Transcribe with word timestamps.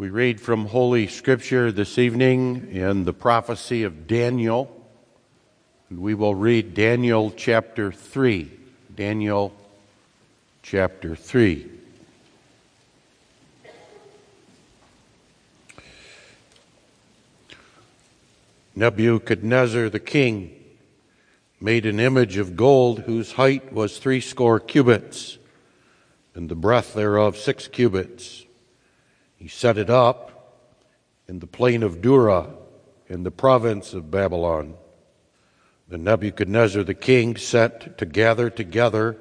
We 0.00 0.08
read 0.08 0.40
from 0.40 0.64
Holy 0.64 1.08
Scripture 1.08 1.70
this 1.70 1.98
evening 1.98 2.68
in 2.72 3.04
the 3.04 3.12
prophecy 3.12 3.82
of 3.82 4.06
Daniel. 4.06 4.74
We 5.90 6.14
will 6.14 6.34
read 6.34 6.72
Daniel 6.72 7.30
chapter 7.36 7.92
3. 7.92 8.50
Daniel 8.96 9.54
chapter 10.62 11.14
3. 11.14 11.66
Nebuchadnezzar 18.74 19.90
the 19.90 20.00
king 20.00 20.64
made 21.60 21.84
an 21.84 22.00
image 22.00 22.38
of 22.38 22.56
gold 22.56 23.00
whose 23.00 23.32
height 23.32 23.70
was 23.70 23.98
threescore 23.98 24.60
cubits, 24.60 25.36
and 26.34 26.48
the 26.48 26.56
breadth 26.56 26.94
thereof 26.94 27.36
six 27.36 27.68
cubits 27.68 28.46
he 29.40 29.48
set 29.48 29.78
it 29.78 29.88
up 29.88 30.62
in 31.26 31.38
the 31.38 31.46
plain 31.46 31.82
of 31.82 32.02
Dura 32.02 32.50
in 33.08 33.22
the 33.22 33.30
province 33.30 33.94
of 33.94 34.10
Babylon. 34.10 34.74
Then 35.88 36.04
Nebuchadnezzar 36.04 36.84
the 36.84 36.94
king 36.94 37.36
set 37.36 37.96
to 37.98 38.04
gather 38.04 38.50
together 38.50 39.16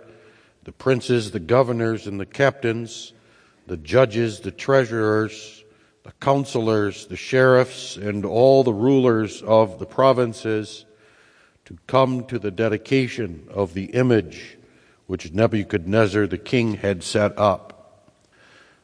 the 0.66 0.74
princes, 0.74 1.32
the 1.32 1.40
governors, 1.40 2.06
and 2.06 2.20
the 2.20 2.26
captains, 2.26 3.14
the 3.66 3.78
judges, 3.78 4.42
the 4.42 4.52
treasurers, 4.52 5.64
the 6.04 6.12
counselors, 6.20 7.08
the 7.08 7.16
sheriffs, 7.16 7.96
and 7.96 8.26
all 8.26 8.66
the 8.66 8.74
rulers 8.74 9.42
of 9.42 9.80
the 9.80 9.86
provinces 9.86 10.86
to 11.64 11.78
come 11.88 12.26
to 12.26 12.38
the 12.38 12.52
dedication 12.52 13.48
of 13.52 13.74
the 13.74 13.86
image 13.86 14.58
which 15.08 15.32
Nebuchadnezzar 15.32 16.28
the 16.28 16.38
king 16.38 16.74
had 16.74 17.04
set 17.04 17.38
up. 17.40 17.79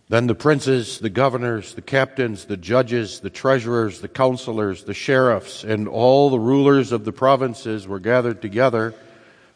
Then 0.07 0.27
the 0.27 0.35
princes, 0.35 0.99
the 0.99 1.09
governors, 1.09 1.73
the 1.73 1.81
captains, 1.81 2.45
the 2.45 2.57
judges, 2.57 3.21
the 3.21 3.31
treasurers, 3.31 4.01
the 4.01 4.07
counselors, 4.07 4.83
the 4.83 4.93
sheriffs, 4.93 5.63
and 5.63 5.87
all 5.87 6.29
the 6.29 6.39
rulers 6.39 6.91
of 6.91 7.05
the 7.05 7.11
provinces 7.11 7.87
were 7.87 7.99
gathered 7.99 8.39
together 8.41 8.93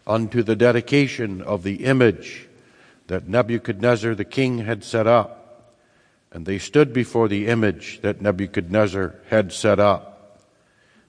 unto 0.07 0.41
the 0.41 0.55
dedication 0.55 1.41
of 1.41 1.61
the 1.61 1.85
image 1.85 2.47
that 3.07 3.27
Nebuchadnezzar 3.27 4.15
the 4.15 4.25
king 4.25 4.59
had 4.59 4.83
set 4.83 5.05
up. 5.05 5.75
And 6.31 6.45
they 6.45 6.57
stood 6.57 6.93
before 6.93 7.27
the 7.27 7.47
image 7.47 8.01
that 8.01 8.21
Nebuchadnezzar 8.21 9.15
had 9.29 9.51
set 9.53 9.79
up. 9.79 10.41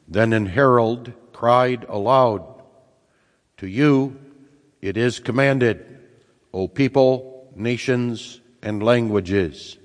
Then 0.07 0.35
an 0.35 0.47
herald 0.47 1.13
cried 1.33 1.87
aloud, 1.89 2.45
To 3.59 3.67
you 3.67 4.19
it 4.83 4.99
is 4.99 5.19
commanded, 5.19 5.87
O 6.53 6.69
people, 6.69 7.53
nations, 7.55 8.40
and 8.63 8.83
languages. 8.83 9.79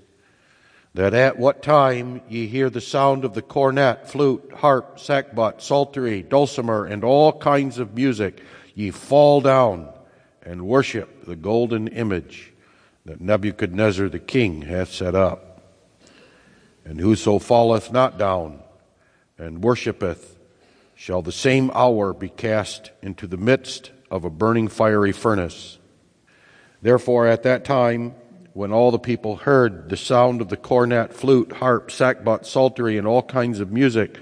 That 0.93 1.13
at 1.13 1.37
what 1.37 1.61
time 1.61 2.21
ye 2.29 2.47
hear 2.47 2.69
the 2.69 2.81
sound 2.81 3.25
of 3.25 3.33
the 3.33 3.41
cornet, 3.41 4.09
flute, 4.09 4.53
harp, 4.55 4.97
sackbut, 4.97 5.61
psaltery, 5.61 6.21
dulcimer, 6.21 6.85
and 6.85 7.03
all 7.03 7.33
kinds 7.33 7.79
of 7.79 7.95
music, 7.95 8.41
ye 8.73 8.91
fall 8.91 9.41
down 9.41 9.89
and 10.41 10.67
worship 10.67 11.25
the 11.25 11.35
golden 11.35 11.87
image 11.89 12.53
that 13.05 13.19
Nebuchadnezzar 13.19 14.09
the 14.09 14.19
king 14.19 14.61
hath 14.63 14.91
set 14.91 15.15
up. 15.15 15.61
And 16.85 16.99
whoso 16.99 17.39
falleth 17.39 17.91
not 17.91 18.17
down 18.17 18.61
and 19.37 19.63
worshipeth 19.63 20.37
shall 20.95 21.21
the 21.21 21.31
same 21.31 21.71
hour 21.73 22.13
be 22.13 22.29
cast 22.29 22.91
into 23.01 23.27
the 23.27 23.37
midst 23.37 23.91
of 24.09 24.23
a 24.23 24.29
burning 24.29 24.67
fiery 24.67 25.11
furnace. 25.11 25.77
Therefore, 26.81 27.27
at 27.27 27.43
that 27.43 27.65
time, 27.65 28.15
when 28.55 28.71
all 28.71 28.89
the 28.89 28.97
people 28.97 29.35
heard 29.35 29.89
the 29.89 29.97
sound 29.97 30.39
of 30.39 30.47
the 30.47 30.55
cornet, 30.55 31.13
flute, 31.13 31.51
harp, 31.51 31.89
sackbut, 31.89 32.45
psaltery, 32.45 32.97
and 32.97 33.05
all 33.05 33.21
kinds 33.21 33.59
of 33.59 33.69
music, 33.69 34.17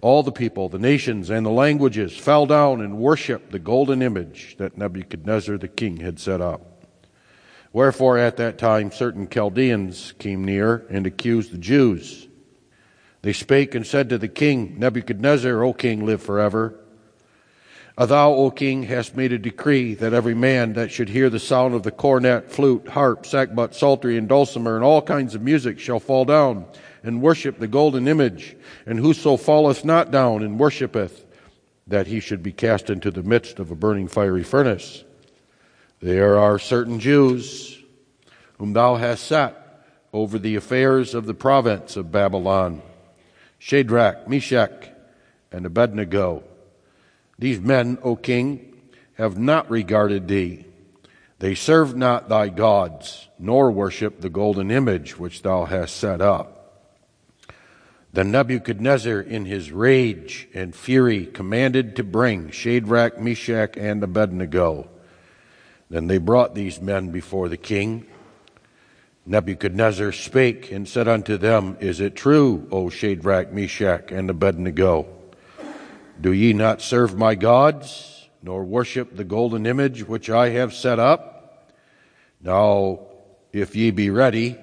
all 0.00 0.24
the 0.24 0.32
people, 0.32 0.68
the 0.68 0.76
nations, 0.76 1.30
and 1.30 1.46
the 1.46 1.50
languages 1.50 2.16
fell 2.16 2.46
down 2.46 2.80
and 2.80 2.98
worshiped 2.98 3.52
the 3.52 3.60
golden 3.60 4.02
image 4.02 4.56
that 4.58 4.76
Nebuchadnezzar 4.76 5.56
the 5.56 5.68
king 5.68 5.98
had 5.98 6.18
set 6.18 6.40
up. 6.40 6.82
Wherefore, 7.72 8.18
at 8.18 8.38
that 8.38 8.58
time, 8.58 8.90
certain 8.90 9.28
Chaldeans 9.28 10.14
came 10.18 10.44
near 10.44 10.84
and 10.90 11.06
accused 11.06 11.52
the 11.52 11.58
Jews. 11.58 12.26
They 13.22 13.32
spake 13.32 13.76
and 13.76 13.86
said 13.86 14.08
to 14.08 14.18
the 14.18 14.26
king, 14.26 14.80
Nebuchadnezzar, 14.80 15.62
O 15.62 15.72
king, 15.72 16.04
live 16.04 16.20
forever. 16.20 16.74
Thou, 17.96 18.34
O 18.34 18.50
king, 18.50 18.82
hast 18.82 19.16
made 19.16 19.32
a 19.32 19.38
decree 19.38 19.94
that 19.94 20.12
every 20.12 20.34
man 20.34 20.74
that 20.74 20.90
should 20.90 21.08
hear 21.08 21.30
the 21.30 21.40
sound 21.40 21.74
of 21.74 21.82
the 21.82 21.90
cornet, 21.90 22.50
flute, 22.50 22.88
harp, 22.88 23.24
sackbut, 23.24 23.72
psaltery, 23.72 24.18
and 24.18 24.28
dulcimer, 24.28 24.76
and 24.76 24.84
all 24.84 25.00
kinds 25.00 25.34
of 25.34 25.40
music 25.40 25.78
shall 25.78 25.98
fall 25.98 26.26
down 26.26 26.66
and 27.02 27.22
worship 27.22 27.58
the 27.58 27.66
golden 27.66 28.06
image. 28.06 28.54
And 28.84 28.98
whoso 28.98 29.38
falleth 29.38 29.82
not 29.82 30.10
down 30.10 30.42
and 30.42 30.58
worshipeth, 30.58 31.24
that 31.86 32.06
he 32.06 32.20
should 32.20 32.42
be 32.42 32.52
cast 32.52 32.90
into 32.90 33.10
the 33.10 33.22
midst 33.22 33.58
of 33.58 33.70
a 33.70 33.76
burning 33.76 34.08
fiery 34.08 34.44
furnace. 34.44 35.02
There 36.00 36.38
are 36.38 36.58
certain 36.58 37.00
Jews 37.00 37.82
whom 38.58 38.74
thou 38.74 38.96
hast 38.96 39.24
set 39.24 39.84
over 40.12 40.38
the 40.38 40.56
affairs 40.56 41.14
of 41.14 41.24
the 41.24 41.34
province 41.34 41.96
of 41.96 42.12
Babylon 42.12 42.82
Shadrach, 43.58 44.28
Meshach, 44.28 44.90
and 45.50 45.64
Abednego 45.64 46.44
these 47.38 47.60
men, 47.60 47.98
O 48.02 48.16
king, 48.16 48.74
have 49.14 49.38
not 49.38 49.70
regarded 49.70 50.28
thee. 50.28 50.64
They 51.38 51.54
serve 51.54 51.94
not 51.94 52.28
thy 52.28 52.48
gods, 52.48 53.28
nor 53.38 53.70
worship 53.70 54.20
the 54.20 54.30
golden 54.30 54.70
image 54.70 55.18
which 55.18 55.42
thou 55.42 55.64
hast 55.66 55.96
set 55.96 56.20
up. 56.20 56.56
Then 58.12 58.30
Nebuchadnezzar, 58.30 59.20
in 59.20 59.44
his 59.44 59.70
rage 59.70 60.48
and 60.54 60.74
fury, 60.74 61.26
commanded 61.26 61.96
to 61.96 62.04
bring 62.04 62.50
Shadrach, 62.50 63.20
Meshach, 63.20 63.76
and 63.76 64.02
Abednego. 64.02 64.88
Then 65.90 66.06
they 66.06 66.16
brought 66.16 66.54
these 66.54 66.80
men 66.80 67.10
before 67.10 67.50
the 67.50 67.58
king. 67.58 68.06
Nebuchadnezzar 69.26 70.12
spake 70.12 70.72
and 70.72 70.88
said 70.88 71.08
unto 71.08 71.36
them, 71.36 71.76
Is 71.80 72.00
it 72.00 72.16
true, 72.16 72.66
O 72.72 72.88
Shadrach, 72.88 73.52
Meshach, 73.52 74.10
and 74.10 74.30
Abednego? 74.30 75.15
Do 76.20 76.32
ye 76.32 76.52
not 76.52 76.80
serve 76.80 77.16
my 77.16 77.34
gods, 77.34 78.28
nor 78.42 78.64
worship 78.64 79.16
the 79.16 79.24
golden 79.24 79.66
image 79.66 80.06
which 80.06 80.30
I 80.30 80.50
have 80.50 80.72
set 80.72 80.98
up? 80.98 81.72
Now, 82.40 83.00
if 83.52 83.76
ye 83.76 83.90
be 83.90 84.08
ready, 84.08 84.56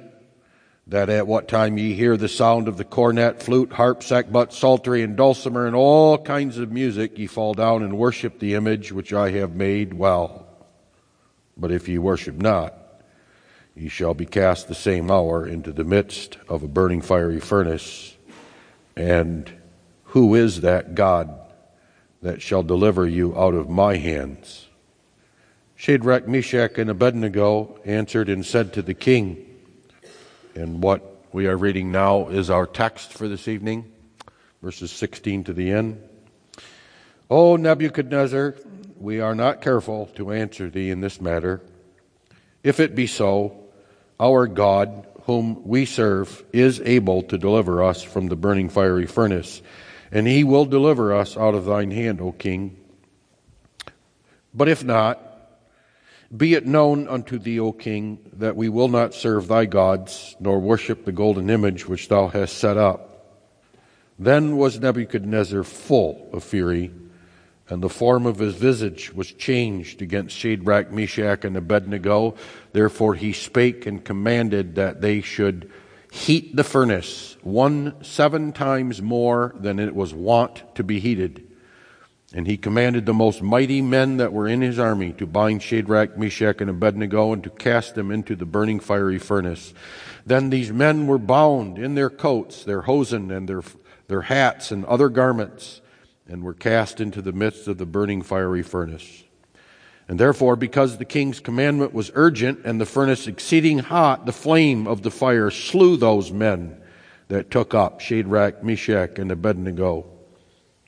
that 0.88 1.10
at 1.10 1.28
what 1.28 1.48
time 1.48 1.78
ye 1.78 1.94
hear 1.94 2.18
the 2.18 2.28
sound 2.28 2.68
of 2.68 2.78
the 2.78 2.84
cornet, 2.84 3.42
flute, 3.42 3.74
harp, 3.74 4.02
sackbut, 4.02 4.52
psaltery, 4.52 5.04
and 5.04 5.16
dulcimer, 5.16 5.68
and 5.68 5.76
all 5.76 6.18
kinds 6.18 6.58
of 6.58 6.72
music, 6.72 7.18
ye 7.18 7.28
fall 7.28 7.54
down 7.54 7.84
and 7.84 7.98
worship 7.98 8.40
the 8.40 8.56
image 8.56 8.92
which 8.92 9.14
I 9.14 9.32
have 9.32 9.56
made, 9.56 9.94
well. 9.94 10.48
But 11.56 11.72
if 11.72 11.88
ye 11.88 12.00
worship 12.00 12.36
not, 12.36 12.76
ye 13.76 13.88
shall 13.90 14.14
be 14.14 14.26
cast 14.26 14.68
the 14.68 14.76
same 14.76 15.12
hour 15.12 15.48
into 15.48 15.72
the 15.72 15.84
midst 15.84 16.38
of 16.50 16.64
a 16.64 16.68
burning 16.68 17.02
fiery 17.02 17.40
furnace. 17.40 18.18
And 18.96 19.52
who 20.06 20.36
is 20.36 20.62
that 20.62 20.96
God 20.96 21.40
that 22.24 22.42
shall 22.42 22.64
deliver 22.64 23.06
you 23.06 23.38
out 23.38 23.54
of 23.54 23.70
my 23.70 23.98
hands. 23.98 24.68
Shadrach, 25.76 26.26
Meshach, 26.26 26.78
and 26.78 26.90
Abednego 26.90 27.78
answered 27.84 28.30
and 28.30 28.46
said 28.46 28.74
to 28.74 28.82
the 28.82 28.94
king, 28.94 29.46
and 30.56 30.82
what 30.82 31.26
we 31.34 31.48
are 31.48 31.58
reading 31.58 31.92
now 31.92 32.30
is 32.30 32.50
our 32.50 32.66
text 32.66 33.12
for 33.12 33.28
this 33.28 33.50
evening, 33.50 33.92
verses 34.62 34.90
16 34.92 35.44
to 35.44 35.54
the 35.54 35.72
end. 35.72 36.02
O 37.30 37.58
Nebuchadnezzar, 37.58 38.56
we 38.98 39.20
are 39.20 39.36
not 39.36 39.62
careful 39.62 40.06
to 40.16 40.32
answer 40.32 40.70
thee 40.70 40.92
in 40.92 41.02
this 41.02 41.20
matter. 41.20 41.62
If 42.64 42.80
it 42.80 42.96
be 42.96 43.08
so, 43.08 43.66
our 44.18 44.48
God, 44.48 45.06
whom 45.24 45.68
we 45.68 45.84
serve, 45.84 46.46
is 46.54 46.80
able 46.80 47.24
to 47.24 47.38
deliver 47.38 47.84
us 47.84 48.02
from 48.02 48.28
the 48.28 48.38
burning 48.38 48.70
fiery 48.70 49.08
furnace 49.08 49.62
and 50.14 50.28
he 50.28 50.44
will 50.44 50.66
deliver 50.66 51.12
us 51.12 51.36
out 51.36 51.56
of 51.56 51.66
thine 51.66 51.90
hand, 51.90 52.22
O 52.22 52.32
king. 52.32 52.78
But 54.54 54.70
if 54.70 54.84
not, 54.84 55.20
be 56.36 56.54
it 56.54 56.68
known 56.68 57.08
unto 57.08 57.40
thee, 57.40 57.60
O 57.60 57.72
king, 57.72 58.20
that 58.34 58.56
we 58.56 58.70
will 58.70 58.90
not 58.90 59.16
serve 59.16 59.48
thy 59.48 59.66
gods, 59.66 60.36
nor 60.40 60.60
worship 60.60 61.04
the 61.04 61.12
golden 61.12 61.50
image 61.50 61.88
which 61.88 62.10
thou 62.10 62.28
hast 62.28 62.60
set 62.60 62.78
up. 62.78 63.10
Then 64.20 64.56
was 64.56 64.80
Nebuchadnezzar 64.80 65.64
full 65.64 66.30
of 66.32 66.44
fury, 66.44 66.92
and 67.68 67.82
the 67.82 67.90
form 67.90 68.28
of 68.28 68.38
his 68.38 68.54
visage 68.54 69.12
was 69.16 69.32
changed 69.32 70.04
against 70.04 70.38
Shadrach, 70.38 70.92
Meshach, 70.92 71.44
and 71.44 71.58
Abednego. 71.58 72.36
Therefore 72.72 73.16
he 73.16 73.34
spake 73.34 73.88
and 73.88 74.06
commanded 74.06 74.76
that 74.76 75.02
they 75.02 75.22
should 75.22 75.72
heat 76.14 76.56
the 76.56 76.64
furnace 76.64 77.36
one 77.42 78.04
seven 78.04 78.54
times 78.54 79.02
more 79.02 79.56
than 79.58 79.80
it 79.80 79.96
was 79.96 80.14
wont 80.14 80.64
to 80.76 80.84
be 80.84 81.00
heated. 81.00 81.48
And 82.36 82.46
he 82.46 82.56
commanded 82.56 83.08
the 83.08 83.16
most 83.16 83.42
mighty 83.42 83.82
men 83.82 84.18
that 84.18 84.32
were 84.32 84.48
in 84.48 84.62
his 84.62 84.78
army 84.78 85.14
to 85.14 85.26
bind 85.26 85.64
Shadrach, 85.64 86.16
Meshach, 86.16 86.62
and 86.62 86.70
Abednego 86.70 87.34
and 87.34 87.44
to 87.44 87.50
cast 87.50 87.96
them 87.96 88.12
into 88.12 88.36
the 88.36 88.46
burning 88.46 88.80
fiery 88.80 89.18
furnace. 89.18 89.74
Then 90.24 90.52
these 90.52 90.72
men 90.72 91.08
were 91.08 91.18
bound 91.18 91.80
in 91.80 91.96
their 91.96 92.12
coats, 92.12 92.64
their 92.64 92.82
hosen, 92.82 93.32
and 93.32 93.50
their, 93.50 93.64
their 94.08 94.22
hats 94.22 94.72
and 94.72 94.86
other 94.86 95.10
garments, 95.10 95.82
and 96.28 96.44
were 96.44 96.54
cast 96.54 97.02
into 97.02 97.24
the 97.24 97.34
midst 97.34 97.68
of 97.68 97.80
the 97.80 97.88
burning 97.88 98.22
fiery 98.22 98.64
furnace. 98.64 99.23
And 100.08 100.20
therefore, 100.20 100.56
because 100.56 100.98
the 100.98 101.06
king's 101.06 101.40
commandment 101.40 101.94
was 101.94 102.12
urgent 102.14 102.62
and 102.66 102.80
the 102.80 102.86
furnace 102.86 103.28
exceeding 103.28 103.80
hot, 103.80 104.26
the 104.26 104.34
flame 104.34 104.88
of 104.88 105.02
the 105.02 105.12
fire 105.12 105.50
slew 105.50 105.96
those 105.96 106.32
men 106.32 106.78
that 107.30 107.50
took 107.50 107.74
up 107.74 108.02
Shadrach, 108.02 108.64
Meshach, 108.64 109.18
and 109.18 109.32
Abednego. 109.32 110.06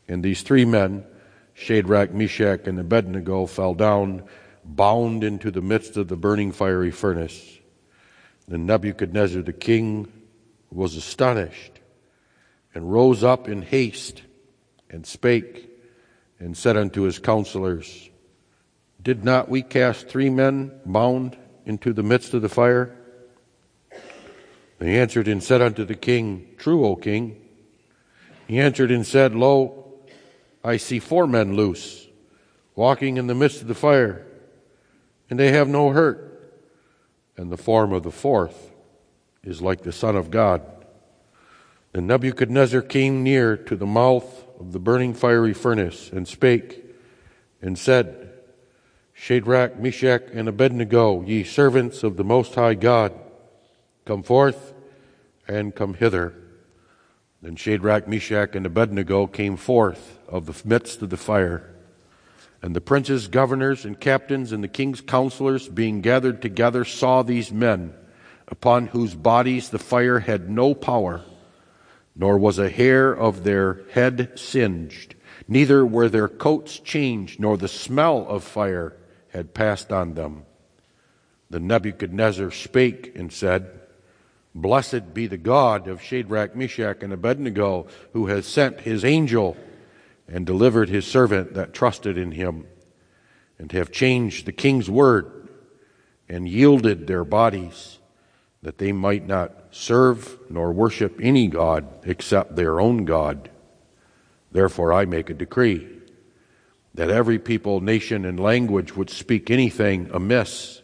And 0.08 0.24
these 0.24 0.42
three 0.42 0.66
men, 0.66 1.06
Shadrach, 1.54 2.14
Meshach, 2.14 2.68
and 2.68 2.80
Abednego 2.80 3.46
fell 3.46 3.74
down, 3.74 4.24
bound 4.66 5.24
into 5.24 5.50
the 5.50 5.62
midst 5.62 5.96
of 5.96 6.10
the 6.10 6.18
burning 6.18 6.52
fiery 6.52 6.92
furnace. 6.92 7.60
Then 8.48 8.66
Nebuchadnezzar 8.66 9.42
the 9.42 9.54
king 9.54 10.12
was 10.70 10.96
astonished 10.96 11.80
and 12.74 12.92
rose 12.92 13.24
up 13.24 13.48
in 13.48 13.62
haste 13.62 14.22
and 14.90 15.08
spake 15.08 15.70
and 16.40 16.56
said 16.56 16.76
unto 16.76 17.04
his 17.04 17.18
counselors, 17.18 18.10
Did 19.06 19.24
not 19.24 19.50
we 19.50 19.62
cast 19.62 20.08
three 20.08 20.32
men 20.32 20.72
bound 20.84 21.38
into 21.64 21.94
the 21.94 22.02
midst 22.02 22.34
of 22.34 22.42
the 22.42 22.50
fire? 22.50 22.98
They 24.80 25.00
answered 25.00 25.28
and 25.28 25.44
said 25.44 25.62
unto 25.62 25.86
the 25.86 25.94
king, 25.94 26.48
True, 26.58 26.84
O 26.84 26.96
king. 26.96 27.40
He 28.48 28.60
answered 28.60 28.90
and 28.90 29.06
said, 29.06 29.36
Lo, 29.36 29.94
I 30.64 30.78
see 30.78 30.98
four 30.98 31.28
men 31.28 31.56
loose, 31.56 32.08
walking 32.74 33.18
in 33.18 33.28
the 33.28 33.36
midst 33.36 33.62
of 33.62 33.68
the 33.68 33.76
fire, 33.76 34.26
and 35.30 35.40
they 35.40 35.52
have 35.52 35.68
no 35.68 35.92
hurt. 35.92 36.58
And 37.38 37.52
the 37.52 37.58
form 37.58 37.94
of 37.94 38.02
the 38.02 38.12
fourth 38.12 38.72
is 39.44 39.62
like 39.62 39.84
the 39.84 39.92
Son 39.92 40.16
of 40.16 40.32
God. 40.32 40.64
Then 41.94 42.08
Nebuchadnezzar 42.08 42.82
came 42.82 43.22
near 43.22 43.56
to 43.56 43.76
the 43.76 43.86
mouth 43.86 44.46
of 44.60 44.72
the 44.72 44.80
burning 44.80 45.14
fiery 45.14 45.54
furnace 45.54 46.10
and 46.12 46.28
spake 46.28 46.84
and 47.62 47.78
said, 47.78 48.25
Shadrach, 49.18 49.80
Meshach, 49.80 50.24
and 50.34 50.48
Abednego, 50.48 51.24
ye 51.24 51.44
servants 51.44 52.04
of 52.04 52.16
the 52.16 52.24
Most 52.24 52.54
High 52.54 52.76
God, 52.76 53.12
come 54.04 54.22
forth 54.22 54.74
and 55.48 55.74
come 55.74 55.96
hither. 55.96 56.36
Then 57.42 57.56
Shadrach, 57.56 58.08
Meshach, 58.08 58.56
and 58.56 58.66
Abednego 58.66 59.26
came 59.26 59.56
forth 59.56 60.20
of 60.28 60.46
the 60.46 60.68
midst 60.68 61.02
of 61.02 61.10
the 61.10 61.18
fire. 61.18 61.74
And 62.62 62.76
the 62.76 62.82
princes, 62.82 63.28
governors, 63.28 63.86
and 63.86 64.00
captains, 64.00 64.52
and 64.52 64.64
the 64.64 64.68
king's 64.68 65.02
counselors, 65.02 65.70
being 65.70 66.02
gathered 66.02 66.42
together, 66.42 66.84
saw 66.84 67.24
these 67.24 67.52
men, 67.52 67.94
upon 68.48 68.88
whose 68.88 69.16
bodies 69.16 69.70
the 69.70 69.80
fire 69.80 70.20
had 70.20 70.50
no 70.50 70.76
power, 70.76 71.24
nor 72.16 72.38
was 72.38 72.60
a 72.60 72.70
hair 72.70 73.12
of 73.12 73.44
their 73.44 73.82
head 73.92 74.34
singed, 74.36 75.16
neither 75.48 75.86
were 75.86 76.10
their 76.10 76.28
coats 76.28 76.80
changed, 76.80 77.40
nor 77.40 77.58
the 77.58 77.68
smell 77.68 78.28
of 78.28 78.44
fire 78.44 78.94
had 79.36 79.54
passed 79.54 79.92
on 79.92 80.14
them. 80.14 80.46
Then 81.50 81.68
Nebuchadnezzar 81.68 82.52
spake 82.52 83.12
and 83.16 83.32
said, 83.32 83.82
Blessed 84.56 85.14
be 85.14 85.28
the 85.28 85.38
God 85.38 85.90
of 85.90 86.02
Shadrach, 86.02 86.56
Meshach, 86.56 87.04
and 87.04 87.12
Abednego, 87.12 87.88
who 88.14 88.28
has 88.28 88.46
sent 88.46 88.82
his 88.82 89.04
angel 89.04 89.58
and 90.28 90.46
delivered 90.46 90.88
his 90.88 91.06
servant 91.06 91.54
that 91.54 91.74
trusted 91.74 92.18
in 92.18 92.32
him, 92.32 92.66
and 93.60 93.72
have 93.74 93.92
changed 93.92 94.46
the 94.46 94.54
king's 94.54 94.90
word 94.90 95.50
and 96.30 96.48
yielded 96.48 97.06
their 97.06 97.26
bodies, 97.26 98.00
that 98.62 98.78
they 98.78 98.92
might 98.92 99.28
not 99.28 99.54
serve 99.72 100.40
nor 100.50 100.72
worship 100.72 101.20
any 101.22 101.48
God 101.48 101.88
except 102.04 102.56
their 102.56 102.80
own 102.80 103.06
God. 103.06 103.50
Therefore, 104.52 104.94
I 104.94 105.06
make 105.06 105.30
a 105.30 105.34
decree 105.34 105.95
that 106.96 107.10
every 107.10 107.38
people, 107.38 107.82
nation, 107.82 108.26
and 108.26 108.40
language 108.40 108.96
would 108.96 109.10
speak 109.10 109.52
anything 109.52 110.10
amiss 110.14 110.82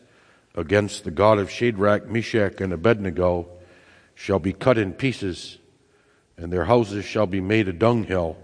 against 0.55 1.05
the 1.05 1.11
God 1.11 1.39
of 1.39 1.49
Shadrach, 1.49 2.07
Meshach, 2.07 2.59
and 2.59 2.73
Abednego 2.73 3.47
shall 4.13 4.39
be 4.39 4.51
cut 4.51 4.77
in 4.77 4.91
pieces, 4.91 5.57
and 6.37 6.51
their 6.51 6.65
houses 6.65 7.05
shall 7.05 7.27
be 7.27 7.39
made 7.39 7.69
a 7.69 7.73
dunghill, 7.73 8.37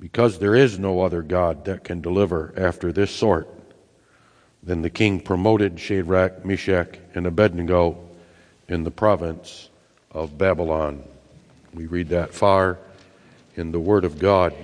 because 0.00 0.38
there 0.38 0.56
is 0.56 0.78
no 0.78 1.02
other 1.02 1.20
God 1.20 1.66
that 1.66 1.84
can 1.84 2.00
deliver 2.00 2.54
after 2.56 2.90
this 2.90 3.10
sort. 3.10 3.48
Then 4.62 4.80
the 4.80 4.90
king 4.90 5.20
promoted 5.20 5.78
Shadrach, 5.78 6.44
Meshach, 6.46 6.98
and 7.14 7.26
Abednego 7.26 7.98
in 8.68 8.84
the 8.84 8.90
province 8.90 9.68
of 10.10 10.38
Babylon. 10.38 11.04
We 11.74 11.86
read 11.86 12.08
that 12.08 12.32
far 12.32 12.78
in 13.54 13.70
the 13.70 13.80
Word 13.80 14.06
of 14.06 14.18
God. 14.18 14.54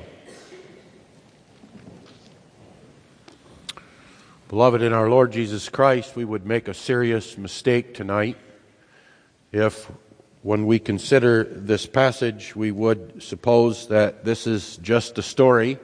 Beloved, 4.48 4.80
in 4.80 4.92
our 4.92 5.10
Lord 5.10 5.32
Jesus 5.32 5.68
Christ, 5.68 6.14
we 6.14 6.24
would 6.24 6.46
make 6.46 6.68
a 6.68 6.74
serious 6.74 7.36
mistake 7.36 7.94
tonight 7.94 8.36
if 9.50 9.90
when 10.42 10.66
we 10.66 10.78
consider 10.78 11.42
this 11.42 11.84
passage, 11.84 12.54
we 12.54 12.70
would 12.70 13.20
suppose 13.24 13.88
that 13.88 14.24
this 14.24 14.46
is 14.46 14.76
just 14.76 15.18
a 15.18 15.22
story, 15.22 15.80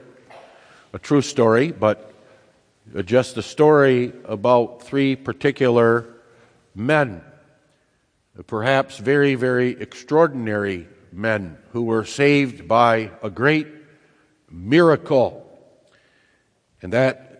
a 0.93 0.99
true 0.99 1.21
story, 1.21 1.73
but 1.73 2.13
just 3.03 3.35
a 3.35 3.41
story 3.41 4.13
about 4.23 4.83
three 4.83 5.17
particular 5.17 6.07
men, 6.73 7.21
perhaps 8.47 8.97
very, 8.97 9.35
very 9.35 9.71
extraordinary 9.71 10.87
men 11.11 11.57
who 11.73 11.83
were 11.83 12.05
saved 12.05 12.65
by 12.65 13.11
a 13.21 13.29
great 13.29 13.67
miracle. 14.49 15.45
And 16.81 16.93
that 16.93 17.32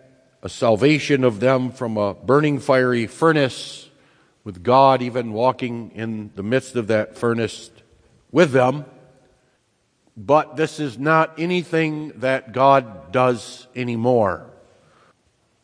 a 0.44 0.48
salvation 0.50 1.24
of 1.24 1.40
them 1.40 1.72
from 1.72 1.96
a 1.96 2.12
burning 2.12 2.60
fiery 2.60 3.06
furnace 3.06 3.88
with 4.44 4.62
God 4.62 5.00
even 5.00 5.32
walking 5.32 5.90
in 5.94 6.30
the 6.34 6.42
midst 6.42 6.76
of 6.76 6.88
that 6.88 7.16
furnace 7.16 7.70
with 8.30 8.52
them. 8.52 8.84
But 10.18 10.56
this 10.56 10.78
is 10.78 10.98
not 10.98 11.38
anything 11.38 12.12
that 12.16 12.52
God 12.52 13.10
does 13.10 13.66
anymore. 13.74 14.50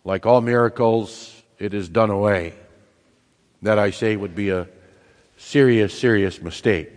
Like 0.02 0.24
all 0.24 0.40
miracles, 0.40 1.30
it 1.58 1.74
is 1.74 1.90
done 1.90 2.08
away. 2.08 2.54
That 3.60 3.78
I 3.78 3.90
say 3.90 4.16
would 4.16 4.34
be 4.34 4.48
a 4.48 4.66
serious, 5.36 5.96
serious 5.96 6.40
mistake. 6.40 6.90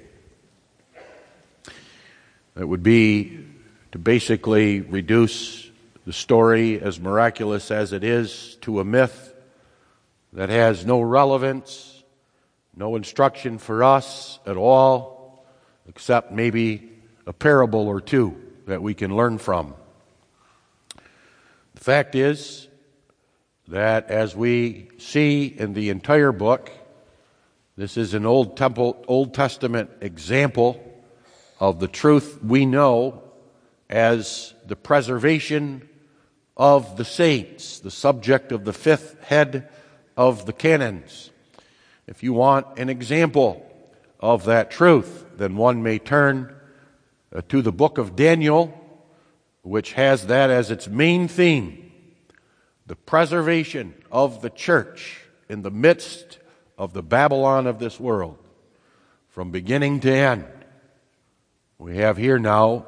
It 2.57 2.65
would 2.65 2.81
be 2.81 3.45
to 3.91 3.97
basically 3.97 4.79
reduce 4.79 5.62
the 6.05 6.13
story, 6.13 6.81
as 6.81 6.99
miraculous 6.99 7.71
as 7.71 7.93
it 7.93 8.03
is, 8.03 8.57
to 8.61 8.79
a 8.79 8.85
myth 8.85 9.33
that 10.33 10.49
has 10.49 10.85
no 10.85 11.01
relevance, 11.01 12.03
no 12.75 12.95
instruction 12.95 13.57
for 13.57 13.83
us 13.83 14.39
at 14.45 14.57
all, 14.57 15.45
except 15.87 16.31
maybe 16.31 16.91
a 17.25 17.33
parable 17.33 17.87
or 17.87 18.01
two 18.01 18.35
that 18.65 18.81
we 18.81 18.93
can 18.93 19.15
learn 19.15 19.37
from. 19.37 19.75
The 21.75 21.81
fact 21.81 22.15
is 22.15 22.67
that 23.67 24.09
as 24.09 24.35
we 24.35 24.89
see 24.97 25.45
in 25.45 25.73
the 25.73 25.89
entire 25.89 26.31
book, 26.31 26.71
this 27.77 27.97
is 27.97 28.13
an 28.13 28.25
Old 28.25 28.57
Temple, 28.57 29.03
Old 29.07 29.33
Testament 29.33 29.89
example 30.01 30.79
of 31.59 31.79
the 31.79 31.87
truth 31.87 32.39
we 32.43 32.65
know 32.65 33.23
as 33.89 34.53
the 34.65 34.75
preservation 34.75 35.87
of 36.55 36.97
the 36.97 37.05
saints, 37.05 37.79
the 37.79 37.91
subject 37.91 38.51
of 38.51 38.65
the 38.65 38.73
fifth 38.73 39.21
head 39.23 39.69
of 40.15 40.45
the 40.45 40.53
canons. 40.53 41.31
If 42.07 42.23
you 42.23 42.33
want 42.33 42.77
an 42.77 42.89
example 42.89 43.65
of 44.19 44.45
that 44.45 44.71
truth, 44.71 45.25
then 45.35 45.55
one 45.55 45.81
may 45.81 45.99
turn 45.99 46.55
uh, 47.33 47.41
to 47.49 47.61
the 47.61 47.71
book 47.71 47.97
of 47.97 48.15
Daniel, 48.15 48.79
which 49.63 49.93
has 49.93 50.27
that 50.27 50.49
as 50.49 50.69
its 50.69 50.87
main 50.87 51.27
theme 51.27 51.91
the 52.85 52.95
preservation 52.95 53.93
of 54.11 54.41
the 54.41 54.49
church 54.49 55.21
in 55.47 55.61
the 55.61 55.71
midst 55.71 56.39
of 56.77 56.93
the 56.93 57.03
Babylon 57.03 57.65
of 57.65 57.79
this 57.79 57.99
world, 57.99 58.37
from 59.29 59.51
beginning 59.51 59.99
to 60.01 60.11
end. 60.11 60.45
We 61.77 61.97
have 61.97 62.17
here 62.17 62.39
now 62.39 62.85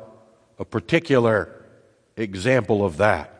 a 0.59 0.65
particular 0.65 1.65
example 2.17 2.85
of 2.85 2.97
that. 2.97 3.34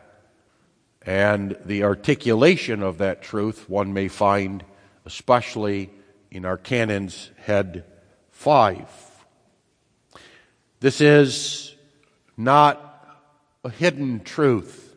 And 1.06 1.56
the 1.64 1.84
articulation 1.84 2.82
of 2.82 2.98
that 2.98 3.22
truth 3.22 3.70
one 3.70 3.92
may 3.92 4.08
find 4.08 4.64
especially 5.04 5.90
in 6.32 6.44
our 6.44 6.58
canon's 6.58 7.30
head 7.36 7.84
five. 8.32 8.90
This 10.80 11.00
is 11.00 11.74
not 12.36 12.82
a 13.64 13.70
hidden 13.70 14.20
truth. 14.20 14.96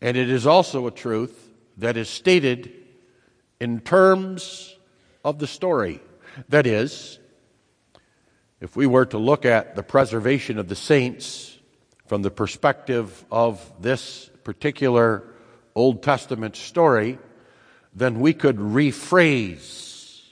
And 0.00 0.16
it 0.16 0.30
is 0.30 0.46
also 0.46 0.86
a 0.86 0.90
truth 0.90 1.50
that 1.76 1.98
is 1.98 2.08
stated 2.08 2.72
in 3.60 3.80
terms 3.80 4.74
of 5.24 5.38
the 5.38 5.46
story. 5.46 6.00
That 6.48 6.66
is, 6.66 7.18
if 8.60 8.76
we 8.76 8.86
were 8.86 9.06
to 9.06 9.18
look 9.18 9.44
at 9.44 9.76
the 9.76 9.82
preservation 9.82 10.58
of 10.58 10.68
the 10.68 10.76
saints 10.76 11.56
from 12.06 12.22
the 12.22 12.30
perspective 12.30 13.24
of 13.30 13.72
this 13.80 14.30
particular 14.48 15.24
Old 15.74 16.02
Testament 16.02 16.56
story, 16.56 17.18
then 17.92 18.18
we 18.18 18.32
could 18.32 18.56
rephrase 18.56 20.22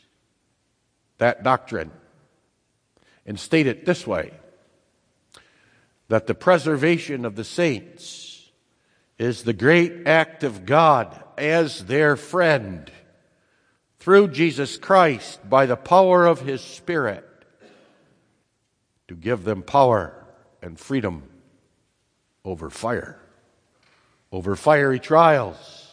that 1.18 1.42
doctrine 1.42 1.90
and 3.26 3.38
state 3.38 3.66
it 3.66 3.84
this 3.84 4.06
way 4.06 4.32
that 6.08 6.26
the 6.26 6.34
preservation 6.34 7.26
of 7.26 7.36
the 7.36 7.44
saints 7.44 8.50
is 9.18 9.42
the 9.42 9.52
great 9.52 10.06
act 10.06 10.44
of 10.44 10.64
God 10.64 11.22
as 11.36 11.84
their 11.84 12.16
friend 12.16 12.90
through 13.98 14.28
Jesus 14.28 14.78
Christ 14.78 15.46
by 15.46 15.66
the 15.66 15.76
power 15.76 16.24
of 16.24 16.40
His 16.40 16.62
Spirit 16.62 17.28
to 19.08 19.14
give 19.14 19.44
them 19.44 19.62
power 19.62 20.24
and 20.62 20.80
freedom 20.80 21.24
over 22.46 22.70
fire, 22.70 23.20
over 24.32 24.56
fiery 24.56 24.98
trials. 24.98 25.88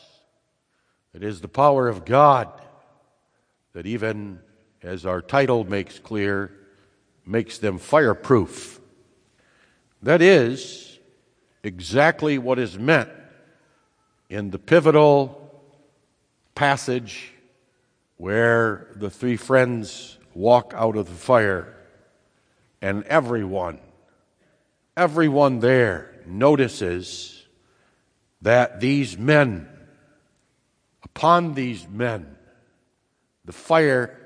It 1.13 1.23
is 1.23 1.41
the 1.41 1.47
power 1.47 1.87
of 1.87 2.05
God 2.05 2.49
that, 3.73 3.85
even 3.85 4.39
as 4.81 5.05
our 5.05 5.21
title 5.21 5.63
makes 5.63 5.99
clear, 5.99 6.51
makes 7.25 7.57
them 7.57 7.77
fireproof. 7.77 8.79
That 10.01 10.21
is 10.21 10.99
exactly 11.63 12.37
what 12.37 12.59
is 12.59 12.77
meant 12.77 13.09
in 14.29 14.49
the 14.49 14.59
pivotal 14.59 15.39
passage 16.55 17.31
where 18.17 18.87
the 18.95 19.09
three 19.09 19.37
friends 19.37 20.17
walk 20.33 20.73
out 20.75 20.95
of 20.95 21.07
the 21.07 21.13
fire 21.13 21.75
and 22.81 23.03
everyone, 23.03 23.79
everyone 24.97 25.59
there 25.59 26.13
notices 26.25 27.42
that 28.43 28.81
these 28.81 29.17
men, 29.17 29.67
upon 31.03 31.53
these 31.53 31.87
men, 31.87 32.35
the 33.45 33.53
fire 33.53 34.17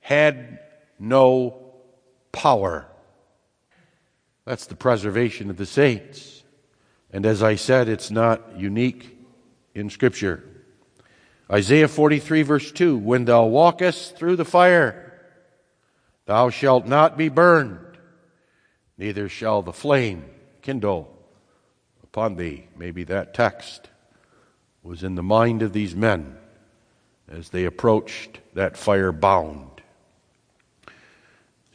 had 0.00 0.58
no 0.98 1.72
power. 2.32 2.86
That's 4.46 4.66
the 4.66 4.74
preservation 4.74 5.50
of 5.50 5.58
the 5.58 5.66
saints. 5.66 6.44
And 7.12 7.26
as 7.26 7.42
I 7.42 7.56
said, 7.56 7.88
it's 7.88 8.10
not 8.10 8.58
unique 8.58 9.18
in 9.74 9.90
Scripture. 9.90 10.42
Isaiah 11.50 11.88
43, 11.88 12.42
verse 12.42 12.72
2 12.72 12.96
When 12.96 13.26
thou 13.26 13.44
walkest 13.44 14.16
through 14.16 14.36
the 14.36 14.44
fire, 14.44 15.12
thou 16.24 16.48
shalt 16.48 16.86
not 16.86 17.18
be 17.18 17.28
burned, 17.28 17.98
neither 18.96 19.28
shall 19.28 19.60
the 19.60 19.72
flame 19.74 20.24
kindle 20.62 21.15
upon 22.16 22.36
thee. 22.36 22.66
Maybe 22.78 23.04
that 23.04 23.34
text 23.34 23.90
was 24.82 25.02
in 25.02 25.16
the 25.16 25.22
mind 25.22 25.60
of 25.60 25.74
these 25.74 25.94
men 25.94 26.38
as 27.28 27.50
they 27.50 27.66
approached 27.66 28.40
that 28.54 28.78
fire 28.78 29.12
bound. 29.12 29.82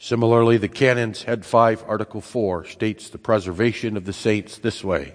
Similarly, 0.00 0.56
the 0.56 0.66
Canons, 0.66 1.22
Head 1.22 1.46
5, 1.46 1.84
Article 1.86 2.20
4, 2.20 2.64
states 2.64 3.08
the 3.08 3.18
preservation 3.18 3.96
of 3.96 4.04
the 4.04 4.12
saints 4.12 4.58
this 4.58 4.82
way 4.82 5.14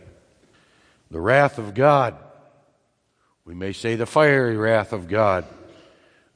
The 1.11 1.19
wrath 1.19 1.57
of 1.57 1.73
God, 1.73 2.15
we 3.43 3.53
may 3.53 3.73
say 3.73 3.95
the 3.95 4.05
fiery 4.05 4.55
wrath 4.55 4.93
of 4.93 5.09
God, 5.09 5.43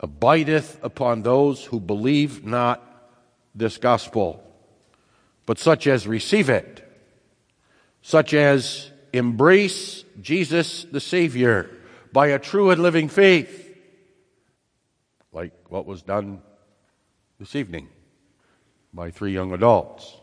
abideth 0.02 0.84
upon 0.84 1.22
those 1.22 1.64
who 1.64 1.80
believe 1.80 2.46
not 2.46 2.84
this 3.56 3.78
gospel, 3.78 4.44
but 5.46 5.58
such 5.58 5.88
as 5.88 6.06
receive 6.08 6.50
it, 6.50 6.91
such 8.02 8.34
as 8.34 8.92
embrace 9.14 10.04
Jesus 10.22 10.86
the 10.86 11.00
Savior 11.00 11.70
by 12.12 12.28
a 12.28 12.40
true 12.40 12.72
and 12.72 12.82
living 12.82 13.10
faith, 13.10 13.76
like 15.32 15.54
what 15.70 15.86
was 15.86 16.02
done 16.02 16.42
this 17.40 17.56
evening 17.56 17.88
by 18.94 19.12
three 19.12 19.34
young 19.34 19.54
adults. 19.54 20.16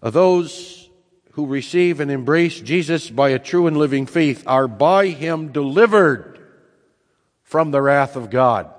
Those 0.00 0.88
who 1.32 1.46
receive 1.46 2.00
and 2.00 2.10
embrace 2.10 2.60
Jesus 2.60 3.10
by 3.10 3.30
a 3.30 3.38
true 3.38 3.66
and 3.66 3.76
living 3.76 4.06
faith 4.06 4.42
are 4.46 4.68
by 4.68 5.08
him 5.08 5.52
delivered 5.52 6.38
from 7.42 7.70
the 7.70 7.80
wrath 7.80 8.16
of 8.16 8.30
God. 8.30 8.70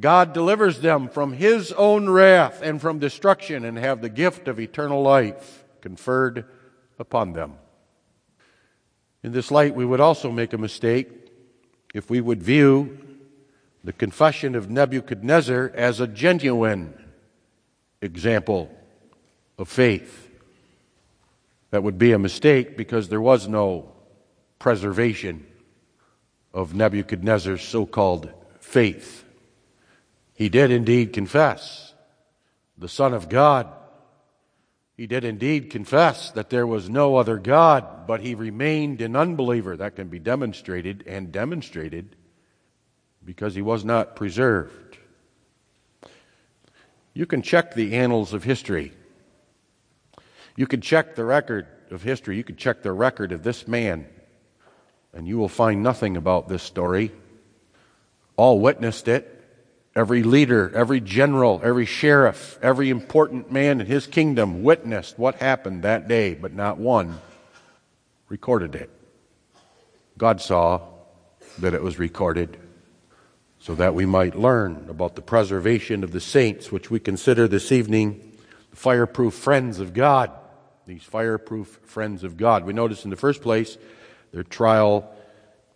God 0.00 0.32
delivers 0.32 0.80
them 0.80 1.08
from 1.08 1.34
his 1.34 1.72
own 1.72 2.08
wrath 2.08 2.60
and 2.62 2.80
from 2.80 2.98
destruction 2.98 3.64
and 3.64 3.78
have 3.78 4.00
the 4.00 4.08
gift 4.08 4.48
of 4.48 4.58
eternal 4.58 5.02
life 5.02 5.64
conferred 5.80 6.46
upon 6.98 7.32
them. 7.32 7.54
In 9.22 9.32
this 9.32 9.50
light, 9.50 9.74
we 9.74 9.84
would 9.84 10.00
also 10.00 10.30
make 10.30 10.52
a 10.52 10.58
mistake 10.58 11.10
if 11.94 12.10
we 12.10 12.20
would 12.20 12.42
view 12.42 12.98
the 13.82 13.92
confession 13.92 14.54
of 14.54 14.70
Nebuchadnezzar 14.70 15.72
as 15.74 16.00
a 16.00 16.06
genuine 16.06 16.94
example 18.00 18.70
of 19.58 19.68
faith. 19.68 20.28
That 21.70 21.82
would 21.82 21.98
be 21.98 22.12
a 22.12 22.18
mistake 22.18 22.76
because 22.76 23.08
there 23.08 23.20
was 23.20 23.48
no 23.48 23.92
preservation 24.58 25.46
of 26.52 26.74
Nebuchadnezzar's 26.74 27.62
so 27.62 27.84
called 27.84 28.30
faith. 28.60 29.24
He 30.34 30.48
did 30.48 30.70
indeed 30.70 31.12
confess 31.12 31.92
the 32.78 32.88
Son 32.88 33.14
of 33.14 33.28
God. 33.28 33.68
He 34.96 35.06
did 35.08 35.24
indeed 35.24 35.70
confess 35.70 36.30
that 36.32 36.50
there 36.50 36.66
was 36.66 36.88
no 36.88 37.16
other 37.16 37.36
God, 37.38 38.06
but 38.06 38.20
he 38.20 38.34
remained 38.34 39.00
an 39.00 39.16
unbeliever. 39.16 39.76
That 39.76 39.96
can 39.96 40.08
be 40.08 40.20
demonstrated 40.20 41.02
and 41.06 41.32
demonstrated 41.32 42.14
because 43.24 43.54
he 43.54 43.62
was 43.62 43.84
not 43.84 44.14
preserved. 44.14 44.98
You 47.12 47.26
can 47.26 47.42
check 47.42 47.74
the 47.74 47.94
annals 47.94 48.32
of 48.32 48.44
history. 48.44 48.92
You 50.56 50.66
can 50.66 50.80
check 50.80 51.16
the 51.16 51.24
record 51.24 51.66
of 51.90 52.02
history. 52.02 52.36
You 52.36 52.44
can 52.44 52.56
check 52.56 52.82
the 52.82 52.92
record 52.92 53.32
of 53.32 53.42
this 53.42 53.66
man, 53.66 54.06
and 55.12 55.26
you 55.26 55.38
will 55.38 55.48
find 55.48 55.82
nothing 55.82 56.16
about 56.16 56.48
this 56.48 56.62
story. 56.62 57.10
All 58.36 58.60
witnessed 58.60 59.08
it. 59.08 59.33
Every 59.96 60.24
leader, 60.24 60.72
every 60.74 61.00
general, 61.00 61.60
every 61.62 61.86
sheriff, 61.86 62.58
every 62.60 62.90
important 62.90 63.52
man 63.52 63.80
in 63.80 63.86
his 63.86 64.08
kingdom 64.08 64.64
witnessed 64.64 65.18
what 65.18 65.36
happened 65.36 65.82
that 65.82 66.08
day, 66.08 66.34
but 66.34 66.52
not 66.52 66.78
one 66.78 67.20
recorded 68.28 68.74
it. 68.74 68.90
God 70.18 70.40
saw 70.40 70.80
that 71.58 71.74
it 71.74 71.82
was 71.82 71.98
recorded 71.98 72.56
so 73.60 73.74
that 73.76 73.94
we 73.94 74.04
might 74.04 74.34
learn 74.34 74.86
about 74.88 75.14
the 75.14 75.22
preservation 75.22 76.02
of 76.02 76.10
the 76.10 76.20
saints, 76.20 76.72
which 76.72 76.90
we 76.90 76.98
consider 76.98 77.46
this 77.46 77.70
evening 77.70 78.32
the 78.70 78.76
fireproof 78.76 79.34
friends 79.34 79.78
of 79.78 79.94
God. 79.94 80.32
These 80.86 81.04
fireproof 81.04 81.78
friends 81.84 82.24
of 82.24 82.36
God. 82.36 82.64
We 82.64 82.72
notice 82.72 83.04
in 83.04 83.10
the 83.10 83.16
first 83.16 83.40
place 83.40 83.78
their 84.32 84.42
trial 84.42 85.08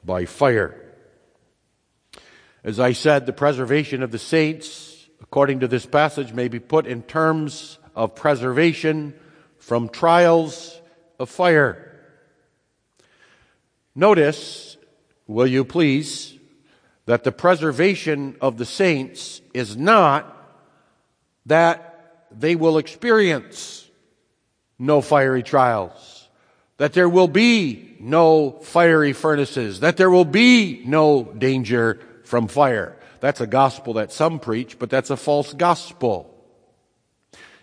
by 0.05 0.25
fire. 0.25 0.88
As 2.65 2.81
I 2.81 2.93
said, 2.93 3.27
the 3.27 3.33
preservation 3.33 4.03
of 4.03 4.11
the 4.11 4.19
saints, 4.19 5.07
according 5.23 5.61
to 5.61 5.69
this 5.69 5.87
passage, 5.87 6.33
may 6.33 6.49
be 6.49 6.59
put 6.59 6.87
in 6.87 7.03
terms 7.03 7.79
of 7.95 8.15
preservation 8.15 9.15
from 9.59 9.89
trials 9.89 10.81
of 11.19 11.31
fire. 11.31 11.85
Notice, 13.95 14.77
will 15.27 15.47
you 15.47 15.65
please, 15.65 16.35
that 17.07 17.25
the 17.25 17.33
preservation 17.33 18.37
of 18.41 18.59
the 18.59 18.67
saints 18.67 19.41
is 19.55 19.77
not 19.77 20.35
that 21.47 22.27
they 22.31 22.55
will 22.55 22.79
experience 22.79 23.89
no 24.79 25.01
fiery 25.01 25.43
trials, 25.43 26.29
that 26.77 26.93
there 26.93 27.09
will 27.09 27.29
be 27.29 27.97
no 27.99 28.51
fiery 28.63 29.13
furnaces, 29.13 29.81
that 29.81 29.97
there 29.97 30.11
will 30.11 30.25
be 30.25 30.83
no 30.85 31.25
danger 31.25 31.99
from 32.29 32.47
fire. 32.47 32.95
That's 33.21 33.41
a 33.41 33.47
gospel 33.47 33.95
that 33.95 34.13
some 34.13 34.39
preach, 34.39 34.79
but 34.79 34.91
that's 34.91 35.09
a 35.09 35.17
false 35.17 35.55
gospel. 35.55 36.35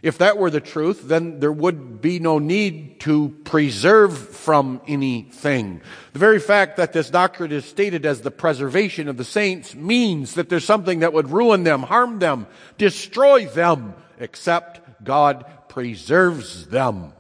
If 0.02 0.18
that 0.18 0.38
were 0.38 0.50
the 0.50 0.60
truth, 0.60 1.08
then 1.08 1.40
there 1.40 1.52
would 1.52 2.02
be 2.02 2.20
no 2.20 2.40
need 2.40 3.00
to 3.02 3.30
preserve 3.44 4.18
from 4.18 4.82
anything. 4.88 5.82
The 6.14 6.20
very 6.20 6.40
fact 6.40 6.78
that 6.78 6.94
this 6.94 7.10
doctrine 7.10 7.52
is 7.52 7.66
stated 7.66 8.06
as 8.06 8.22
the 8.22 8.32
preservation 8.32 9.08
of 9.08 9.18
the 9.18 9.24
saints 9.24 9.74
means 9.76 10.34
that 10.34 10.50
there's 10.50 10.66
something 10.66 11.00
that 11.00 11.14
would 11.14 11.30
ruin 11.30 11.64
them, 11.64 11.84
harm 11.84 12.20
them, 12.20 12.48
destroy 12.78 13.46
them, 13.46 13.94
except 14.20 15.04
God 15.04 15.46
preserves 15.70 16.68
them. 16.68 17.14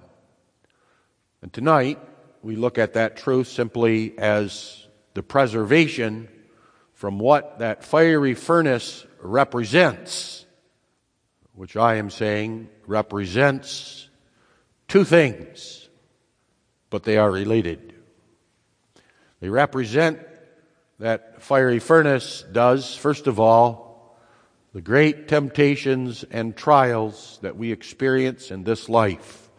And 1.41 1.53
tonight, 1.53 1.99
we 2.41 2.55
look 2.55 2.77
at 2.77 2.93
that 2.93 3.17
truth 3.17 3.47
simply 3.47 4.17
as 4.17 4.87
the 5.13 5.23
preservation 5.23 6.27
from 6.95 7.19
what 7.19 7.59
that 7.59 7.83
fiery 7.83 8.33
furnace 8.33 9.05
represents, 9.21 10.45
which 11.53 11.75
I 11.75 11.95
am 11.95 12.09
saying 12.09 12.69
represents 12.87 14.09
two 14.87 15.03
things, 15.03 15.89
but 16.89 17.03
they 17.03 17.17
are 17.17 17.29
related. 17.29 17.93
They 19.41 19.49
represent 19.49 20.19
that 20.99 21.41
fiery 21.41 21.79
furnace 21.79 22.45
does, 22.49 22.95
first 22.95 23.27
of 23.27 23.41
all, 23.41 24.17
the 24.73 24.81
great 24.81 25.27
temptations 25.27 26.23
and 26.23 26.55
trials 26.55 27.39
that 27.41 27.57
we 27.57 27.73
experience 27.73 28.51
in 28.51 28.63
this 28.63 28.87
life. 28.87 29.49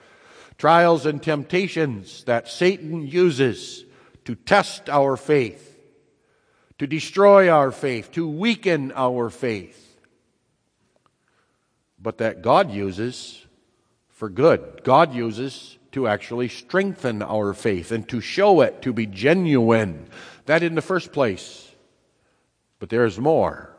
Trials 0.57 1.05
and 1.05 1.23
temptations 1.23 2.25
that 2.25 2.49
Satan 2.49 3.07
uses 3.07 3.85
to 4.25 4.35
test 4.35 4.89
our 4.89 5.19
faith 5.19 5.76
to 6.79 6.87
destroy 6.87 7.51
our 7.51 7.71
faith, 7.71 8.13
to 8.13 8.29
weaken 8.29 8.93
our 8.95 9.31
faith, 9.31 9.99
but 12.01 12.19
that 12.19 12.43
God 12.43 12.71
uses 12.71 13.45
for 14.11 14.29
good. 14.29 14.83
God 14.85 15.15
uses 15.15 15.79
to 15.93 16.07
actually 16.07 16.49
strengthen 16.49 17.23
our 17.23 17.55
faith 17.55 17.93
and 17.93 18.09
to 18.09 18.21
show 18.21 18.61
it 18.61 18.83
to 18.83 18.93
be 18.93 19.07
genuine. 19.07 20.09
That 20.47 20.63
in 20.63 20.75
the 20.75 20.83
first 20.83 21.13
place. 21.13 21.71
But 22.79 22.91
there's 22.91 23.19
more. 23.19 23.75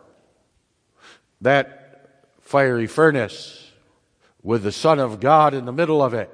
That 1.42 2.24
fiery 2.42 2.88
furnace 2.88 3.72
with 4.42 4.64
the 4.64 4.72
Son 4.72 5.00
of 5.00 5.20
God 5.20 5.54
in 5.54 5.66
the 5.66 5.72
middle 5.72 6.02
of 6.02 6.14
it 6.14 6.34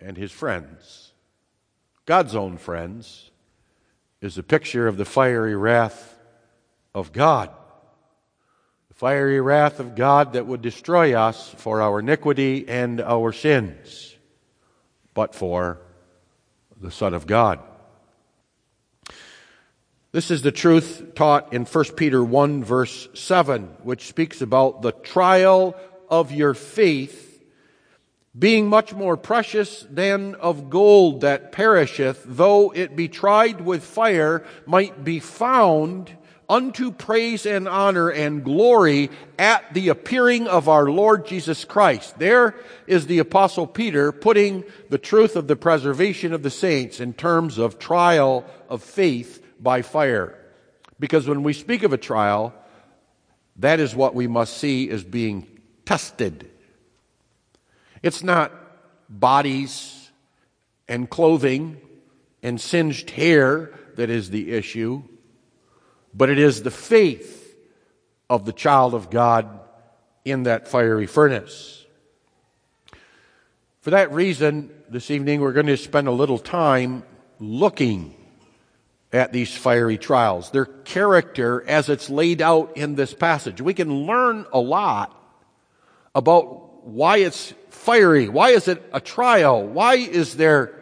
and 0.00 0.16
his 0.16 0.32
friends, 0.32 1.12
God's 2.06 2.34
own 2.34 2.58
friends 2.58 3.31
is 4.22 4.38
a 4.38 4.42
picture 4.42 4.86
of 4.86 4.96
the 4.96 5.04
fiery 5.04 5.56
wrath 5.56 6.16
of 6.94 7.12
God. 7.12 7.50
The 8.88 8.94
fiery 8.94 9.40
wrath 9.40 9.80
of 9.80 9.96
God 9.96 10.34
that 10.34 10.46
would 10.46 10.62
destroy 10.62 11.14
us 11.14 11.52
for 11.58 11.82
our 11.82 11.98
iniquity 11.98 12.68
and 12.68 13.00
our 13.00 13.32
sins, 13.32 14.16
but 15.12 15.34
for 15.34 15.80
the 16.80 16.92
Son 16.92 17.14
of 17.14 17.26
God. 17.26 17.58
This 20.12 20.30
is 20.30 20.42
the 20.42 20.52
truth 20.52 21.14
taught 21.14 21.52
in 21.52 21.64
1 21.64 21.84
Peter 21.96 22.22
1 22.22 22.62
verse 22.62 23.08
7, 23.14 23.64
which 23.82 24.06
speaks 24.06 24.40
about 24.40 24.82
the 24.82 24.92
trial 24.92 25.74
of 26.08 26.30
your 26.30 26.54
faith 26.54 27.31
being 28.38 28.66
much 28.66 28.94
more 28.94 29.16
precious 29.16 29.86
than 29.90 30.34
of 30.36 30.70
gold 30.70 31.20
that 31.20 31.52
perisheth, 31.52 32.22
though 32.24 32.70
it 32.70 32.96
be 32.96 33.08
tried 33.08 33.60
with 33.60 33.84
fire, 33.84 34.44
might 34.64 35.04
be 35.04 35.20
found 35.20 36.16
unto 36.48 36.90
praise 36.90 37.46
and 37.46 37.68
honor 37.68 38.08
and 38.10 38.44
glory 38.44 39.10
at 39.38 39.72
the 39.74 39.88
appearing 39.88 40.46
of 40.46 40.68
our 40.68 40.90
Lord 40.90 41.26
Jesus 41.26 41.64
Christ. 41.64 42.18
There 42.18 42.54
is 42.86 43.06
the 43.06 43.18
apostle 43.18 43.66
Peter 43.66 44.12
putting 44.12 44.64
the 44.88 44.98
truth 44.98 45.36
of 45.36 45.46
the 45.46 45.56
preservation 45.56 46.32
of 46.32 46.42
the 46.42 46.50
saints 46.50 47.00
in 47.00 47.12
terms 47.12 47.58
of 47.58 47.78
trial 47.78 48.44
of 48.68 48.82
faith 48.82 49.44
by 49.60 49.82
fire. 49.82 50.38
Because 50.98 51.28
when 51.28 51.42
we 51.42 51.52
speak 51.52 51.82
of 51.82 51.92
a 51.92 51.98
trial, 51.98 52.54
that 53.56 53.78
is 53.78 53.94
what 53.94 54.14
we 54.14 54.26
must 54.26 54.56
see 54.56 54.88
as 54.90 55.04
being 55.04 55.46
tested 55.84 56.51
it's 58.02 58.22
not 58.22 58.52
bodies 59.08 60.10
and 60.88 61.08
clothing 61.08 61.80
and 62.42 62.60
singed 62.60 63.10
hair 63.10 63.72
that 63.96 64.10
is 64.10 64.30
the 64.30 64.52
issue, 64.52 65.02
but 66.14 66.30
it 66.30 66.38
is 66.38 66.62
the 66.62 66.70
faith 66.70 67.56
of 68.28 68.44
the 68.44 68.52
child 68.52 68.94
of 68.94 69.10
God 69.10 69.60
in 70.24 70.44
that 70.44 70.68
fiery 70.68 71.06
furnace. 71.06 71.84
For 73.80 73.90
that 73.90 74.12
reason, 74.12 74.70
this 74.88 75.10
evening 75.10 75.40
we're 75.40 75.52
going 75.52 75.66
to 75.66 75.76
spend 75.76 76.08
a 76.08 76.12
little 76.12 76.38
time 76.38 77.04
looking 77.38 78.14
at 79.12 79.32
these 79.32 79.54
fiery 79.54 79.98
trials, 79.98 80.50
their 80.50 80.64
character 80.64 81.62
as 81.68 81.88
it's 81.88 82.08
laid 82.08 82.40
out 82.40 82.76
in 82.76 82.94
this 82.94 83.12
passage. 83.12 83.60
We 83.60 83.74
can 83.74 84.06
learn 84.06 84.46
a 84.52 84.60
lot 84.60 85.14
about 86.14 86.86
why 86.86 87.18
it's 87.18 87.52
fiery? 87.82 88.28
Why 88.28 88.50
is 88.50 88.68
it 88.68 88.82
a 88.92 89.00
trial? 89.00 89.66
Why 89.66 89.96
is 89.96 90.36
there 90.36 90.78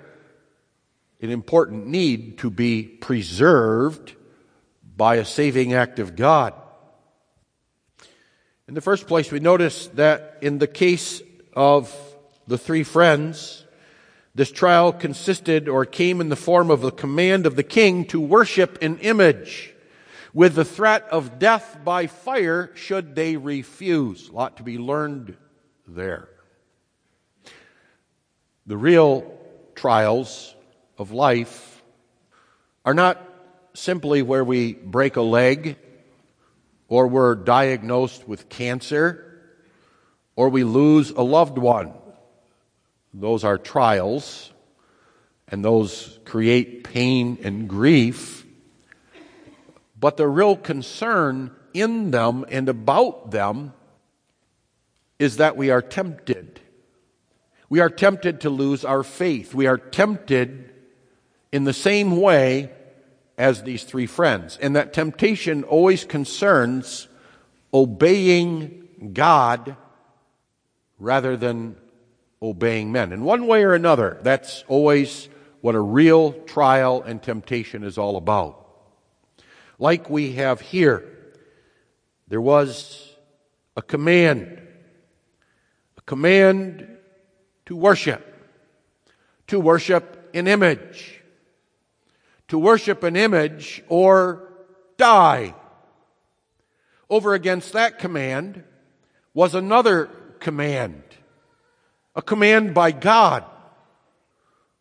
an 1.20 1.30
important 1.30 1.86
need 1.86 2.38
to 2.38 2.50
be 2.50 2.82
preserved 2.82 4.14
by 4.96 5.16
a 5.16 5.24
saving 5.24 5.72
act 5.72 5.98
of 5.98 6.14
God? 6.14 6.52
In 8.68 8.74
the 8.74 8.80
first 8.80 9.06
place, 9.06 9.32
we 9.32 9.40
notice 9.40 9.88
that 9.94 10.38
in 10.42 10.58
the 10.58 10.66
case 10.66 11.22
of 11.54 11.94
the 12.46 12.58
three 12.58 12.84
friends, 12.84 13.64
this 14.34 14.52
trial 14.52 14.92
consisted 14.92 15.68
or 15.68 15.84
came 15.86 16.20
in 16.20 16.28
the 16.28 16.36
form 16.36 16.70
of 16.70 16.82
the 16.82 16.92
command 16.92 17.46
of 17.46 17.56
the 17.56 17.62
king 17.62 18.04
to 18.06 18.20
worship 18.20 18.82
an 18.82 18.98
image 18.98 19.74
with 20.32 20.54
the 20.54 20.64
threat 20.64 21.08
of 21.10 21.38
death 21.38 21.78
by 21.82 22.06
fire 22.06 22.70
should 22.74 23.14
they 23.14 23.36
refuse. 23.36 24.28
A 24.28 24.32
lot 24.32 24.58
to 24.58 24.62
be 24.62 24.78
learned 24.78 25.36
there. 25.88 26.28
The 28.70 28.76
real 28.76 29.36
trials 29.74 30.54
of 30.96 31.10
life 31.10 31.82
are 32.84 32.94
not 32.94 33.20
simply 33.74 34.22
where 34.22 34.44
we 34.44 34.74
break 34.74 35.16
a 35.16 35.22
leg 35.22 35.76
or 36.86 37.08
we're 37.08 37.34
diagnosed 37.34 38.28
with 38.28 38.48
cancer 38.48 39.42
or 40.36 40.50
we 40.50 40.62
lose 40.62 41.10
a 41.10 41.20
loved 41.20 41.58
one. 41.58 41.92
Those 43.12 43.42
are 43.42 43.58
trials 43.58 44.52
and 45.48 45.64
those 45.64 46.20
create 46.24 46.84
pain 46.84 47.38
and 47.42 47.68
grief. 47.68 48.46
But 49.98 50.16
the 50.16 50.28
real 50.28 50.54
concern 50.54 51.50
in 51.74 52.12
them 52.12 52.44
and 52.48 52.68
about 52.68 53.32
them 53.32 53.72
is 55.18 55.38
that 55.38 55.56
we 55.56 55.70
are 55.70 55.82
tempted 55.82 56.60
we 57.70 57.78
are 57.78 57.88
tempted 57.88 58.40
to 58.40 58.50
lose 58.50 58.84
our 58.84 59.04
faith. 59.04 59.54
We 59.54 59.68
are 59.68 59.78
tempted 59.78 60.74
in 61.52 61.64
the 61.64 61.72
same 61.72 62.20
way 62.20 62.70
as 63.38 63.62
these 63.62 63.84
three 63.84 64.06
friends. 64.06 64.58
And 64.60 64.74
that 64.74 64.92
temptation 64.92 65.62
always 65.62 66.04
concerns 66.04 67.06
obeying 67.72 68.88
God 69.12 69.76
rather 70.98 71.36
than 71.36 71.76
obeying 72.42 72.90
men. 72.90 73.12
In 73.12 73.22
one 73.22 73.46
way 73.46 73.62
or 73.62 73.72
another, 73.72 74.18
that's 74.22 74.64
always 74.66 75.28
what 75.60 75.76
a 75.76 75.80
real 75.80 76.32
trial 76.32 77.02
and 77.02 77.22
temptation 77.22 77.84
is 77.84 77.98
all 77.98 78.16
about. 78.16 78.66
Like 79.78 80.10
we 80.10 80.32
have 80.32 80.60
here, 80.60 81.04
there 82.26 82.40
was 82.40 83.14
a 83.76 83.82
command, 83.82 84.60
a 85.96 86.02
command 86.02 86.96
to 87.70 87.76
worship. 87.76 88.26
To 89.46 89.60
worship 89.60 90.28
an 90.34 90.48
image. 90.48 91.22
To 92.48 92.58
worship 92.58 93.04
an 93.04 93.14
image 93.14 93.84
or 93.88 94.48
die. 94.96 95.54
Over 97.08 97.34
against 97.34 97.74
that 97.74 98.00
command 98.00 98.64
was 99.34 99.54
another 99.54 100.06
command. 100.40 101.04
A 102.16 102.22
command 102.22 102.74
by 102.74 102.90
God. 102.90 103.44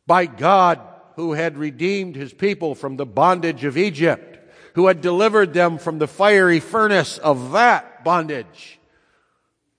By 0.07 0.25
God 0.25 0.79
who 1.15 1.33
had 1.33 1.59
redeemed 1.59 2.15
his 2.15 2.33
people 2.33 2.73
from 2.73 2.97
the 2.97 3.05
bondage 3.05 3.65
of 3.65 3.77
Egypt, 3.77 4.39
who 4.73 4.87
had 4.87 4.99
delivered 4.99 5.53
them 5.53 5.77
from 5.77 5.99
the 5.99 6.07
fiery 6.07 6.59
furnace 6.59 7.19
of 7.19 7.51
that 7.51 8.03
bondage, 8.03 8.79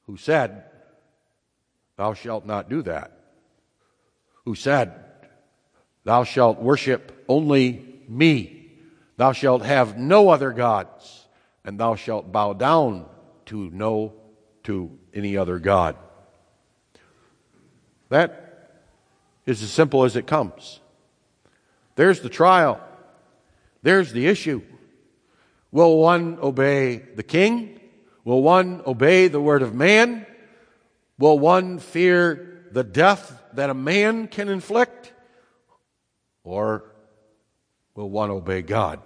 who 0.07 0.17
said, 0.17 0.70
Thou 2.01 2.15
shalt 2.15 2.47
not 2.47 2.71
do 2.71 2.81
that. 2.85 3.13
Who 4.47 4.55
said, 4.55 5.05
Thou 6.05 6.25
shalt 6.25 6.59
worship 6.59 7.27
only 7.29 7.85
me. 8.09 8.73
Thou 9.19 9.33
shalt 9.33 9.61
have 9.61 9.99
no 9.99 10.31
other 10.31 10.51
gods, 10.53 11.27
and 11.63 11.79
thou 11.79 11.97
shalt 11.97 12.33
bow 12.33 12.55
down 12.55 13.05
to 13.47 13.69
no 13.69 14.15
to 14.63 14.99
any 15.13 15.37
other 15.37 15.59
God. 15.59 15.95
That 18.09 18.81
is 19.45 19.63
as 19.63 19.71
simple 19.71 20.05
as 20.05 20.17
it 20.17 20.27
comes. 20.27 20.81
There's 21.97 22.21
the 22.21 22.31
trial. 22.31 22.81
There's 23.83 24.11
the 24.11 24.27
issue. 24.27 24.63
Will 25.71 25.99
one 25.99 26.39
obey 26.41 26.97
the 26.97 27.23
king? 27.23 27.79
Will 28.25 28.43
one 28.43 28.81
obey 28.87 29.29
the 29.29 29.43
word 29.43 29.61
of 29.61 29.75
man? 29.75 30.25
Will 31.21 31.39
one 31.39 31.79
fear 31.79 32.65
the 32.73 32.83
death 32.83 33.43
that 33.53 33.69
a 33.69 33.75
man 33.75 34.27
can 34.27 34.49
inflict? 34.49 35.13
Or 36.45 36.95
will 37.95 38.09
one 38.09 38.31
obey 38.31 38.63
God? 38.63 39.01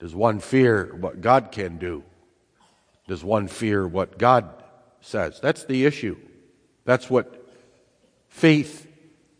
Does 0.00 0.12
one 0.12 0.40
fear 0.40 0.92
what 0.98 1.20
God 1.20 1.52
can 1.52 1.78
do? 1.78 2.02
Does 3.06 3.22
one 3.22 3.46
fear 3.46 3.86
what 3.86 4.18
God 4.18 4.52
says? 5.00 5.38
That's 5.40 5.64
the 5.64 5.86
issue. 5.86 6.16
That's 6.84 7.08
what 7.08 7.48
faith 8.26 8.88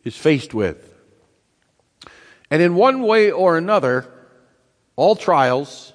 is 0.05 0.17
faced 0.17 0.55
with. 0.55 0.95
And 2.53 2.63
in 2.63 2.77
one 2.77 3.03
way 3.03 3.33
or 3.33 3.59
another, 3.59 4.07
all 4.95 5.17
trials 5.17 5.93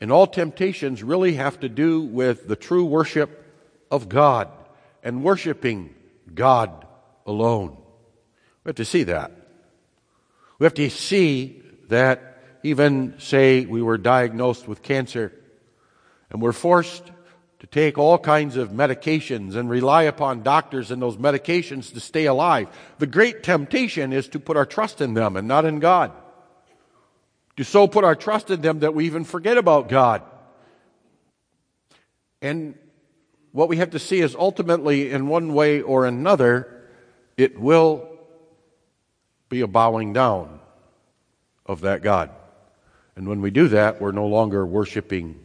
and 0.00 0.10
all 0.10 0.26
temptations 0.26 1.04
really 1.04 1.34
have 1.34 1.60
to 1.60 1.68
do 1.68 2.00
with 2.00 2.48
the 2.48 2.56
true 2.56 2.84
worship 2.84 3.40
of 3.88 4.08
God 4.08 4.48
and 5.04 5.22
worshiping 5.22 5.94
God 6.34 6.86
alone. 7.26 7.76
We 8.64 8.70
have 8.70 8.76
to 8.76 8.84
see 8.84 9.04
that. 9.04 9.30
We 10.58 10.64
have 10.64 10.74
to 10.74 10.88
see 10.90 11.62
that 11.88 12.38
even 12.62 13.14
say 13.18 13.66
we 13.66 13.82
were 13.82 13.98
diagnosed 13.98 14.66
with 14.66 14.82
cancer 14.82 15.32
and 16.30 16.40
we're 16.40 16.52
forced 16.52 17.12
to 17.58 17.66
take 17.66 17.98
all 17.98 18.18
kinds 18.18 18.56
of 18.56 18.70
medications 18.70 19.54
and 19.54 19.68
rely 19.68 20.04
upon 20.04 20.42
doctors 20.42 20.90
and 20.90 21.00
those 21.00 21.18
medications 21.18 21.92
to 21.92 22.00
stay 22.00 22.24
alive. 22.24 22.68
The 22.98 23.06
great 23.06 23.42
temptation 23.42 24.12
is 24.12 24.28
to 24.28 24.40
put 24.40 24.56
our 24.56 24.66
trust 24.66 25.00
in 25.00 25.14
them 25.14 25.36
and 25.36 25.46
not 25.46 25.64
in 25.66 25.78
God. 25.78 26.12
To 27.58 27.64
so 27.64 27.86
put 27.86 28.04
our 28.04 28.16
trust 28.16 28.50
in 28.50 28.62
them 28.62 28.80
that 28.80 28.94
we 28.94 29.06
even 29.06 29.24
forget 29.24 29.58
about 29.58 29.88
God. 29.88 30.22
And 32.42 32.74
what 33.54 33.68
we 33.68 33.76
have 33.76 33.90
to 33.90 34.00
see 34.00 34.18
is 34.18 34.34
ultimately, 34.34 35.12
in 35.12 35.28
one 35.28 35.54
way 35.54 35.80
or 35.80 36.06
another, 36.06 36.82
it 37.36 37.56
will 37.56 38.08
be 39.48 39.60
a 39.60 39.68
bowing 39.68 40.12
down 40.12 40.58
of 41.64 41.82
that 41.82 42.02
God. 42.02 42.30
And 43.14 43.28
when 43.28 43.40
we 43.40 43.52
do 43.52 43.68
that, 43.68 44.00
we're 44.00 44.10
no 44.10 44.26
longer 44.26 44.66
worshiping 44.66 45.38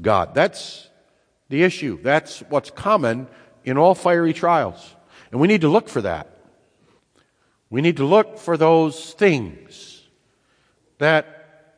God. 0.00 0.36
That's 0.36 0.88
the 1.48 1.64
issue. 1.64 2.00
That's 2.00 2.44
what's 2.48 2.70
common 2.70 3.26
in 3.64 3.76
all 3.76 3.96
fiery 3.96 4.32
trials. 4.32 4.94
And 5.32 5.40
we 5.40 5.48
need 5.48 5.62
to 5.62 5.68
look 5.68 5.88
for 5.88 6.02
that. 6.02 6.28
We 7.70 7.80
need 7.80 7.96
to 7.96 8.04
look 8.04 8.38
for 8.38 8.56
those 8.56 9.14
things 9.14 10.04
that, 10.98 11.74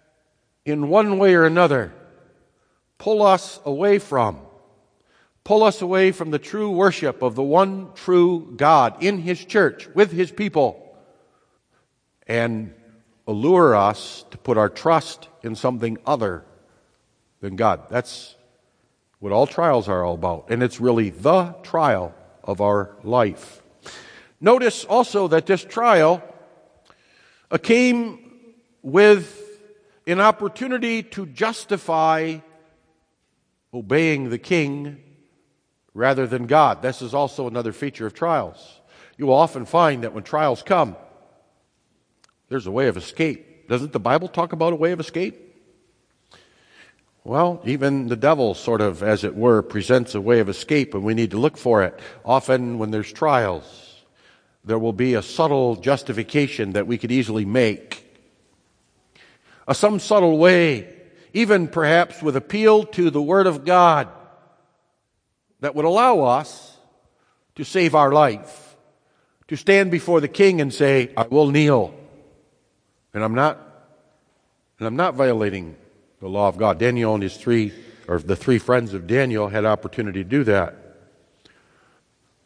in 0.66 0.90
one 0.90 1.16
way 1.16 1.34
or 1.34 1.46
another, 1.46 1.94
pull 2.98 3.22
us 3.22 3.60
away 3.64 3.98
from, 3.98 4.40
pull 5.44 5.62
us 5.62 5.82
away 5.82 6.10
from 6.10 6.30
the 6.30 6.38
true 6.38 6.70
worship 6.70 7.22
of 7.22 7.34
the 7.34 7.42
one 7.42 7.90
true 7.94 8.54
God 8.56 9.02
in 9.02 9.18
His 9.18 9.44
church, 9.44 9.88
with 9.94 10.10
His 10.10 10.32
people, 10.32 10.96
and 12.26 12.72
allure 13.26 13.74
us 13.74 14.24
to 14.30 14.38
put 14.38 14.56
our 14.56 14.70
trust 14.70 15.28
in 15.42 15.54
something 15.54 15.98
other 16.06 16.44
than 17.40 17.56
God. 17.56 17.88
That's 17.90 18.34
what 19.18 19.32
all 19.32 19.46
trials 19.46 19.88
are 19.88 20.02
all 20.02 20.14
about. 20.14 20.46
And 20.48 20.62
it's 20.62 20.80
really 20.80 21.10
the 21.10 21.54
trial 21.62 22.14
of 22.42 22.60
our 22.60 22.96
life. 23.02 23.62
Notice 24.40 24.84
also 24.84 25.28
that 25.28 25.46
this 25.46 25.64
trial 25.64 26.22
uh, 27.50 27.58
came 27.58 28.18
with 28.82 29.40
an 30.06 30.20
opportunity 30.20 31.02
to 31.02 31.24
justify 31.26 32.38
obeying 33.72 34.28
the 34.28 34.38
king 34.38 35.00
rather 35.94 36.26
than 36.26 36.46
God. 36.46 36.82
This 36.82 37.00
is 37.00 37.14
also 37.14 37.46
another 37.46 37.72
feature 37.72 38.06
of 38.06 38.14
trials. 38.14 38.80
You 39.16 39.26
will 39.26 39.34
often 39.34 39.64
find 39.64 40.02
that 40.02 40.12
when 40.12 40.24
trials 40.24 40.62
come, 40.62 40.96
there's 42.48 42.66
a 42.66 42.72
way 42.72 42.88
of 42.88 42.96
escape. 42.96 43.68
Doesn't 43.68 43.92
the 43.92 44.00
Bible 44.00 44.28
talk 44.28 44.52
about 44.52 44.72
a 44.72 44.76
way 44.76 44.92
of 44.92 45.00
escape? 45.00 45.40
Well, 47.22 47.62
even 47.64 48.08
the 48.08 48.16
devil 48.16 48.52
sort 48.54 48.82
of, 48.82 49.02
as 49.02 49.24
it 49.24 49.34
were, 49.34 49.62
presents 49.62 50.14
a 50.14 50.20
way 50.20 50.40
of 50.40 50.50
escape 50.50 50.92
and 50.92 51.04
we 51.04 51.14
need 51.14 51.30
to 51.30 51.38
look 51.38 51.56
for 51.56 51.82
it. 51.82 51.98
Often 52.22 52.78
when 52.78 52.90
there's 52.90 53.10
trials, 53.10 54.04
there 54.64 54.78
will 54.78 54.92
be 54.92 55.14
a 55.14 55.22
subtle 55.22 55.76
justification 55.76 56.72
that 56.72 56.86
we 56.86 56.98
could 56.98 57.12
easily 57.12 57.46
make. 57.46 58.00
A 59.66 59.74
some 59.74 59.98
subtle 59.98 60.36
way, 60.36 60.92
even 61.32 61.68
perhaps 61.68 62.20
with 62.20 62.36
appeal 62.36 62.84
to 62.84 63.08
the 63.08 63.22
Word 63.22 63.46
of 63.46 63.64
God, 63.64 64.08
that 65.64 65.74
would 65.74 65.86
allow 65.86 66.20
us 66.20 66.76
to 67.54 67.64
save 67.64 67.94
our 67.94 68.12
life, 68.12 68.76
to 69.48 69.56
stand 69.56 69.90
before 69.90 70.20
the 70.20 70.28
King 70.28 70.60
and 70.60 70.74
say, 70.74 71.10
I 71.16 71.22
will 71.22 71.50
kneel. 71.50 71.94
And 73.14 73.24
I'm 73.24 73.34
not, 73.34 73.58
and 74.78 74.86
I'm 74.86 74.96
not 74.96 75.14
violating 75.14 75.74
the 76.20 76.28
law 76.28 76.48
of 76.48 76.58
God. 76.58 76.78
Daniel 76.78 77.14
and 77.14 77.22
his 77.22 77.38
three, 77.38 77.72
or 78.06 78.18
the 78.18 78.36
three 78.36 78.58
friends 78.58 78.92
of 78.92 79.06
Daniel, 79.06 79.48
had 79.48 79.64
opportunity 79.64 80.22
to 80.22 80.28
do 80.28 80.44
that. 80.44 80.76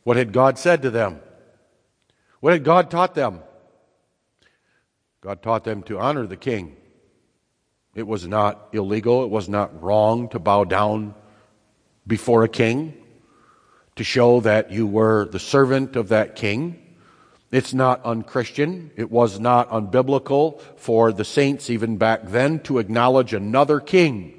What 0.04 0.16
had 0.16 0.32
God 0.32 0.56
said 0.56 0.82
to 0.82 0.90
them? 0.90 1.18
What 2.38 2.52
had 2.52 2.62
God 2.62 2.88
taught 2.88 3.16
them? 3.16 3.40
God 5.22 5.42
taught 5.42 5.64
them 5.64 5.82
to 5.82 5.98
honor 5.98 6.28
the 6.28 6.36
king. 6.36 6.76
It 7.96 8.06
was 8.06 8.28
not 8.28 8.68
illegal, 8.70 9.24
it 9.24 9.30
was 9.30 9.48
not 9.48 9.82
wrong 9.82 10.28
to 10.28 10.38
bow 10.38 10.62
down 10.62 11.16
before 12.06 12.44
a 12.44 12.48
king, 12.48 12.94
to 13.98 14.04
show 14.04 14.40
that 14.40 14.72
you 14.72 14.86
were 14.86 15.26
the 15.26 15.38
servant 15.38 15.96
of 15.96 16.08
that 16.08 16.36
king. 16.36 16.82
It's 17.50 17.74
not 17.74 18.04
unchristian. 18.04 18.90
It 18.96 19.10
was 19.10 19.40
not 19.40 19.70
unbiblical 19.70 20.60
for 20.76 21.12
the 21.12 21.24
saints 21.24 21.70
even 21.70 21.96
back 21.96 22.22
then 22.24 22.60
to 22.60 22.78
acknowledge 22.78 23.32
another 23.32 23.80
king 23.80 24.38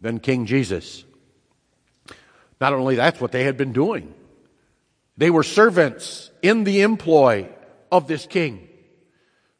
than 0.00 0.20
King 0.20 0.46
Jesus. 0.46 1.04
Not 2.60 2.72
only 2.72 2.96
that's 2.96 3.20
what 3.20 3.32
they 3.32 3.44
had 3.44 3.56
been 3.56 3.72
doing. 3.72 4.14
They 5.16 5.30
were 5.30 5.42
servants 5.42 6.30
in 6.42 6.64
the 6.64 6.82
employ 6.82 7.48
of 7.90 8.06
this 8.06 8.26
king. 8.26 8.68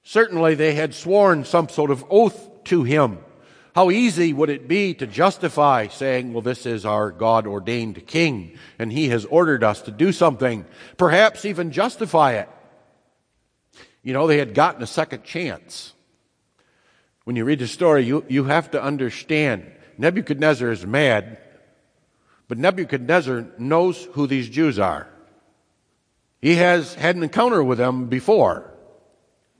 Certainly 0.02 0.54
they 0.54 0.74
had 0.74 0.94
sworn 0.94 1.44
some 1.44 1.68
sort 1.68 1.90
of 1.90 2.04
oath 2.08 2.64
to 2.64 2.84
him. 2.84 3.18
How 3.74 3.90
easy 3.90 4.32
would 4.32 4.50
it 4.50 4.66
be 4.66 4.94
to 4.94 5.06
justify 5.06 5.88
saying, 5.88 6.32
well, 6.32 6.42
this 6.42 6.66
is 6.66 6.84
our 6.84 7.10
God 7.10 7.46
ordained 7.46 8.06
king 8.06 8.58
and 8.78 8.92
he 8.92 9.08
has 9.08 9.24
ordered 9.24 9.62
us 9.62 9.82
to 9.82 9.90
do 9.90 10.12
something. 10.12 10.64
Perhaps 10.96 11.44
even 11.44 11.70
justify 11.70 12.34
it. 12.34 12.48
You 14.02 14.12
know, 14.12 14.26
they 14.26 14.38
had 14.38 14.54
gotten 14.54 14.82
a 14.82 14.86
second 14.86 15.24
chance. 15.24 15.92
When 17.24 17.36
you 17.36 17.44
read 17.44 17.58
the 17.58 17.68
story, 17.68 18.04
you, 18.04 18.24
you 18.28 18.44
have 18.44 18.70
to 18.70 18.82
understand 18.82 19.70
Nebuchadnezzar 19.98 20.70
is 20.70 20.86
mad, 20.86 21.38
but 22.46 22.56
Nebuchadnezzar 22.56 23.46
knows 23.58 24.02
who 24.12 24.26
these 24.26 24.48
Jews 24.48 24.78
are. 24.78 25.08
He 26.40 26.54
has 26.54 26.94
had 26.94 27.16
an 27.16 27.22
encounter 27.22 27.62
with 27.62 27.78
them 27.78 28.06
before, 28.06 28.72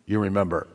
you 0.07 0.21
remember. 0.21 0.69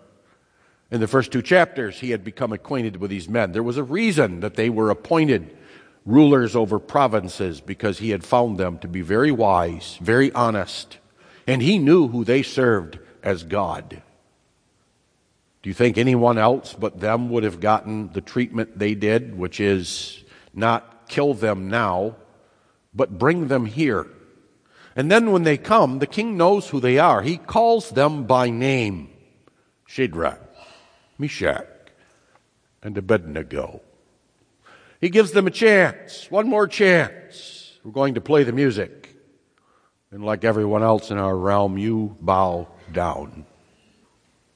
In 0.93 0.99
the 0.99 1.07
first 1.07 1.31
two 1.31 1.41
chapters, 1.41 2.01
he 2.01 2.11
had 2.11 2.23
become 2.23 2.53
acquainted 2.53 2.97
with 2.97 3.09
these 3.09 3.27
men. 3.27 3.51
There 3.51 3.63
was 3.63 3.77
a 3.77 3.83
reason 3.83 4.41
that 4.41 4.53
they 4.53 4.69
were 4.69 4.91
appointed 4.91 5.57
rulers 6.05 6.55
over 6.55 6.77
provinces 6.77 7.61
because 7.61 7.97
he 7.97 8.11
had 8.11 8.23
found 8.23 8.59
them 8.59 8.77
to 8.77 8.87
be 8.87 9.01
very 9.01 9.31
wise, 9.31 9.97
very 10.01 10.31
honest, 10.33 10.99
and 11.47 11.63
he 11.63 11.79
knew 11.79 12.09
who 12.09 12.23
they 12.23 12.43
served 12.43 12.99
as 13.23 13.43
God. 13.43 14.03
Do 15.63 15.69
you 15.69 15.73
think 15.73 15.97
anyone 15.97 16.37
else 16.37 16.75
but 16.75 16.99
them 16.99 17.31
would 17.31 17.43
have 17.43 17.59
gotten 17.59 18.13
the 18.13 18.21
treatment 18.21 18.77
they 18.77 18.93
did, 18.93 19.35
which 19.35 19.59
is 19.59 20.23
not 20.53 21.09
kill 21.09 21.33
them 21.33 21.69
now, 21.69 22.17
but 22.93 23.17
bring 23.17 23.47
them 23.47 23.65
here? 23.65 24.05
And 24.95 25.09
then 25.09 25.31
when 25.31 25.41
they 25.41 25.57
come, 25.57 25.97
the 25.97 26.05
king 26.05 26.37
knows 26.37 26.69
who 26.69 26.79
they 26.79 26.99
are. 26.99 27.23
He 27.23 27.37
calls 27.37 27.89
them 27.89 28.25
by 28.25 28.51
name 28.51 29.09
Shadrach, 29.87 30.42
Meshach, 31.17 31.67
and 32.81 32.97
Abednego. 32.97 33.81
He 34.99 35.09
gives 35.09 35.31
them 35.31 35.47
a 35.47 35.51
chance, 35.51 36.29
one 36.31 36.47
more 36.47 36.67
chance. 36.67 37.77
We're 37.83 37.91
going 37.91 38.13
to 38.13 38.21
play 38.21 38.43
the 38.43 38.53
music. 38.53 39.15
And 40.11 40.23
like 40.23 40.43
everyone 40.43 40.83
else 40.83 41.11
in 41.11 41.17
our 41.17 41.35
realm, 41.35 41.77
you 41.77 42.15
bow 42.21 42.67
down. 42.91 43.45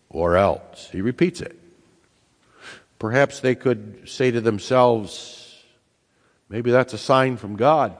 Or 0.09 0.37
else. 0.37 0.87
He 0.91 1.01
repeats 1.01 1.41
it. 1.41 1.59
Perhaps 2.99 3.41
they 3.41 3.55
could 3.55 4.07
say 4.07 4.31
to 4.31 4.39
themselves, 4.39 5.63
maybe 6.47 6.71
that's 6.71 6.93
a 6.93 6.97
sign 6.97 7.37
from 7.37 7.55
God. 7.55 7.97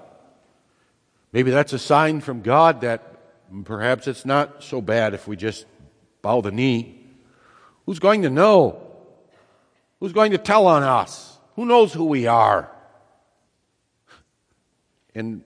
Maybe 1.34 1.52
that's 1.52 1.74
a 1.74 1.80
sign 1.80 2.22
from 2.22 2.41
God 2.41 2.82
that 2.82 3.04
perhaps 3.65 4.08
it's 4.08 4.26
not 4.26 4.63
so 4.63 4.82
bad 4.82 5.13
if 5.13 5.28
we 5.28 5.36
just 5.36 5.65
bow 6.22 6.41
the 6.41 6.52
knee. 6.52 7.07
Who's 7.88 8.00
going 8.00 8.23
to 8.23 8.30
know? 8.30 8.82
Who's 10.00 10.13
going 10.13 10.34
to 10.34 10.38
tell 10.38 10.67
on 10.67 10.84
us? 10.84 11.39
Who 11.56 11.65
knows 11.65 11.93
who 11.93 12.06
we 12.06 12.28
are? 12.28 12.69
And 15.15 15.41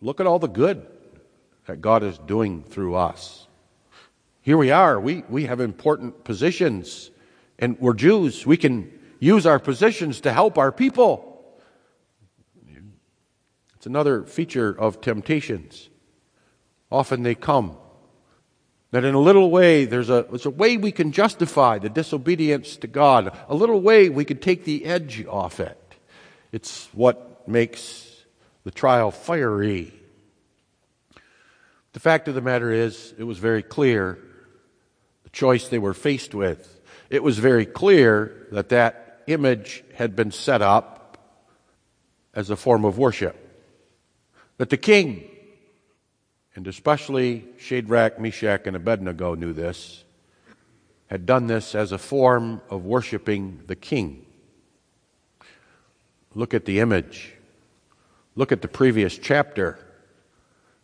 look 0.00 0.20
at 0.20 0.26
all 0.26 0.38
the 0.38 0.48
good 0.48 0.86
that 1.66 1.80
God 1.80 2.04
is 2.04 2.18
doing 2.18 2.62
through 2.62 2.94
us. 2.94 3.48
Here 4.42 4.58
we 4.58 4.70
are. 4.70 5.00
We, 5.00 5.24
we 5.28 5.46
have 5.46 5.60
important 5.60 6.24
positions, 6.24 7.10
and 7.58 7.80
we're 7.80 7.94
Jews. 7.94 8.46
We 8.46 8.58
can 8.58 8.92
use 9.18 9.46
our 9.46 9.58
positions 9.58 10.20
to 10.20 10.32
help 10.32 10.58
our 10.58 10.72
people. 10.72 11.56
It's 13.76 13.86
another 13.86 14.24
feature 14.24 14.78
of 14.78 15.00
temptations. 15.00 15.88
Often 16.90 17.22
they 17.22 17.34
come. 17.34 17.78
That 18.92 19.04
in 19.04 19.14
a 19.14 19.20
little 19.20 19.50
way, 19.50 19.86
there's 19.86 20.10
a, 20.10 20.26
there's 20.28 20.46
a 20.46 20.50
way 20.50 20.76
we 20.76 20.92
can 20.92 21.12
justify 21.12 21.78
the 21.78 21.88
disobedience 21.88 22.76
to 22.76 22.86
God. 22.86 23.36
A 23.48 23.54
little 23.54 23.80
way 23.80 24.10
we 24.10 24.24
can 24.24 24.38
take 24.38 24.64
the 24.64 24.84
edge 24.84 25.24
off 25.26 25.60
it. 25.60 25.78
It's 26.52 26.88
what 26.92 27.48
makes 27.48 28.24
the 28.64 28.70
trial 28.70 29.10
fiery. 29.10 29.94
The 31.94 32.00
fact 32.00 32.28
of 32.28 32.34
the 32.34 32.42
matter 32.42 32.70
is, 32.70 33.14
it 33.18 33.24
was 33.24 33.38
very 33.38 33.62
clear 33.62 34.18
the 35.24 35.30
choice 35.30 35.68
they 35.68 35.78
were 35.78 35.94
faced 35.94 36.34
with. 36.34 36.80
It 37.08 37.22
was 37.22 37.38
very 37.38 37.66
clear 37.66 38.46
that 38.52 38.68
that 38.70 39.22
image 39.26 39.84
had 39.94 40.14
been 40.14 40.32
set 40.32 40.60
up 40.60 41.16
as 42.34 42.50
a 42.50 42.56
form 42.56 42.84
of 42.84 42.98
worship. 42.98 43.36
That 44.58 44.70
the 44.70 44.76
king, 44.76 45.28
and 46.54 46.66
especially 46.66 47.46
Shadrach, 47.58 48.18
Meshach, 48.20 48.66
and 48.66 48.76
Abednego 48.76 49.34
knew 49.34 49.52
this, 49.52 50.04
had 51.06 51.26
done 51.26 51.46
this 51.46 51.74
as 51.74 51.92
a 51.92 51.98
form 51.98 52.60
of 52.70 52.84
worshiping 52.84 53.60
the 53.66 53.76
king. 53.76 54.24
Look 56.34 56.54
at 56.54 56.64
the 56.64 56.80
image. 56.80 57.34
Look 58.34 58.52
at 58.52 58.62
the 58.62 58.68
previous 58.68 59.18
chapter. 59.18 59.78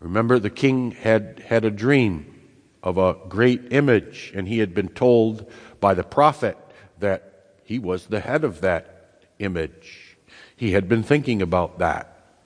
Remember, 0.00 0.38
the 0.38 0.50
king 0.50 0.90
had 0.90 1.40
had 1.46 1.64
a 1.64 1.70
dream 1.70 2.34
of 2.82 2.98
a 2.98 3.16
great 3.28 3.72
image, 3.72 4.32
and 4.34 4.46
he 4.46 4.58
had 4.58 4.74
been 4.74 4.88
told 4.88 5.50
by 5.80 5.94
the 5.94 6.04
prophet 6.04 6.56
that 6.98 7.54
he 7.64 7.78
was 7.78 8.06
the 8.06 8.20
head 8.20 8.44
of 8.44 8.60
that 8.60 9.24
image. 9.38 10.16
He 10.56 10.72
had 10.72 10.88
been 10.88 11.02
thinking 11.02 11.40
about 11.42 11.78
that, 11.78 12.36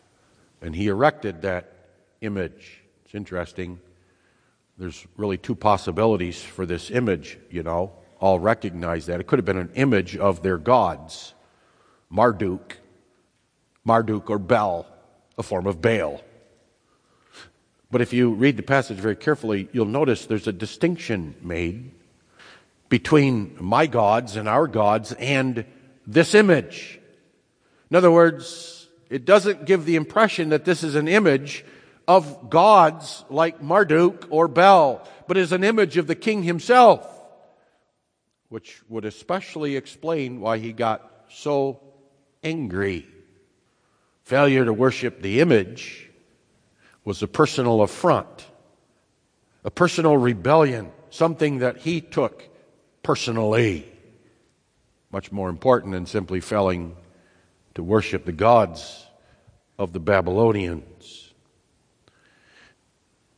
and 0.61 0.75
he 0.75 0.89
erected 0.89 1.43
that 1.43 1.73
image. 2.21 2.82
It's 3.13 3.19
interesting. 3.19 3.79
There's 4.79 5.07
really 5.19 5.37
two 5.37 5.55
possibilities 5.55 6.43
for 6.43 6.65
this 6.65 6.91
image, 6.91 7.39
you 7.51 7.63
know. 7.63 7.93
All 8.21 8.41
recognize 8.41 9.05
that. 9.05 9.21
It 9.21 9.27
could 9.27 9.39
have 9.39 9.45
been 9.45 9.59
an 9.59 9.73
image 9.75 10.17
of 10.17 10.43
their 10.43 10.57
gods, 10.57 11.35
Marduk, 12.09 12.79
Marduk 13.85 14.31
or 14.31 14.39
Bel, 14.39 14.87
a 15.37 15.43
form 15.43 15.67
of 15.67 15.83
Baal. 15.83 16.23
But 17.91 18.01
if 18.01 18.15
you 18.15 18.33
read 18.33 18.57
the 18.57 18.63
passage 18.63 18.97
very 18.97 19.17
carefully, 19.17 19.69
you'll 19.73 19.85
notice 19.85 20.25
there's 20.25 20.49
a 20.49 20.53
distinction 20.53 21.35
made 21.43 21.91
between 22.89 23.55
my 23.61 23.87
gods 23.87 24.37
and 24.37 24.49
our 24.49 24.67
gods 24.67 25.13
and 25.19 25.67
this 26.07 26.35
image. 26.35 26.99
In 27.91 27.97
other 27.97 28.11
words, 28.11 28.89
it 29.11 29.27
doesn't 29.27 29.67
give 29.67 29.85
the 29.85 29.97
impression 29.97 30.49
that 30.49 30.65
this 30.65 30.83
is 30.83 30.95
an 30.95 31.09
image 31.09 31.63
of 32.17 32.51
gods 32.51 33.25
like 33.31 33.63
Marduk 33.63 34.27
or 34.29 34.47
Bel, 34.47 35.07
but 35.27 35.39
is 35.39 35.53
an 35.53 35.65
image 35.65 35.97
of 35.97 36.07
the 36.07 36.15
king 36.15 36.43
himself, 36.43 37.09
which 38.51 38.83
would 38.91 39.07
especially 39.07 39.77
explain 39.77 40.39
why 40.39 40.59
he 40.59 40.75
got 40.75 41.11
so 41.31 41.81
angry. 42.45 43.07
Failure 44.25 44.67
to 44.67 44.75
worship 44.75 45.23
the 45.23 45.41
image 45.41 46.11
was 47.03 47.23
a 47.23 47.27
personal 47.27 47.81
affront, 47.81 48.47
a 49.65 49.71
personal 49.71 50.17
rebellion, 50.17 50.93
something 51.09 51.61
that 51.61 51.79
he 51.79 52.03
took 52.03 52.47
personally. 53.03 53.91
Much 55.11 55.33
more 55.33 55.49
important 55.49 55.93
than 55.93 56.05
simply 56.05 56.41
failing 56.41 56.95
to 57.75 57.83
worship 57.83 58.27
the 58.27 58.33
gods 58.33 59.07
of 59.79 59.95
the 59.95 60.01
Babylonians. 60.01 60.92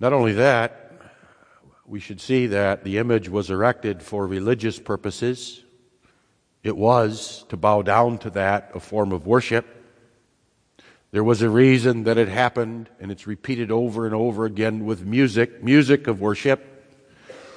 Not 0.01 0.13
only 0.13 0.33
that, 0.33 0.85
we 1.87 2.01
should 2.01 2.21
see 2.21 2.47
that 2.49 2.85
the 2.85 2.99
image 2.99 3.29
was 3.29 3.51
erected 3.51 4.03
for 4.03 4.27
religious 4.27 4.79
purposes. 4.79 5.63
It 6.63 6.77
was 6.77 7.45
to 7.51 7.57
bow 7.57 7.83
down 7.83 8.19
to 8.19 8.31
that, 8.31 8.71
a 8.75 8.81
form 8.81 9.13
of 9.13 9.27
worship. 9.27 9.67
There 11.11 11.23
was 11.23 11.43
a 11.43 11.49
reason 11.49 12.05
that 12.05 12.19
it 12.19 12.27
happened, 12.27 12.89
and 12.99 13.13
it's 13.13 13.27
repeated 13.27 13.71
over 13.71 14.07
and 14.07 14.15
over 14.15 14.47
again 14.47 14.85
with 14.85 15.05
music 15.05 15.63
music 15.63 16.09
of 16.09 16.21
worship, 16.21 16.65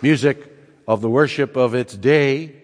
music 0.02 0.54
of 0.88 1.02
the 1.02 1.10
worship 1.10 1.56
of 1.56 1.73
its 1.73 1.95
day. 1.95 2.62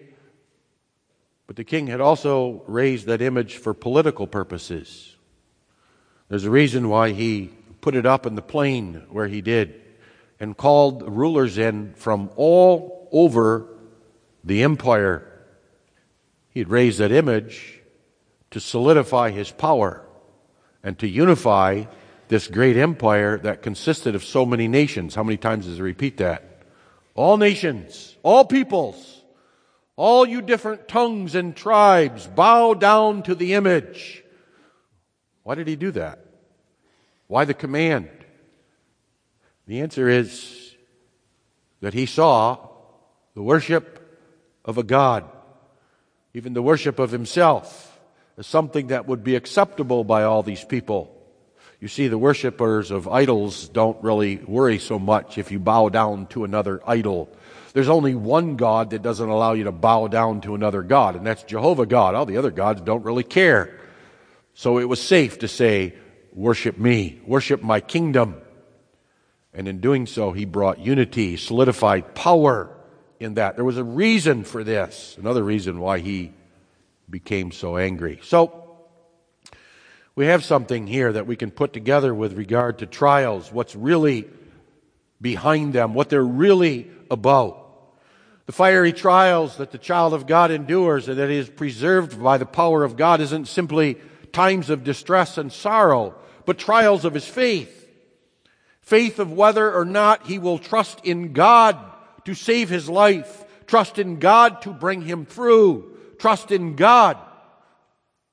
But 1.46 1.56
the 1.56 1.64
king 1.64 1.88
had 1.88 2.00
also 2.00 2.62
raised 2.68 3.06
that 3.06 3.20
image 3.20 3.56
for 3.56 3.74
political 3.74 4.26
purposes. 4.26 5.16
There's 6.28 6.44
a 6.44 6.50
reason 6.50 6.88
why 6.88 7.10
he 7.10 7.50
put 7.84 7.94
it 7.94 8.06
up 8.06 8.24
in 8.24 8.34
the 8.34 8.40
plain 8.40 8.94
where 9.10 9.28
he 9.28 9.42
did 9.42 9.78
and 10.40 10.56
called 10.56 11.02
rulers 11.06 11.58
in 11.58 11.92
from 11.92 12.30
all 12.34 13.06
over 13.12 13.68
the 14.42 14.62
empire. 14.62 15.30
He 16.48 16.60
had 16.60 16.70
raised 16.70 16.98
that 16.98 17.12
image 17.12 17.82
to 18.52 18.58
solidify 18.58 19.32
his 19.32 19.50
power 19.50 20.02
and 20.82 20.98
to 20.98 21.06
unify 21.06 21.84
this 22.28 22.48
great 22.48 22.78
empire 22.78 23.36
that 23.40 23.60
consisted 23.60 24.14
of 24.14 24.24
so 24.24 24.46
many 24.46 24.66
nations. 24.66 25.14
How 25.14 25.22
many 25.22 25.36
times 25.36 25.66
does 25.66 25.78
it 25.78 25.82
repeat 25.82 26.16
that? 26.16 26.62
All 27.14 27.36
nations, 27.36 28.16
all 28.22 28.46
peoples, 28.46 29.22
all 29.94 30.24
you 30.26 30.40
different 30.40 30.88
tongues 30.88 31.34
and 31.34 31.54
tribes, 31.54 32.26
bow 32.28 32.72
down 32.72 33.24
to 33.24 33.34
the 33.34 33.52
image. 33.52 34.24
Why 35.42 35.54
did 35.54 35.68
he 35.68 35.76
do 35.76 35.90
that? 35.90 36.23
Why 37.34 37.44
the 37.44 37.52
command? 37.52 38.10
The 39.66 39.80
answer 39.80 40.08
is 40.08 40.72
that 41.80 41.92
he 41.92 42.06
saw 42.06 42.60
the 43.34 43.42
worship 43.42 44.22
of 44.64 44.78
a 44.78 44.84
God, 44.84 45.24
even 46.32 46.52
the 46.52 46.62
worship 46.62 47.00
of 47.00 47.10
himself 47.10 47.98
as 48.38 48.46
something 48.46 48.86
that 48.86 49.08
would 49.08 49.24
be 49.24 49.34
acceptable 49.34 50.04
by 50.04 50.22
all 50.22 50.44
these 50.44 50.64
people. 50.64 51.12
You 51.80 51.88
see, 51.88 52.06
the 52.06 52.18
worshippers 52.18 52.92
of 52.92 53.08
idols 53.08 53.68
don't 53.68 54.00
really 54.00 54.36
worry 54.36 54.78
so 54.78 55.00
much 55.00 55.36
if 55.36 55.50
you 55.50 55.58
bow 55.58 55.88
down 55.88 56.28
to 56.28 56.44
another 56.44 56.80
idol. 56.86 57.28
There's 57.72 57.88
only 57.88 58.14
one 58.14 58.54
God 58.54 58.90
that 58.90 59.02
doesn't 59.02 59.28
allow 59.28 59.54
you 59.54 59.64
to 59.64 59.72
bow 59.72 60.06
down 60.06 60.40
to 60.42 60.54
another 60.54 60.84
God, 60.84 61.16
and 61.16 61.26
that's 61.26 61.42
Jehovah 61.42 61.86
God. 61.86 62.14
All 62.14 62.26
the 62.26 62.36
other 62.36 62.52
gods 62.52 62.80
don't 62.82 63.04
really 63.04 63.24
care. 63.24 63.80
So 64.54 64.78
it 64.78 64.88
was 64.88 65.02
safe 65.02 65.40
to 65.40 65.48
say, 65.48 65.94
worship 66.34 66.76
me, 66.78 67.20
worship 67.26 67.62
my 67.62 67.80
kingdom. 67.80 68.40
And 69.52 69.68
in 69.68 69.80
doing 69.80 70.06
so, 70.06 70.32
he 70.32 70.44
brought 70.44 70.80
unity, 70.80 71.36
solidified 71.36 72.14
power 72.14 72.70
in 73.20 73.34
that. 73.34 73.54
There 73.54 73.64
was 73.64 73.78
a 73.78 73.84
reason 73.84 74.44
for 74.44 74.64
this. 74.64 75.16
Another 75.18 75.42
reason 75.42 75.78
why 75.78 76.00
he 76.00 76.32
became 77.08 77.52
so 77.52 77.76
angry. 77.76 78.20
So, 78.24 78.62
we 80.16 80.26
have 80.26 80.44
something 80.44 80.86
here 80.86 81.12
that 81.12 81.26
we 81.26 81.36
can 81.36 81.50
put 81.50 81.72
together 81.72 82.14
with 82.14 82.34
regard 82.34 82.78
to 82.78 82.86
trials, 82.86 83.52
what's 83.52 83.74
really 83.74 84.28
behind 85.20 85.72
them, 85.72 85.94
what 85.94 86.08
they're 86.08 86.22
really 86.22 86.88
about. 87.10 87.60
The 88.46 88.52
fiery 88.52 88.92
trials 88.92 89.56
that 89.56 89.72
the 89.72 89.78
child 89.78 90.14
of 90.14 90.26
God 90.26 90.50
endures 90.50 91.08
and 91.08 91.18
that 91.18 91.30
is 91.30 91.48
preserved 91.48 92.22
by 92.22 92.38
the 92.38 92.46
power 92.46 92.84
of 92.84 92.96
God 92.96 93.20
isn't 93.20 93.48
simply 93.48 93.96
times 94.32 94.70
of 94.70 94.84
distress 94.84 95.38
and 95.38 95.52
sorrow, 95.52 96.14
but 96.46 96.58
trials 96.58 97.04
of 97.04 97.14
his 97.14 97.26
faith. 97.26 97.88
Faith 98.80 99.18
of 99.18 99.32
whether 99.32 99.72
or 99.72 99.84
not 99.84 100.26
he 100.26 100.38
will 100.38 100.58
trust 100.58 101.00
in 101.04 101.32
God 101.32 101.78
to 102.24 102.34
save 102.34 102.68
his 102.68 102.88
life, 102.88 103.44
trust 103.66 103.98
in 103.98 104.18
God 104.18 104.62
to 104.62 104.70
bring 104.70 105.02
him 105.02 105.24
through, 105.24 105.96
trust 106.18 106.50
in 106.50 106.76
God, 106.76 107.16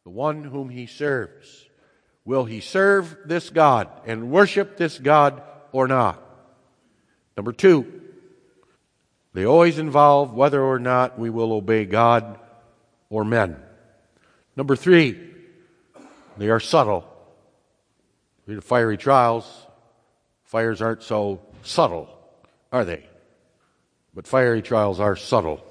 the 0.04 0.10
one 0.10 0.44
whom 0.44 0.70
he 0.70 0.88
serves. 0.88 1.66
Will 2.26 2.46
he 2.46 2.60
serve 2.60 3.18
this 3.26 3.50
God 3.50 3.88
and 4.06 4.30
worship 4.30 4.78
this 4.78 5.00
God 5.00 5.42
or 5.72 5.88
not? 5.88 6.22
Number 7.36 7.54
two, 7.54 8.02
they 9.34 9.46
always 9.46 9.80
involve 9.80 10.34
whether 10.34 10.62
or 10.62 10.80
not 10.80 11.18
we 11.18 11.30
will 11.30 11.54
obey 11.54 11.86
God 11.86 12.40
or 13.10 13.24
men. 13.24 13.58
Number 14.56 14.76
three, 14.76 15.20
they 16.38 16.50
are 16.50 16.60
subtle. 16.60 17.08
The 18.56 18.62
fiery 18.62 18.98
trials. 18.98 19.68
Fires 20.44 20.82
aren't 20.82 21.04
so 21.04 21.40
subtle, 21.64 22.10
are 22.74 22.84
they? 22.84 23.06
But 24.14 24.28
fiery 24.28 24.62
trials 24.62 25.00
are 25.00 25.16
subtle. 25.16 25.64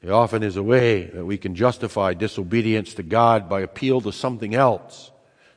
It 0.00 0.10
often 0.10 0.42
is 0.42 0.56
a 0.56 0.62
way 0.62 1.04
that 1.04 1.26
we 1.26 1.36
can 1.36 1.54
justify 1.54 2.14
disobedience 2.14 2.94
to 2.94 3.02
God 3.02 3.48
by 3.48 3.60
appeal 3.60 4.00
to 4.00 4.12
something 4.12 4.54
else, 4.54 5.10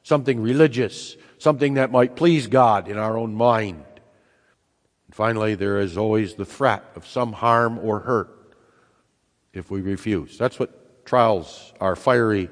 something 0.03 0.41
religious, 0.41 1.15
something 1.37 1.75
that 1.75 1.91
might 1.91 2.17
please 2.17 2.47
God 2.47 2.89
in 2.89 2.97
our 2.97 3.17
own 3.17 3.33
mind. 3.33 3.85
And 5.05 5.15
finally, 5.15 5.55
there 5.55 5.79
is 5.79 5.97
always 5.97 6.35
the 6.35 6.45
threat 6.45 6.83
of 6.97 7.07
some 7.07 7.31
harm 7.31 7.79
or 7.79 7.99
hurt 7.99 8.53
if 9.53 9.71
we 9.71 9.79
refuse. 9.79 10.37
That's 10.37 10.59
what 10.59 11.05
trials 11.05 11.71
are 11.79 11.95
fiery 11.95 12.49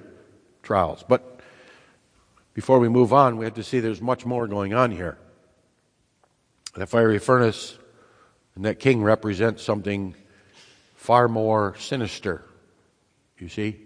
trials. 0.63 1.03
But 1.05 1.34
before 2.55 2.79
we 2.79 2.89
move 2.89 3.13
on, 3.13 3.37
we 3.37 3.45
have 3.45 3.53
to 3.55 3.63
see 3.63 3.81
there's 3.81 4.01
much 4.01 4.25
more 4.25 4.47
going 4.47 4.73
on 4.73 4.89
here. 4.89 5.17
That 6.73 6.87
fiery 6.87 7.19
furnace 7.19 7.77
and 8.55 8.65
that 8.65 8.79
king 8.79 9.03
represents 9.03 9.61
something 9.61 10.15
far 10.95 11.27
more 11.27 11.75
sinister, 11.77 12.45
you 13.37 13.49
see. 13.49 13.81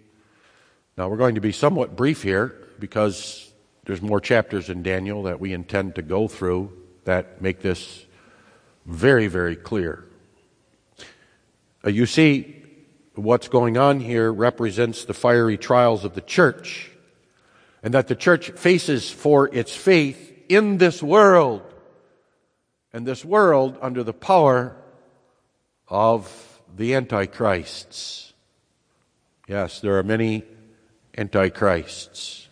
Now, 0.97 1.09
we're 1.09 1.17
going 1.17 1.35
to 1.35 1.41
be 1.41 1.51
somewhat 1.51 1.95
brief 1.95 2.21
here 2.21 2.55
because 2.77 3.51
there's 3.85 4.03
more 4.03 4.21
chapters 4.21 4.69
in 4.69 4.83
Daniel 4.83 5.23
that 5.23 5.39
we 5.39 5.51
intend 5.51 5.95
to 5.95 6.03
go 6.03 6.27
through 6.27 6.71
that 7.05 7.41
make 7.41 7.61
this 7.61 8.05
very, 8.85 9.25
very 9.25 9.55
clear. 9.55 10.05
Uh, 11.83 11.89
you 11.89 12.05
see, 12.05 12.63
what's 13.15 13.47
going 13.47 13.77
on 13.77 13.99
here 13.99 14.31
represents 14.31 15.05
the 15.05 15.13
fiery 15.15 15.57
trials 15.57 16.05
of 16.05 16.13
the 16.13 16.21
church, 16.21 16.88
and 17.81 17.93
that 17.93 18.07
the 18.07 18.15
church 18.15 18.51
faces 18.51 19.09
for 19.09 19.47
its 19.53 19.75
faith 19.75 20.33
in 20.49 20.77
this 20.77 21.01
world, 21.01 21.61
and 22.91 23.05
this 23.05 23.23
world 23.23 23.77
under 23.81 24.03
the 24.03 24.13
power 24.13 24.75
of 25.87 26.61
the 26.75 26.95
antichrists. 26.95 28.33
Yes, 29.47 29.79
there 29.79 29.97
are 29.97 30.03
many 30.03 30.43
antichrists. 31.17 32.47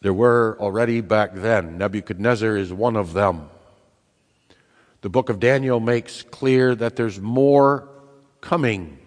There 0.00 0.14
were 0.14 0.56
already 0.58 1.00
back 1.00 1.34
then. 1.34 1.78
Nebuchadnezzar 1.78 2.56
is 2.56 2.72
one 2.72 2.96
of 2.96 3.12
them. 3.12 3.50
The 5.02 5.10
book 5.10 5.28
of 5.28 5.40
Daniel 5.40 5.80
makes 5.80 6.22
clear 6.22 6.74
that 6.74 6.96
there's 6.96 7.20
more 7.20 7.88
coming. 8.40 8.98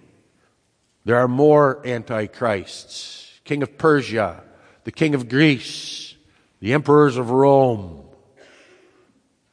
There 1.06 1.18
are 1.18 1.28
more 1.28 1.86
antichrists. 1.86 3.40
King 3.44 3.62
of 3.62 3.78
Persia, 3.78 4.44
the 4.84 4.92
king 4.92 5.16
of 5.16 5.30
Greece, 5.30 6.16
the 6.60 6.74
emperors 6.74 7.18
of 7.18 7.30
Rome. 7.30 8.02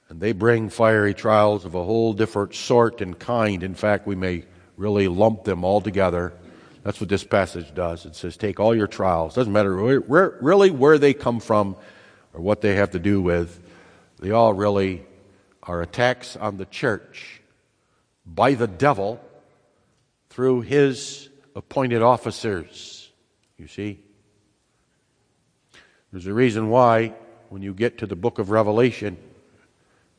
And 0.09 0.21
they 0.21 0.33
bring 0.33 0.71
fiery 0.71 1.15
trials 1.15 1.65
of 1.65 1.75
a 1.75 1.85
whole 1.85 2.13
different 2.13 2.55
sort 2.55 3.01
and 3.01 3.19
kind. 3.19 3.63
In 3.63 3.75
fact, 3.75 4.07
we 4.07 4.17
may 4.17 4.45
really 4.77 5.07
lump 5.07 5.45
them 5.45 5.63
all 5.63 5.81
together. 5.81 6.33
That's 6.83 7.01
what 7.01 7.09
this 7.09 7.23
passage 7.23 7.75
does. 7.75 8.07
It 8.07 8.17
says, 8.17 8.37
take 8.37 8.59
all 8.59 8.75
your 8.75 8.89
trials. 8.89 9.35
Doesn't 9.35 9.53
matter 9.53 9.75
really 9.75 10.71
where 10.71 10.99
they 10.99 11.15
come 11.15 11.39
from 11.39 11.77
or 12.33 12.41
what 12.41 12.61
they 12.61 12.75
have 12.75 12.91
to 12.93 12.99
do 12.99 13.21
with. 13.21 13.61
They 14.19 14.33
all 14.33 14.53
really 14.53 15.05
are 15.63 15.81
attacks 15.81 16.37
on 16.37 16.57
the 16.57 16.67
church 16.67 17.41
by 18.27 18.55
the 18.55 18.67
devil 18.67 19.21
through 20.31 20.63
his 20.63 21.29
appointed 21.55 22.03
officers. 22.03 23.11
You 23.59 23.69
see? 23.69 24.01
There's 26.13 26.27
a 26.27 26.35
reason 26.35 26.71
why, 26.71 27.15
when 27.51 27.63
you 27.63 27.73
get 27.73 27.99
to 27.99 28.07
the 28.07 28.17
book 28.17 28.39
of 28.39 28.51
Revelation, 28.51 29.17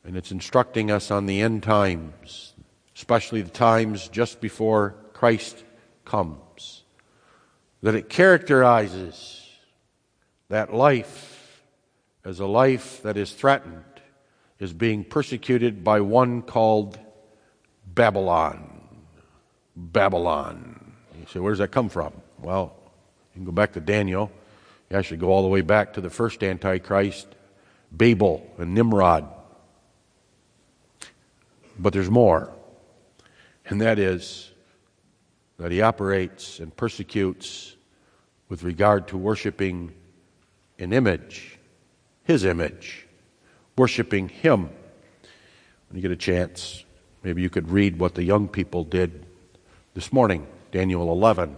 and 0.04 0.16
it's 0.16 0.32
instructing 0.32 0.90
us 0.90 1.10
on 1.10 1.26
the 1.26 1.40
end 1.40 1.62
times, 1.62 2.54
especially 2.96 3.42
the 3.42 3.50
times 3.50 4.08
just 4.08 4.40
before 4.40 4.94
Christ 5.12 5.64
comes, 6.04 6.82
that 7.82 7.94
it 7.94 8.08
characterizes 8.08 9.46
that 10.48 10.72
life 10.72 11.62
as 12.24 12.40
a 12.40 12.46
life 12.46 13.02
that 13.02 13.16
is 13.16 13.32
threatened 13.32 13.84
is 14.58 14.72
being 14.72 15.04
persecuted 15.04 15.82
by 15.82 16.00
one 16.00 16.40
called 16.40 16.98
Babylon. 17.86 18.80
Babylon. 19.76 20.94
You 21.18 21.26
say, 21.26 21.40
where 21.40 21.52
does 21.52 21.58
that 21.58 21.70
come 21.70 21.88
from? 21.88 22.12
Well, 22.38 22.74
you 23.34 23.38
can 23.40 23.44
go 23.44 23.52
back 23.52 23.72
to 23.72 23.80
Daniel. 23.80 24.30
Actually 24.92 25.18
go 25.18 25.28
all 25.30 25.42
the 25.42 25.48
way 25.48 25.60
back 25.60 25.94
to 25.94 26.00
the 26.00 26.10
first 26.10 26.42
Antichrist, 26.42 27.26
Babel 27.96 28.46
and 28.58 28.74
Nimrod. 28.74 29.28
But 31.78 31.92
there's 31.92 32.10
more, 32.10 32.52
and 33.66 33.80
that 33.80 33.98
is 33.98 34.50
that 35.58 35.72
he 35.72 35.80
operates 35.80 36.58
and 36.58 36.76
persecutes 36.76 37.74
with 38.48 38.62
regard 38.62 39.08
to 39.08 39.16
worshiping 39.16 39.92
an 40.78 40.92
image, 40.92 41.58
his 42.24 42.44
image 42.44 43.06
worshiping 43.76 44.28
Him. 44.28 44.70
When 45.88 45.96
you 45.96 46.02
get 46.02 46.10
a 46.10 46.16
chance, 46.16 46.84
maybe 47.22 47.42
you 47.42 47.50
could 47.50 47.70
read 47.70 47.98
what 47.98 48.14
the 48.14 48.24
young 48.24 48.48
people 48.48 48.84
did 48.84 49.26
this 49.94 50.12
morning, 50.12 50.46
Daniel 50.70 51.10
11. 51.12 51.56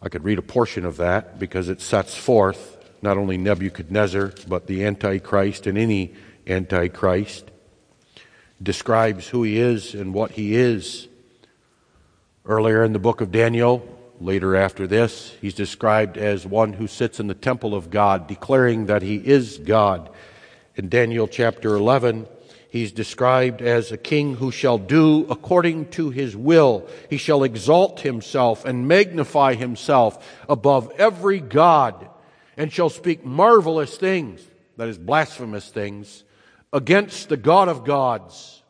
I 0.00 0.08
could 0.08 0.24
read 0.24 0.38
a 0.38 0.42
portion 0.42 0.84
of 0.84 0.96
that 0.98 1.38
because 1.38 1.68
it 1.68 1.80
sets 1.80 2.14
forth 2.14 2.76
not 3.02 3.16
only 3.16 3.36
Nebuchadnezzar, 3.36 4.32
but 4.46 4.66
the 4.66 4.84
Antichrist 4.84 5.66
and 5.66 5.76
any 5.76 6.14
Antichrist. 6.46 7.50
Describes 8.62 9.28
who 9.28 9.42
he 9.42 9.58
is 9.58 9.94
and 9.94 10.12
what 10.12 10.32
he 10.32 10.54
is. 10.54 11.08
Earlier 12.44 12.82
in 12.82 12.92
the 12.92 12.98
book 12.98 13.20
of 13.20 13.30
Daniel, 13.30 13.86
later 14.20 14.56
after 14.56 14.86
this, 14.86 15.36
he's 15.40 15.54
described 15.54 16.16
as 16.16 16.46
one 16.46 16.72
who 16.72 16.86
sits 16.86 17.20
in 17.20 17.26
the 17.26 17.34
temple 17.34 17.74
of 17.74 17.90
God, 17.90 18.26
declaring 18.26 18.86
that 18.86 19.02
he 19.02 19.16
is 19.16 19.58
God 19.58 20.10
in 20.74 20.88
Daniel 20.88 21.28
chapter 21.28 21.74
11, 21.74 22.26
he's 22.68 22.92
described 22.92 23.62
as 23.62 23.90
a 23.90 23.96
king 23.96 24.36
who 24.36 24.50
shall 24.50 24.78
do 24.78 25.26
according 25.30 25.90
to 25.90 26.10
his 26.10 26.36
will. 26.36 26.88
He 27.10 27.16
shall 27.16 27.42
exalt 27.42 28.00
himself 28.00 28.64
and 28.64 28.88
magnify 28.88 29.54
himself 29.54 30.42
above 30.48 30.90
every 30.98 31.40
God 31.40 32.08
and 32.56 32.72
shall 32.72 32.90
speak 32.90 33.24
marvelous 33.24 33.96
things, 33.96 34.40
that 34.76 34.88
is, 34.88 34.98
blasphemous 34.98 35.68
things, 35.68 36.24
against 36.72 37.28
the 37.28 37.36
God 37.36 37.68
of 37.68 37.84
gods 37.84 38.62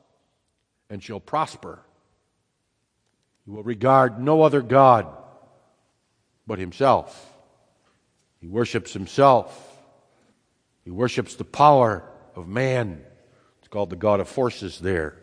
and 0.90 1.02
shall 1.02 1.20
prosper. 1.20 1.80
He 3.44 3.50
will 3.50 3.62
regard 3.62 4.20
no 4.20 4.42
other 4.42 4.62
God 4.62 5.06
but 6.46 6.58
himself. 6.58 7.32
He 8.40 8.46
worships 8.46 8.92
himself 8.92 9.68
he 10.88 10.92
worships 10.92 11.34
the 11.34 11.44
power 11.44 12.02
of 12.34 12.48
man. 12.48 13.04
It's 13.68 13.72
called 13.74 13.90
the 13.90 13.96
God 13.96 14.18
of 14.20 14.30
forces 14.30 14.78
there. 14.78 15.14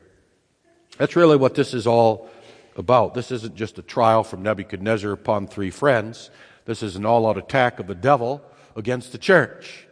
That's 0.99 1.15
really 1.15 1.35
what 1.35 1.55
this 1.55 1.73
is 1.73 1.87
all 1.87 2.29
about. 2.75 3.15
This 3.15 3.31
isn't 3.31 3.55
just 3.55 3.79
a 3.79 3.81
trial 3.81 4.23
from 4.23 4.43
Nebuchadnezzar 4.43 5.11
upon 5.11 5.47
three 5.47 5.71
friends. 5.71 6.29
This 6.65 6.83
is 6.83 6.95
an 6.95 7.07
all 7.07 7.27
out 7.27 7.39
attack 7.39 7.79
of 7.79 7.87
the 7.87 7.95
devil 7.95 8.43
against 8.75 9.11
the 9.11 9.17
church. 9.17 9.87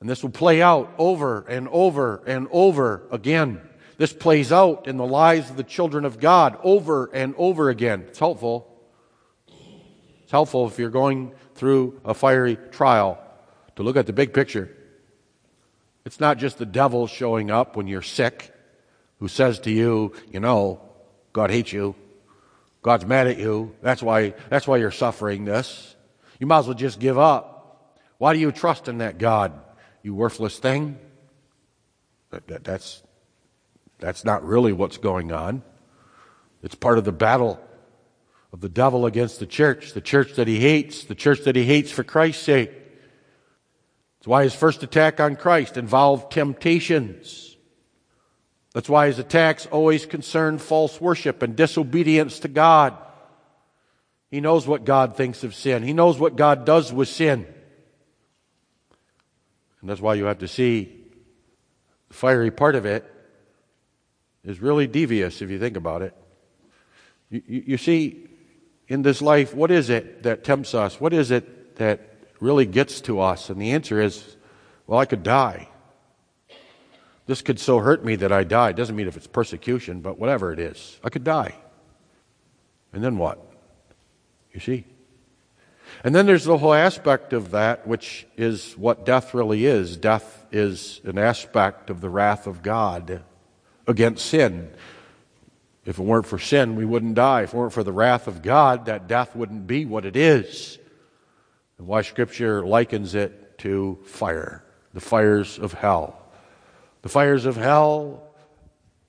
And 0.00 0.08
this 0.08 0.24
will 0.24 0.30
play 0.30 0.62
out 0.62 0.92
over 0.98 1.46
and 1.46 1.68
over 1.68 2.24
and 2.26 2.48
over 2.50 3.06
again. 3.12 3.60
This 3.98 4.12
plays 4.12 4.50
out 4.50 4.88
in 4.88 4.96
the 4.96 5.06
lives 5.06 5.48
of 5.48 5.56
the 5.56 5.62
children 5.62 6.04
of 6.04 6.18
God 6.18 6.58
over 6.64 7.08
and 7.14 7.36
over 7.38 7.70
again. 7.70 8.00
It's 8.08 8.18
helpful. 8.18 8.68
It's 10.24 10.32
helpful 10.32 10.66
if 10.66 10.80
you're 10.80 10.90
going 10.90 11.32
through 11.54 12.00
a 12.04 12.14
fiery 12.14 12.56
trial 12.72 13.16
to 13.76 13.84
look 13.84 13.96
at 13.96 14.06
the 14.06 14.12
big 14.12 14.34
picture. 14.34 14.76
It's 16.04 16.20
not 16.20 16.38
just 16.38 16.58
the 16.58 16.66
devil 16.66 17.06
showing 17.06 17.50
up 17.50 17.76
when 17.76 17.86
you're 17.86 18.02
sick 18.02 18.52
who 19.20 19.28
says 19.28 19.60
to 19.60 19.70
you, 19.70 20.12
you 20.30 20.40
know, 20.40 20.80
God 21.32 21.50
hates 21.50 21.72
you. 21.72 21.94
God's 22.82 23.06
mad 23.06 23.26
at 23.26 23.38
you. 23.38 23.74
That's 23.80 24.02
why, 24.02 24.34
that's 24.50 24.68
why 24.68 24.76
you're 24.76 24.90
suffering 24.90 25.46
this. 25.46 25.96
You 26.38 26.46
might 26.46 26.58
as 26.58 26.66
well 26.66 26.74
just 26.74 27.00
give 27.00 27.18
up. 27.18 27.98
Why 28.18 28.34
do 28.34 28.38
you 28.38 28.52
trust 28.52 28.88
in 28.88 28.98
that 28.98 29.18
God, 29.18 29.52
you 30.02 30.14
worthless 30.14 30.58
thing? 30.58 30.98
That, 32.30 32.46
that, 32.48 32.64
that's, 32.64 33.02
that's 33.98 34.24
not 34.24 34.44
really 34.44 34.72
what's 34.72 34.98
going 34.98 35.32
on. 35.32 35.62
It's 36.62 36.74
part 36.74 36.98
of 36.98 37.04
the 37.04 37.12
battle 37.12 37.58
of 38.52 38.60
the 38.60 38.68
devil 38.68 39.06
against 39.06 39.40
the 39.40 39.46
church, 39.46 39.94
the 39.94 40.00
church 40.00 40.34
that 40.34 40.46
he 40.46 40.60
hates, 40.60 41.04
the 41.04 41.14
church 41.14 41.40
that 41.44 41.56
he 41.56 41.64
hates 41.64 41.90
for 41.90 42.04
Christ's 42.04 42.42
sake. 42.42 42.70
That's 44.24 44.30
why 44.30 44.44
his 44.44 44.54
first 44.54 44.82
attack 44.82 45.20
on 45.20 45.36
Christ 45.36 45.76
involved 45.76 46.32
temptations. 46.32 47.58
That's 48.72 48.88
why 48.88 49.08
his 49.08 49.18
attacks 49.18 49.66
always 49.66 50.06
concern 50.06 50.56
false 50.56 50.98
worship 50.98 51.42
and 51.42 51.54
disobedience 51.54 52.38
to 52.38 52.48
God. 52.48 52.96
He 54.30 54.40
knows 54.40 54.66
what 54.66 54.86
God 54.86 55.14
thinks 55.14 55.44
of 55.44 55.54
sin. 55.54 55.82
He 55.82 55.92
knows 55.92 56.18
what 56.18 56.36
God 56.36 56.64
does 56.64 56.90
with 56.90 57.08
sin. 57.08 57.46
And 59.82 59.90
that's 59.90 60.00
why 60.00 60.14
you 60.14 60.24
have 60.24 60.38
to 60.38 60.48
see 60.48 61.04
the 62.08 62.14
fiery 62.14 62.50
part 62.50 62.76
of 62.76 62.86
it 62.86 63.04
is 64.42 64.58
really 64.58 64.86
devious 64.86 65.42
if 65.42 65.50
you 65.50 65.58
think 65.58 65.76
about 65.76 66.00
it. 66.00 66.16
You, 67.28 67.42
you, 67.46 67.64
you 67.66 67.76
see, 67.76 68.26
in 68.88 69.02
this 69.02 69.20
life, 69.20 69.52
what 69.52 69.70
is 69.70 69.90
it 69.90 70.22
that 70.22 70.44
tempts 70.44 70.74
us? 70.74 70.98
What 70.98 71.12
is 71.12 71.30
it 71.30 71.76
that 71.76 72.13
really 72.40 72.66
gets 72.66 73.00
to 73.02 73.20
us? 73.20 73.50
And 73.50 73.60
the 73.60 73.72
answer 73.72 74.00
is, 74.00 74.36
well, 74.86 74.98
I 74.98 75.04
could 75.06 75.22
die. 75.22 75.68
This 77.26 77.40
could 77.40 77.58
so 77.58 77.78
hurt 77.78 78.04
me 78.04 78.16
that 78.16 78.32
I 78.32 78.44
die. 78.44 78.70
It 78.70 78.76
doesn't 78.76 78.96
mean 78.96 79.08
if 79.08 79.16
it's 79.16 79.26
persecution, 79.26 80.00
but 80.00 80.18
whatever 80.18 80.52
it 80.52 80.58
is, 80.58 80.98
I 81.02 81.08
could 81.08 81.24
die. 81.24 81.54
And 82.92 83.02
then 83.02 83.16
what? 83.16 83.38
You 84.52 84.60
see? 84.60 84.84
And 86.02 86.14
then 86.14 86.26
there's 86.26 86.44
the 86.44 86.58
whole 86.58 86.74
aspect 86.74 87.32
of 87.32 87.52
that, 87.52 87.86
which 87.86 88.26
is 88.36 88.74
what 88.76 89.06
death 89.06 89.32
really 89.32 89.64
is. 89.64 89.96
Death 89.96 90.44
is 90.52 91.00
an 91.04 91.18
aspect 91.18 91.88
of 91.88 92.00
the 92.00 92.10
wrath 92.10 92.46
of 92.46 92.62
God 92.62 93.22
against 93.86 94.26
sin. 94.26 94.70
If 95.84 95.98
it 95.98 96.02
weren't 96.02 96.26
for 96.26 96.38
sin, 96.38 96.76
we 96.76 96.84
wouldn't 96.84 97.14
die. 97.14 97.42
If 97.42 97.54
it 97.54 97.56
weren't 97.56 97.72
for 97.72 97.84
the 97.84 97.92
wrath 97.92 98.26
of 98.26 98.42
God, 98.42 98.86
that 98.86 99.06
death 99.06 99.34
wouldn't 99.34 99.66
be 99.66 99.84
what 99.84 100.04
it 100.04 100.16
is. 100.16 100.78
And 101.78 101.86
why 101.86 102.02
Scripture 102.02 102.64
likens 102.64 103.14
it 103.14 103.58
to 103.58 103.98
fire, 104.04 104.64
the 104.92 105.00
fires 105.00 105.58
of 105.58 105.72
hell. 105.72 106.20
The 107.02 107.08
fires 107.08 107.46
of 107.46 107.56
hell 107.56 108.22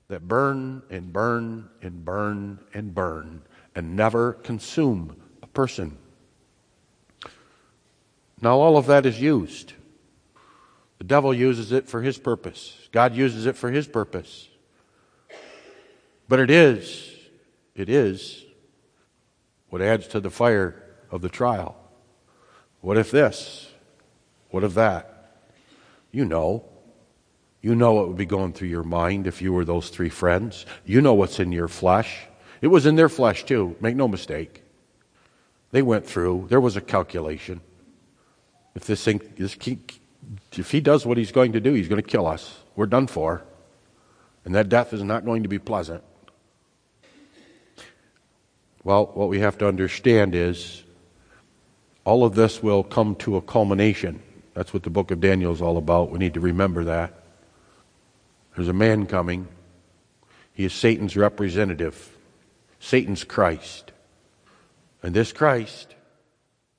that 0.08 0.28
burn 0.28 0.84
and 0.90 1.12
burn 1.12 1.70
and 1.82 2.04
burn 2.06 2.60
and 2.74 2.94
burn 2.94 3.42
and 3.76 3.96
never 3.96 4.34
consume 4.34 5.22
a 5.42 5.48
person. 5.48 5.98
Now, 8.42 8.60
all 8.60 8.78
of 8.78 8.88
that 8.88 9.06
is 9.06 9.20
used. 9.20 9.74
The 10.98 11.04
devil 11.04 11.34
uses 11.34 11.72
it 11.72 11.88
for 11.88 12.02
his 12.02 12.18
purpose, 12.18 12.90
God 12.92 13.16
uses 13.16 13.46
it 13.46 13.56
for 13.56 13.72
his 13.72 13.88
purpose. 13.88 14.48
But 16.28 16.40
it 16.40 16.50
is, 16.50 17.14
it 17.76 17.90
is 17.90 18.44
what 19.70 19.82
adds 19.82 20.08
to 20.10 20.20
the 20.20 20.32
fire 20.32 20.82
of 21.12 21.22
the 21.22 21.30
trial. 21.30 21.76
What 22.86 23.00
if 23.00 23.10
this? 23.10 23.68
What 24.52 24.64
if 24.64 24.76
that? 24.76 25.42
You 26.12 26.24
know. 26.24 26.66
You 27.64 27.74
know 27.74 27.94
what 27.94 28.10
would 28.10 28.16
be 28.16 28.28
going 28.28 28.54
through 28.54 28.68
your 28.68 28.84
mind 28.84 29.26
if 29.26 29.42
you 29.42 29.54
were 29.54 29.66
those 29.66 29.90
three 29.90 30.10
friends. 30.10 30.68
You 30.86 31.02
know 31.02 31.16
what's 31.16 31.40
in 31.40 31.52
your 31.52 31.68
flesh. 31.68 32.28
It 32.62 32.68
was 32.68 32.86
in 32.86 32.96
their 32.96 33.10
flesh 33.10 33.44
too, 33.44 33.76
make 33.82 33.96
no 33.96 34.08
mistake. 34.08 34.62
They 35.72 35.82
went 35.82 36.06
through, 36.06 36.46
there 36.52 36.62
was 36.62 36.76
a 36.76 36.82
calculation. 36.82 37.62
If 38.76 38.86
this 38.86 39.04
thing, 39.04 39.20
this, 39.36 39.58
if 40.56 40.70
he 40.70 40.80
does 40.80 41.08
what 41.08 41.18
he's 41.18 41.32
going 41.32 41.54
to 41.54 41.60
do, 41.60 41.74
he's 41.74 41.88
going 41.88 42.04
to 42.04 42.08
kill 42.08 42.28
us. 42.28 42.60
We're 42.76 42.86
done 42.86 43.08
for. 43.08 43.44
And 44.46 44.54
that 44.54 44.70
death 44.70 44.94
is 44.94 45.02
not 45.02 45.26
going 45.26 45.42
to 45.42 45.50
be 45.50 45.58
pleasant. 45.58 46.04
Well, 48.84 49.08
what 49.16 49.28
we 49.28 49.40
have 49.40 49.58
to 49.58 49.68
understand 49.68 50.36
is 50.36 50.84
all 52.06 52.24
of 52.24 52.36
this 52.36 52.64
will 52.64 52.84
come 52.84 53.16
to 53.16 53.36
a 53.36 53.42
culmination. 53.42 54.22
That's 54.54 54.74
what 54.74 54.84
the 54.84 54.90
book 54.90 55.12
of 55.12 55.20
Daniel 55.20 55.52
is 55.52 55.62
all 55.62 55.78
about. 55.78 56.12
We 56.12 56.20
need 56.20 56.36
to 56.36 56.40
remember 56.40 56.86
that. 56.86 57.14
There's 58.56 58.70
a 58.70 58.74
man 58.74 59.08
coming. 59.08 59.48
He 60.54 60.64
is 60.64 60.72
Satan's 60.72 61.18
representative, 61.18 62.16
Satan's 62.80 63.26
Christ. 63.26 63.92
And 65.04 65.14
this 65.14 65.34
Christ 65.34 65.94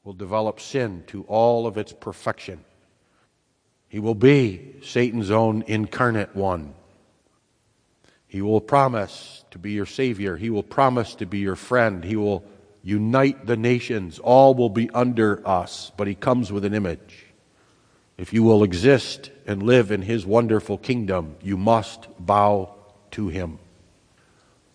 will 0.05 0.15
develop 0.15 0.61
sin 0.61 1.05
to 1.09 1.25
all 1.25 1.67
of 1.67 1.77
its 1.77 1.93
perfection. 1.93 2.65
He 3.89 3.99
will 3.99 4.15
be 4.15 4.77
Satan's 4.83 5.31
own 5.31 5.63
incarnate 5.67 6.35
one. 6.35 6.75
He 8.27 8.43
will 8.43 8.61
promise 8.61 9.45
to 9.51 9.59
be 9.59 9.73
your 9.73 9.87
Savior. 9.87 10.37
He 10.37 10.51
will 10.51 10.63
promise 10.63 11.15
to 11.17 11.27
be 11.27 11.39
your 11.39 11.57
friend. 11.57 12.05
He 12.05 12.17
will 12.17 12.45
unite 12.87 13.47
the 13.47 13.57
nations. 13.57 14.21
All 14.21 14.55
will 14.55 14.71
be 14.71 14.89
under 14.91 15.47
us, 15.47 15.91
but 15.97 16.07
He 16.07 16.15
comes 16.15 16.53
with 16.53 16.65
an 16.65 16.73
image. 16.73 17.27
If 18.17 18.33
you 18.33 18.45
will 18.45 18.63
exist 18.63 19.33
and 19.45 19.61
live 19.65 19.91
in 19.91 20.03
His 20.03 20.25
wonderful 20.25 20.79
kingdom, 20.79 21.35
you 21.43 21.57
must 21.57 22.07
bow 22.19 22.73
to 23.11 23.27
Him. 23.27 23.59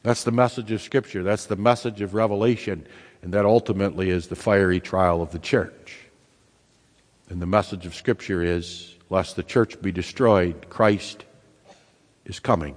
That's 0.03 0.25
the 0.25 0.31
message 0.31 0.71
of 0.71 0.81
Scripture. 0.81 1.23
That's 1.23 1.45
the 1.45 1.55
message 1.55 2.01
of 2.01 2.13
Revelation. 2.13 2.85
And 3.21 3.33
that 3.33 3.45
ultimately 3.45 4.09
is 4.09 4.27
the 4.27 4.35
fiery 4.35 4.81
trial 4.81 5.21
of 5.21 5.31
the 5.31 5.39
church. 5.39 5.97
And 7.29 7.41
the 7.41 7.45
message 7.45 7.85
of 7.85 7.95
Scripture 7.95 8.43
is 8.43 8.93
lest 9.09 9.37
the 9.37 9.43
church 9.43 9.81
be 9.81 9.93
destroyed, 9.93 10.67
Christ 10.69 11.23
is 12.25 12.41
coming. 12.41 12.75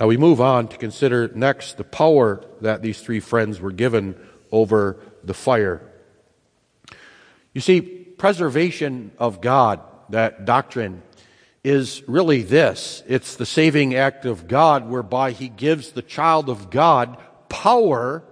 Now 0.00 0.06
we 0.06 0.16
move 0.16 0.40
on 0.40 0.68
to 0.68 0.78
consider 0.78 1.30
next 1.34 1.76
the 1.76 1.84
power 1.84 2.42
that 2.62 2.80
these 2.80 3.02
three 3.02 3.20
friends 3.20 3.60
were 3.60 3.70
given 3.70 4.18
over 4.50 4.96
the 5.22 5.34
fire. 5.34 5.82
You 7.52 7.60
see, 7.60 7.82
preservation 7.82 9.10
of 9.18 9.42
God, 9.42 9.80
that 10.08 10.46
doctrine, 10.46 11.02
is 11.62 12.02
really 12.08 12.40
this 12.42 13.02
it's 13.06 13.36
the 13.36 13.44
saving 13.44 13.94
act 13.94 14.24
of 14.24 14.48
God 14.48 14.88
whereby 14.88 15.32
He 15.32 15.50
gives 15.50 15.92
the 15.92 16.00
child 16.00 16.48
of 16.48 16.70
God 16.70 17.18
power 17.50 18.24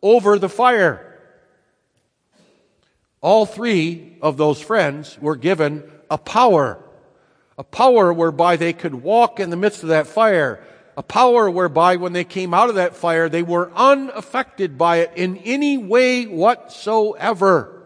over 0.00 0.38
the 0.38 0.48
fire. 0.48 1.20
All 3.20 3.44
three 3.44 4.16
of 4.22 4.38
those 4.38 4.62
friends 4.62 5.18
were 5.20 5.36
given 5.36 5.84
a 6.10 6.16
power, 6.16 6.82
a 7.58 7.64
power 7.64 8.14
whereby 8.14 8.56
they 8.56 8.72
could 8.72 8.94
walk 8.94 9.38
in 9.38 9.50
the 9.50 9.56
midst 9.56 9.82
of 9.82 9.90
that 9.90 10.06
fire 10.06 10.64
a 10.96 11.02
power 11.02 11.50
whereby 11.50 11.96
when 11.96 12.12
they 12.12 12.24
came 12.24 12.52
out 12.52 12.68
of 12.68 12.74
that 12.74 12.96
fire, 12.96 13.28
they 13.28 13.42
were 13.42 13.70
unaffected 13.74 14.76
by 14.76 14.98
it 14.98 15.12
in 15.16 15.38
any 15.38 15.78
way 15.78 16.26
whatsoever. 16.26 17.78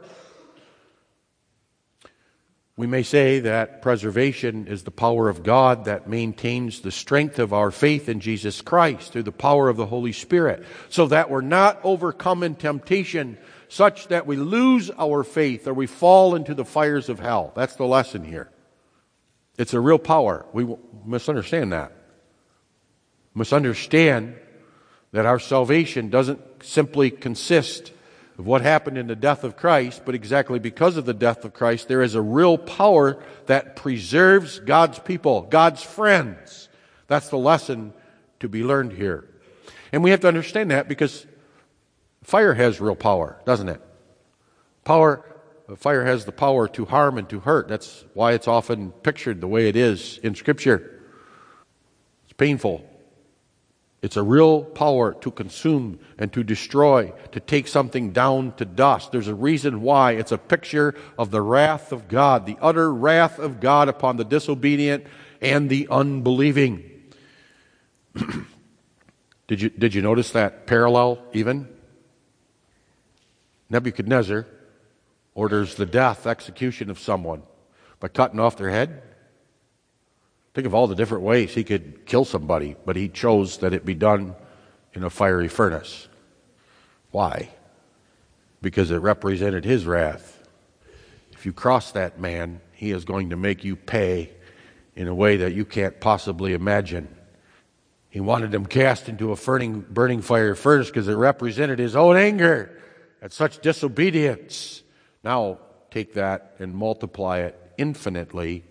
We 2.77 2.87
may 2.87 3.05
say 3.05 3.41
that 3.41 3.81
preservation 3.81 4.67
is 4.67 4.83
the 4.83 4.91
power 4.91 5.31
of 5.31 5.43
God 5.43 5.87
that 5.87 6.09
maintains 6.09 6.81
the 6.81 6.91
strength 6.91 7.39
of 7.39 7.55
our 7.55 7.71
faith 7.71 8.09
in 8.09 8.21
Jesus 8.21 8.61
Christ 8.61 9.13
through 9.13 9.23
the 9.23 9.33
power 9.33 9.71
of 9.71 9.79
the 9.79 9.87
Holy 9.87 10.13
Spirit, 10.13 10.63
so 10.91 11.07
that 11.07 11.31
we're 11.31 11.41
not 11.41 11.81
overcome 11.85 12.43
in 12.43 12.55
temptation 12.55 13.39
such 13.69 14.09
that 14.09 14.27
we 14.27 14.37
lose 14.37 14.91
our 14.99 15.25
faith 15.25 15.67
or 15.67 15.75
we 15.75 15.87
fall 15.87 16.35
into 16.35 16.55
the 16.55 16.65
fires 16.65 17.09
of 17.09 17.19
hell. 17.19 17.53
That's 17.57 17.77
the 17.77 17.87
lesson 17.87 18.25
here. 18.25 18.51
It's 19.59 19.73
a 19.73 19.81
real 19.81 19.99
power. 19.99 20.45
We 20.53 20.67
misunderstand 21.07 21.73
that 21.73 21.93
must 23.37 23.53
understand 23.53 24.35
that 25.13 25.27
our 25.27 25.39
salvation 25.39 26.09
doesn't 26.09 26.41
simply 26.63 27.11
consist 27.11 27.93
of 28.39 28.47
what 28.47 28.63
happened 28.63 28.97
in 28.97 29.07
the 29.07 29.15
death 29.15 29.45
of 29.45 29.57
Christ, 29.57 30.03
but 30.07 30.15
exactly 30.15 30.59
because 30.59 30.97
of 30.97 31.05
the 31.05 31.15
death 31.15 31.45
of 31.45 31.53
Christ, 31.53 31.87
there 31.87 32.03
is 32.03 32.15
a 32.15 32.23
real 32.23 32.57
power 32.57 33.23
that 33.45 33.77
preserves 33.77 34.59
God's 34.59 34.99
people, 34.99 35.43
God's 35.43 35.83
friends. 35.83 36.71
That's 37.09 37.29
the 37.29 37.39
lesson 37.39 37.93
to 38.41 38.49
be 38.49 38.65
learned 38.65 38.93
here. 38.93 39.29
And 39.93 40.03
we 40.03 40.11
have 40.11 40.21
to 40.21 40.29
understand 40.29 40.71
that 40.71 40.89
because 40.89 41.27
fire 42.23 42.55
has 42.55 42.81
real 42.81 42.97
power, 42.97 43.41
doesn't 43.45 43.69
it? 43.69 43.83
Power, 44.85 45.25
fire 45.77 46.07
has 46.07 46.25
the 46.25 46.33
power 46.33 46.69
to 46.69 46.87
harm 46.87 47.19
and 47.19 47.29
to 47.29 47.41
hurt. 47.41 47.69
That's 47.69 48.05
why 48.15 48.33
it's 48.33 48.49
often 48.49 48.93
pictured 48.93 49.43
the 49.43 49.49
way 49.49 49.69
it 49.69 49.77
is 49.77 50.19
in 50.23 50.35
Scripture. 50.35 51.03
It's 52.25 52.33
painful. 52.33 52.85
It's 54.07 54.17
a 54.17 54.23
real 54.23 54.63
power 54.63 55.15
to 55.15 55.33
consume 55.33 55.99
and 56.17 56.33
to 56.33 56.45
destroy, 56.45 57.13
to 57.33 57.41
take 57.41 57.67
something 57.67 58.13
down 58.13 58.53
to 58.53 58.65
dust. 58.65 59.11
There's 59.11 59.27
a 59.27 59.35
reason 59.35 59.81
why. 59.81 60.13
It's 60.13 60.31
a 60.31 60.39
picture 60.39 60.95
of 61.19 61.33
the 61.33 61.43
wrath 61.43 61.91
of 61.91 62.07
God, 62.07 62.47
the 62.47 62.57
utter 62.63 62.95
wrath 62.95 63.41
of 63.41 63.59
God 63.59 63.89
upon 63.89 64.17
the 64.17 64.25
disobedient 64.25 65.09
and 65.41 65.69
the 65.69 65.89
unbelieving. 65.91 66.89
did, 69.49 69.61
you, 69.61 69.71
did 69.71 69.93
you 69.93 70.03
notice 70.03 70.31
that 70.31 70.69
parallel 70.69 71.19
even? 71.33 71.67
Nebuchadnezzar 73.69 74.47
orders 75.35 75.75
the 75.75 75.85
death, 75.85 76.29
execution 76.29 76.91
of 76.91 77.01
someone 77.01 77.43
by 77.99 78.07
cutting 78.07 78.39
off 78.39 78.57
their 78.57 78.71
head. 78.71 79.03
Think 80.57 80.67
of 80.67 80.75
all 80.75 80.87
the 80.87 80.95
different 80.95 81.23
ways 81.23 81.53
he 81.53 81.65
could 81.65 82.07
kill 82.07 82.25
somebody, 82.25 82.77
but 82.87 82.97
he 82.97 83.11
chose 83.11 83.59
that 83.59 83.75
it 83.75 83.85
be 83.85 83.93
done 83.93 84.35
in 84.95 85.05
a 85.05 85.11
fiery 85.11 85.49
furnace. 85.49 86.09
Why? 87.11 87.51
Because 88.63 88.91
it 88.91 88.97
represented 88.97 89.67
his 89.67 89.85
wrath. 89.85 90.43
If 91.33 91.45
you 91.45 91.53
cross 91.53 91.93
that 91.93 92.19
man, 92.19 92.63
he 92.73 92.93
is 92.93 93.05
going 93.05 93.29
to 93.29 93.37
make 93.37 93.65
you 93.65 93.77
pay 93.77 94.31
in 94.95 95.09
a 95.09 95.15
way 95.15 95.37
that 95.37 95.53
you 95.53 95.67
can't 95.67 96.01
possibly 96.01 96.55
imagine. 96.55 97.15
He 98.09 98.21
wanted 98.21 98.51
them 98.51 98.65
cast 98.65 99.11
into 99.11 99.33
a 99.33 99.37
burning, 99.37 99.85
burning 99.91 100.23
fire 100.23 100.55
furnace 100.55 100.87
because 100.87 101.07
it 101.07 101.17
represented 101.17 101.79
his 101.79 101.95
own 101.95 102.17
anger 102.17 102.81
at 103.21 103.35
such 103.35 103.59
disobedience. 103.59 104.83
Now, 105.23 105.59
take 105.91 106.15
that 106.15 106.55
and 106.59 106.75
multiply 106.75 107.41
it 107.41 107.61
infinitely 107.77 108.65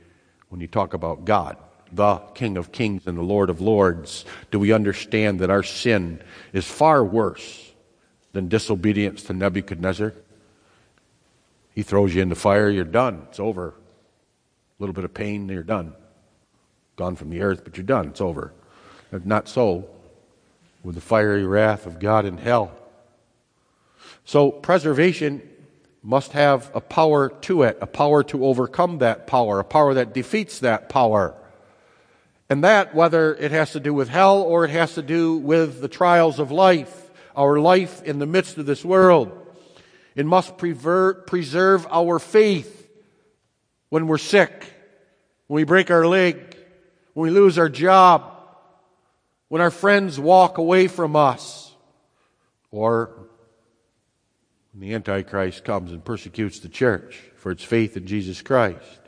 when 0.50 0.62
you 0.62 0.68
talk 0.68 0.96
about 0.96 1.26
God 1.26 1.58
the 1.96 2.18
King 2.34 2.58
of 2.58 2.72
Kings 2.72 3.08
and 3.08 3.18
the 3.18 3.24
Lord 3.24 3.50
of 3.50 3.62
Lords, 3.62 4.26
do 4.52 4.60
we 4.60 4.72
understand 4.72 5.40
that 5.40 5.50
our 5.50 5.64
sin 5.64 6.22
is 6.54 6.66
far 6.66 7.04
worse 7.04 7.72
than 8.34 8.48
disobedience 8.50 9.24
to 9.24 9.34
Nebuchadnezzar? 9.34 10.14
He 11.74 11.84
throws 11.84 12.16
you 12.16 12.22
in 12.22 12.30
the 12.30 12.36
fire, 12.36 12.70
you're 12.70 12.86
done. 12.86 13.26
It's 13.30 13.40
over. 13.40 13.70
A 13.70 13.74
little 14.80 14.94
bit 14.94 15.06
of 15.06 15.14
pain, 15.14 15.50
you're 15.50 15.64
done. 15.64 15.94
gone 16.96 17.16
from 17.16 17.30
the 17.30 17.42
earth, 17.42 17.64
but 17.64 17.78
you're 17.78 17.86
done. 17.86 18.08
It's 18.08 18.22
over. 18.22 18.54
Not 19.12 19.48
so 19.48 19.88
with 20.84 20.96
the 20.96 21.02
fiery 21.02 21.46
wrath 21.46 21.86
of 21.86 22.00
God 22.00 22.26
in 22.26 22.38
hell. 22.38 22.72
So 24.26 24.52
preservation 24.52 25.42
must 26.04 26.34
have 26.34 26.70
a 26.74 26.82
power 26.82 27.30
to 27.30 27.64
it, 27.64 27.78
a 27.82 27.88
power 27.88 28.24
to 28.24 28.46
overcome 28.46 29.00
that 29.00 29.28
power, 29.28 29.60
a 29.60 29.64
power 29.64 29.96
that 29.96 30.14
defeats 30.14 30.60
that 30.60 30.90
power. 30.90 31.36
And 32.50 32.64
that, 32.64 32.94
whether 32.94 33.34
it 33.36 33.52
has 33.52 33.72
to 33.72 33.80
do 33.80 33.94
with 33.94 34.10
hell 34.10 34.42
or 34.42 34.66
it 34.66 34.72
has 34.72 34.96
to 34.96 35.02
do 35.02 35.38
with 35.38 35.82
the 35.82 35.88
trials 35.88 36.40
of 36.40 36.52
life, 36.52 37.10
our 37.36 37.60
life 37.60 38.04
in 38.04 38.20
the 38.20 38.28
midst 38.28 38.58
of 38.58 38.66
this 38.66 38.86
world, 38.86 39.32
it 40.16 40.26
must 40.26 40.58
preserve 40.58 41.88
our 41.90 42.20
faith 42.20 42.88
when 43.90 44.08
we're 44.08 44.18
sick, 44.18 44.74
when 45.48 45.56
we 45.56 45.64
break 45.64 45.90
our 45.90 46.08
leg, 46.08 46.56
when 47.14 47.32
we 47.32 47.40
lose 47.40 47.58
our 47.58 47.70
job, 47.70 48.32
when 49.48 49.62
our 49.62 49.72
friends 49.72 50.20
walk 50.20 50.58
away 50.58 50.88
from 50.88 51.16
us, 51.16 51.74
or 52.72 53.28
when 54.72 54.82
the 54.82 54.94
Antichrist 54.94 55.64
comes 55.64 55.92
and 55.92 56.04
persecutes 56.04 56.60
the 56.60 56.70
church 56.70 57.22
for 57.38 57.52
its 57.52 57.64
faith 57.64 57.98
in 57.98 58.06
Jesus 58.06 58.42
Christ. 58.42 59.00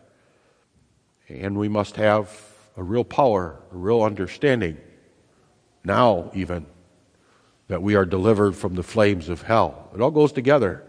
And 1.29 1.57
we 1.57 1.67
must 1.67 1.97
have 1.97 2.46
a 2.78 2.84
real 2.84 3.03
power, 3.03 3.59
a 3.73 3.75
real 3.75 4.03
understanding, 4.03 4.78
now 5.84 6.32
even, 6.34 6.67
that 7.67 7.82
we 7.82 7.95
are 7.95 8.05
delivered 8.05 8.55
from 8.55 8.75
the 8.75 8.84
flames 8.84 9.28
of 9.28 9.41
hell. 9.41 9.89
It 9.93 9.99
all 9.99 10.11
goes 10.11 10.32
together. 10.32 10.84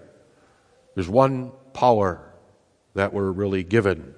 There's 0.95 1.09
one 1.09 1.51
power 1.73 2.21
that 2.95 3.13
we're 3.13 3.33
really 3.33 3.65
given. 3.65 4.15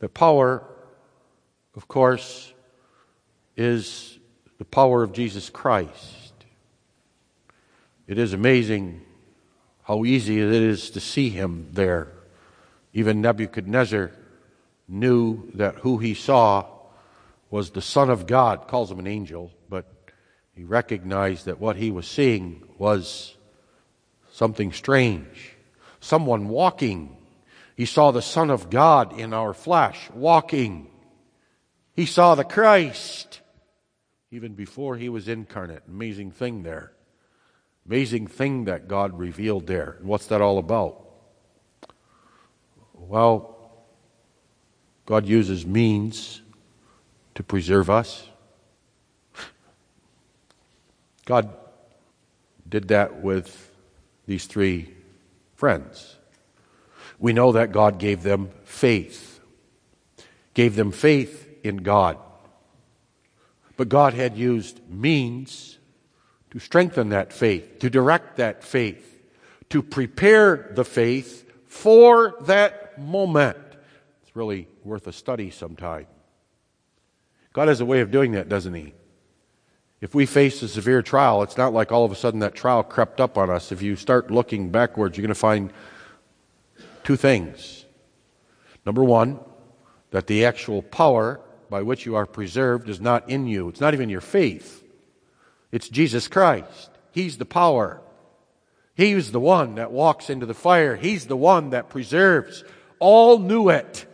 The 0.00 0.08
power, 0.08 0.64
of 1.76 1.86
course, 1.88 2.52
is 3.56 4.18
the 4.58 4.64
power 4.64 5.02
of 5.02 5.12
Jesus 5.12 5.48
Christ. 5.48 6.32
It 8.06 8.18
is 8.18 8.32
amazing 8.32 9.02
how 9.82 10.04
easy 10.04 10.40
it 10.40 10.48
is 10.48 10.90
to 10.90 11.00
see 11.00 11.30
him 11.30 11.68
there. 11.72 12.17
Even 12.92 13.20
Nebuchadnezzar 13.20 14.12
knew 14.88 15.50
that 15.54 15.76
who 15.76 15.98
he 15.98 16.14
saw 16.14 16.66
was 17.50 17.70
the 17.70 17.82
Son 17.82 18.10
of 18.10 18.26
God, 18.26 18.68
calls 18.68 18.90
him 18.90 18.98
an 18.98 19.06
angel, 19.06 19.52
but 19.68 19.86
he 20.54 20.64
recognized 20.64 21.46
that 21.46 21.60
what 21.60 21.76
he 21.76 21.90
was 21.90 22.06
seeing 22.06 22.62
was 22.78 23.36
something 24.32 24.72
strange. 24.72 25.52
Someone 26.00 26.48
walking. 26.48 27.16
He 27.76 27.84
saw 27.84 28.10
the 28.10 28.22
Son 28.22 28.50
of 28.50 28.70
God 28.70 29.18
in 29.18 29.32
our 29.32 29.54
flesh 29.54 30.10
walking. 30.14 30.90
He 31.94 32.06
saw 32.06 32.34
the 32.34 32.44
Christ 32.44 33.40
even 34.30 34.54
before 34.54 34.96
he 34.96 35.08
was 35.08 35.28
incarnate. 35.28 35.82
Amazing 35.88 36.32
thing 36.32 36.62
there. 36.62 36.92
Amazing 37.86 38.26
thing 38.26 38.64
that 38.64 38.88
God 38.88 39.18
revealed 39.18 39.66
there. 39.66 39.96
And 39.98 40.06
what's 40.06 40.26
that 40.26 40.42
all 40.42 40.58
about? 40.58 41.07
Well, 43.08 43.56
God 45.06 45.24
uses 45.24 45.64
means 45.64 46.42
to 47.36 47.42
preserve 47.42 47.88
us. 47.88 48.28
God 51.24 51.48
did 52.68 52.88
that 52.88 53.22
with 53.22 53.72
these 54.26 54.44
three 54.44 54.92
friends. 55.54 56.16
We 57.18 57.32
know 57.32 57.52
that 57.52 57.72
God 57.72 57.98
gave 57.98 58.22
them 58.22 58.50
faith, 58.64 59.40
gave 60.52 60.76
them 60.76 60.92
faith 60.92 61.48
in 61.64 61.78
God. 61.78 62.18
But 63.78 63.88
God 63.88 64.12
had 64.12 64.36
used 64.36 64.80
means 64.90 65.78
to 66.50 66.58
strengthen 66.58 67.08
that 67.08 67.32
faith, 67.32 67.78
to 67.78 67.88
direct 67.88 68.36
that 68.36 68.62
faith, 68.62 69.22
to 69.70 69.82
prepare 69.82 70.70
the 70.74 70.84
faith 70.84 71.50
for 71.66 72.34
that 72.42 72.87
moment. 73.00 73.58
It's 74.22 74.34
really 74.36 74.68
worth 74.84 75.06
a 75.06 75.12
study 75.12 75.50
sometime. 75.50 76.06
God 77.52 77.68
has 77.68 77.80
a 77.80 77.84
way 77.86 78.00
of 78.00 78.10
doing 78.10 78.32
that, 78.32 78.48
doesn't 78.48 78.74
He? 78.74 78.94
If 80.00 80.14
we 80.14 80.26
face 80.26 80.62
a 80.62 80.68
severe 80.68 81.02
trial, 81.02 81.42
it's 81.42 81.56
not 81.56 81.72
like 81.72 81.90
all 81.90 82.04
of 82.04 82.12
a 82.12 82.16
sudden 82.16 82.40
that 82.40 82.54
trial 82.54 82.84
crept 82.84 83.20
up 83.20 83.36
on 83.36 83.50
us. 83.50 83.72
If 83.72 83.82
you 83.82 83.96
start 83.96 84.30
looking 84.30 84.70
backwards, 84.70 85.16
you're 85.16 85.22
going 85.22 85.34
to 85.34 85.34
find 85.34 85.72
two 87.02 87.16
things. 87.16 87.84
Number 88.86 89.02
one, 89.02 89.40
that 90.10 90.26
the 90.26 90.44
actual 90.44 90.82
power 90.82 91.40
by 91.68 91.82
which 91.82 92.06
you 92.06 92.14
are 92.14 92.26
preserved 92.26 92.88
is 92.88 93.00
not 93.00 93.28
in 93.28 93.46
you, 93.46 93.68
it's 93.68 93.80
not 93.80 93.92
even 93.92 94.08
your 94.08 94.20
faith. 94.20 94.84
It's 95.70 95.88
Jesus 95.88 96.28
Christ. 96.28 96.90
He's 97.12 97.36
the 97.36 97.44
power. 97.44 98.00
He's 98.94 99.32
the 99.32 99.40
one 99.40 99.74
that 99.74 99.92
walks 99.92 100.30
into 100.30 100.46
the 100.46 100.54
fire. 100.54 100.96
He's 100.96 101.26
the 101.26 101.36
one 101.36 101.70
that 101.70 101.90
preserves. 101.90 102.64
All 102.98 103.38
knew 103.38 103.68
it. 103.68 104.06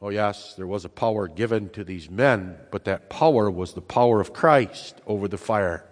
Oh, 0.00 0.08
yes, 0.08 0.54
there 0.54 0.66
was 0.66 0.84
a 0.84 0.88
power 0.88 1.28
given 1.28 1.68
to 1.70 1.84
these 1.84 2.10
men, 2.10 2.56
but 2.72 2.86
that 2.86 3.08
power 3.08 3.48
was 3.48 3.72
the 3.72 3.80
power 3.80 4.20
of 4.20 4.32
Christ 4.32 5.00
over 5.06 5.28
the 5.28 5.38
fire. 5.38 5.84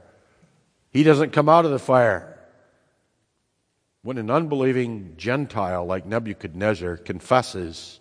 He 0.91 1.05
doesn't 1.05 1.33
come 1.33 1.49
out 1.49 1.65
of 1.65 1.71
the 1.71 1.79
fire. 1.79 2.37
When 4.03 4.19
an 4.19 4.31
unbelieving 4.31 5.15
Gentile 5.17 5.85
like 5.85 6.07
Nebuchadnezzar 6.07 6.97
confesses 6.97 8.01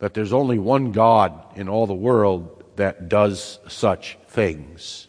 that 0.00 0.14
there's 0.14 0.32
only 0.32 0.58
one 0.58 0.92
God 0.92 1.56
in 1.56 1.68
all 1.68 1.86
the 1.86 1.94
world 1.94 2.64
that 2.76 3.08
does 3.08 3.58
such 3.68 4.18
things, 4.26 5.06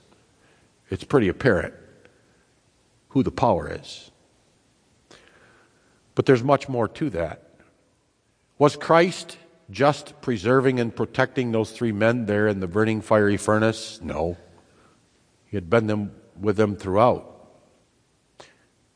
it's 0.90 1.04
pretty 1.04 1.30
apparent 1.30 1.74
who 3.10 3.24
the 3.24 3.32
power 3.32 3.78
is. 3.82 4.11
But 6.22 6.28
there's 6.28 6.44
much 6.44 6.70
more 6.70 6.88
to 6.88 7.10
that. 7.10 7.42
Was 8.60 8.76
Christ 8.76 9.40
just 9.72 10.22
preserving 10.22 10.80
and 10.80 10.96
protecting 10.96 11.52
those 11.52 11.72
three 11.72 11.92
men 11.92 12.28
there 12.28 12.48
in 12.48 12.60
the 12.60 12.68
burning 12.68 13.02
fiery 13.02 13.38
furnace? 13.38 14.00
No. 14.04 14.38
He 15.48 15.58
had 15.58 15.68
been 15.68 15.88
them, 15.88 16.12
with 16.40 16.58
them 16.58 16.76
throughout. 16.76 17.26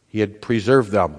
He 0.06 0.20
had 0.20 0.40
preserved 0.40 0.92
them 0.92 1.16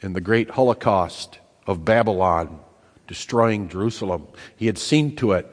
in 0.00 0.14
the 0.14 0.22
great 0.22 0.48
Holocaust 0.48 1.38
of 1.66 1.84
Babylon, 1.84 2.58
destroying 3.06 3.68
Jerusalem. 3.68 4.26
He 4.56 4.64
had 4.64 4.78
seen 4.78 5.16
to 5.16 5.32
it 5.32 5.46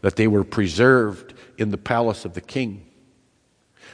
that 0.00 0.16
they 0.16 0.28
were 0.28 0.44
preserved 0.44 1.34
in 1.58 1.72
the 1.72 1.76
palace 1.76 2.24
of 2.24 2.32
the 2.32 2.40
king. 2.40 2.86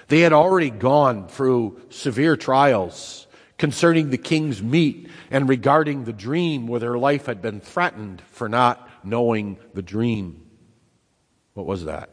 They 0.06 0.20
had 0.20 0.32
already 0.32 0.70
gone 0.70 1.26
through 1.26 1.80
severe 1.90 2.36
trials 2.36 3.25
concerning 3.58 4.10
the 4.10 4.18
king's 4.18 4.62
meat 4.62 5.08
and 5.30 5.48
regarding 5.48 6.04
the 6.04 6.12
dream 6.12 6.66
where 6.66 6.80
their 6.80 6.98
life 6.98 7.26
had 7.26 7.40
been 7.40 7.60
threatened 7.60 8.20
for 8.32 8.48
not 8.48 8.88
knowing 9.02 9.58
the 9.74 9.82
dream. 9.82 10.46
What 11.54 11.66
was 11.66 11.84
that? 11.84 12.10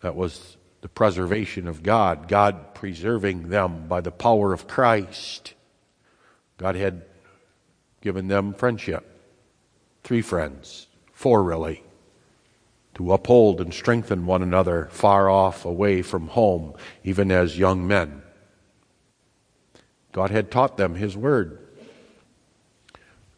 That 0.00 0.16
was 0.16 0.56
the 0.80 0.88
preservation 0.88 1.68
of 1.68 1.82
God, 1.82 2.28
God 2.28 2.74
preserving 2.74 3.50
them 3.50 3.86
by 3.88 4.00
the 4.00 4.10
power 4.10 4.52
of 4.52 4.66
Christ. 4.66 5.54
God 6.56 6.74
had 6.76 7.04
given 8.00 8.28
them 8.28 8.54
friendship. 8.54 9.08
Three 10.02 10.22
friends, 10.22 10.88
four 11.12 11.42
really, 11.42 11.84
to 12.94 13.12
uphold 13.12 13.60
and 13.60 13.72
strengthen 13.72 14.26
one 14.26 14.42
another 14.42 14.88
far 14.90 15.30
off 15.30 15.64
away 15.64 16.02
from 16.02 16.28
home, 16.28 16.74
even 17.04 17.30
as 17.30 17.58
young 17.58 17.86
men. 17.86 18.21
God 20.12 20.30
had 20.30 20.50
taught 20.50 20.76
them 20.76 20.94
His 20.94 21.16
Word. 21.16 21.58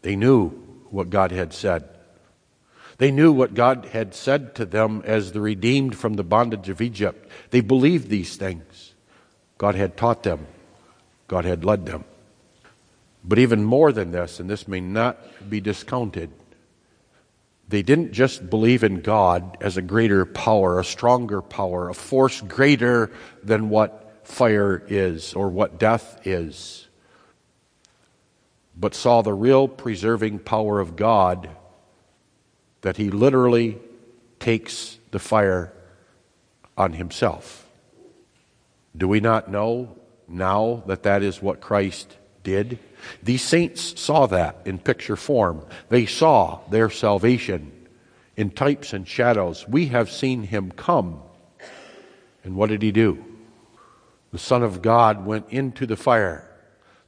They 0.03 0.16
knew 0.16 0.51
what 0.91 1.11
God 1.11 1.33
had 1.33 1.53
said. 1.53 1.89
They 2.99 3.11
knew 3.11 3.33
what 3.33 3.55
God 3.55 3.87
had 3.87 4.14
said 4.14 4.55
to 4.57 4.66
them 4.66 5.03
as 5.05 5.33
the 5.33 5.41
redeemed 5.41 5.97
from 5.97 6.14
the 6.14 6.22
bondage 6.22 6.68
of 6.68 6.81
Egypt. 6.81 7.29
They 7.51 7.61
believed 7.61 8.09
these 8.09 8.37
things. 8.37 8.95
God 9.59 9.75
had 9.75 9.97
taught 9.97 10.22
them, 10.22 10.47
God 11.27 11.45
had 11.45 11.64
led 11.64 11.87
them. 11.87 12.05
But 13.25 13.39
even 13.39 13.64
more 13.64 13.91
than 13.91 14.11
this, 14.11 14.39
and 14.39 14.51
this 14.51 14.68
may 14.68 14.81
not 14.81 15.18
be 15.49 15.61
discounted, 15.61 16.31
they 17.68 17.83
didn't 17.83 18.12
just 18.12 18.51
believe 18.51 18.85
in 18.85 19.01
God 19.01 19.57
as 19.61 19.77
a 19.77 19.83
greater 19.83 20.27
power, 20.27 20.79
a 20.79 20.85
stronger 20.85 21.41
power, 21.41 21.89
a 21.89 21.95
force 21.95 22.41
greater 22.43 23.11
than 23.43 23.70
what 23.70 24.03
fire 24.25 24.83
is 24.89 25.35
or 25.35 25.49
what 25.49 25.79
death 25.79 26.27
is, 26.27 26.87
but 28.77 28.95
saw 28.95 29.22
the 29.22 29.33
real 29.33 29.68
preserving 29.68 30.41
power 30.41 30.81
of 30.81 30.97
God 30.97 31.49
that 32.81 32.97
He 32.97 33.11
literally 33.11 33.79
takes 34.41 34.99
the 35.11 35.18
fire 35.18 35.72
on 36.77 36.93
Himself. 36.93 37.68
Do 38.97 39.09
we 39.09 39.20
not 39.20 39.51
know 39.51 39.97
now 40.29 40.83
that 40.87 41.03
that 41.03 41.22
is 41.22 41.43
what 41.43 41.61
Christ 41.61 42.16
did. 42.45 42.79
These 43.22 43.43
saints 43.43 44.01
saw 44.01 44.27
that 44.27 44.59
in 44.64 44.79
picture 44.79 45.16
form. 45.16 45.64
They 45.89 46.07
saw 46.07 46.61
their 46.70 46.91
salvation 46.91 47.72
in 48.37 48.51
types 48.51 48.93
and 48.93 49.09
shadows. 49.09 49.66
We 49.66 49.87
have 49.87 50.11
seen 50.11 50.45
him 50.45 50.70
come. 50.70 51.20
And 52.45 52.55
what 52.55 52.68
did 52.68 52.83
he 52.83 52.93
do? 52.93 53.25
The 54.35 54.41
Son 54.41 54.64
of 54.64 54.82
God 54.82 55.24
went 55.24 55.51
into 55.51 55.87
the 55.87 55.97
fire, 55.97 56.51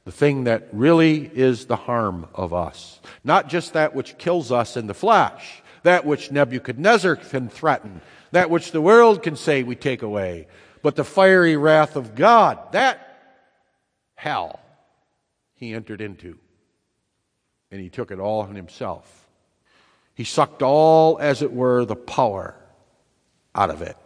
the 0.05 0.13
thing 0.13 0.45
that 0.45 0.69
really 0.71 1.29
is 1.33 1.65
the 1.65 1.75
harm 1.75 2.25
of 2.33 2.53
us. 2.53 3.01
Not 3.21 3.49
just 3.49 3.73
that 3.73 3.93
which 3.93 4.17
kills 4.17 4.49
us 4.49 4.77
in 4.77 4.87
the 4.87 4.93
flesh, 4.93 5.61
that 5.83 6.05
which 6.05 6.31
Nebuchadnezzar 6.31 7.17
can 7.17 7.49
threaten, 7.49 7.99
that 8.31 8.49
which 8.49 8.71
the 8.71 8.79
world 8.79 9.23
can 9.23 9.35
say 9.35 9.63
we 9.63 9.75
take 9.75 10.03
away, 10.03 10.47
but 10.81 10.95
the 10.95 11.03
fiery 11.03 11.57
wrath 11.57 11.97
of 11.97 12.15
God, 12.15 12.71
that 12.71 13.19
hell 14.15 14.61
he 15.55 15.73
entered 15.73 15.99
into. 15.99 16.37
And 17.71 17.81
he 17.81 17.89
took 17.89 18.09
it 18.09 18.21
all 18.21 18.39
on 18.39 18.55
himself. 18.55 19.27
He 20.15 20.23
sucked 20.23 20.63
all, 20.63 21.19
as 21.19 21.41
it 21.41 21.51
were, 21.51 21.83
the 21.83 21.97
power 21.97 22.55
out 23.53 23.69
of 23.69 23.81
it. 23.81 23.97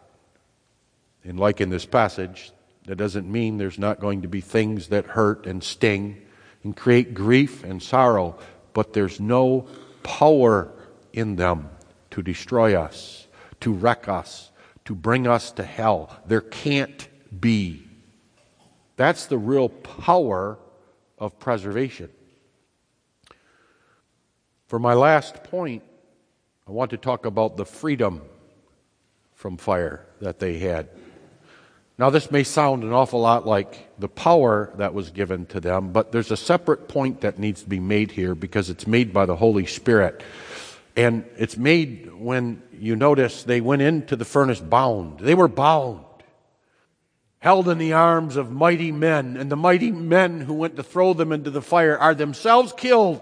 And 1.23 1.39
like 1.39 1.61
in 1.61 1.69
this 1.69 1.85
passage, 1.85 2.51
that 2.85 2.95
doesn't 2.95 3.31
mean 3.31 3.57
there's 3.57 3.79
not 3.79 3.99
going 3.99 4.21
to 4.23 4.27
be 4.27 4.41
things 4.41 4.87
that 4.87 5.05
hurt 5.05 5.45
and 5.45 5.63
sting 5.63 6.21
and 6.63 6.75
create 6.75 7.13
grief 7.13 7.63
and 7.63 7.81
sorrow, 7.81 8.37
but 8.73 8.93
there's 8.93 9.19
no 9.19 9.67
power 10.03 10.71
in 11.13 11.35
them 11.35 11.69
to 12.11 12.21
destroy 12.21 12.75
us, 12.75 13.27
to 13.59 13.73
wreck 13.73 14.07
us, 14.07 14.51
to 14.85 14.95
bring 14.95 15.27
us 15.27 15.51
to 15.51 15.63
hell. 15.63 16.15
There 16.25 16.41
can't 16.41 17.07
be. 17.39 17.87
That's 18.95 19.25
the 19.27 19.37
real 19.37 19.69
power 19.69 20.57
of 21.17 21.39
preservation. 21.39 22.09
For 24.67 24.79
my 24.79 24.93
last 24.93 25.43
point, 25.43 25.83
I 26.67 26.71
want 26.71 26.91
to 26.91 26.97
talk 26.97 27.25
about 27.25 27.57
the 27.57 27.65
freedom 27.65 28.21
from 29.33 29.57
fire 29.57 30.05
that 30.19 30.39
they 30.39 30.59
had. 30.59 30.89
Now, 32.01 32.09
this 32.09 32.31
may 32.31 32.43
sound 32.43 32.83
an 32.83 32.93
awful 32.93 33.21
lot 33.21 33.45
like 33.45 33.87
the 33.99 34.07
power 34.07 34.73
that 34.77 34.95
was 34.95 35.11
given 35.11 35.45
to 35.45 35.59
them, 35.59 35.91
but 35.91 36.11
there's 36.11 36.31
a 36.31 36.35
separate 36.35 36.87
point 36.87 37.21
that 37.21 37.37
needs 37.37 37.61
to 37.61 37.69
be 37.69 37.79
made 37.79 38.09
here 38.09 38.33
because 38.33 38.71
it's 38.71 38.87
made 38.87 39.13
by 39.13 39.27
the 39.27 39.35
Holy 39.35 39.67
Spirit. 39.67 40.23
And 40.95 41.25
it's 41.37 41.57
made 41.57 42.11
when 42.11 42.63
you 42.73 42.95
notice 42.95 43.43
they 43.43 43.61
went 43.61 43.83
into 43.83 44.15
the 44.15 44.25
furnace 44.25 44.59
bound. 44.59 45.19
They 45.19 45.35
were 45.35 45.47
bound, 45.47 46.03
held 47.37 47.69
in 47.69 47.77
the 47.77 47.93
arms 47.93 48.35
of 48.35 48.51
mighty 48.51 48.91
men, 48.91 49.37
and 49.37 49.51
the 49.51 49.55
mighty 49.55 49.91
men 49.91 50.41
who 50.41 50.55
went 50.55 50.77
to 50.77 50.83
throw 50.83 51.13
them 51.13 51.31
into 51.31 51.51
the 51.51 51.61
fire 51.61 51.99
are 51.99 52.15
themselves 52.15 52.73
killed. 52.73 53.21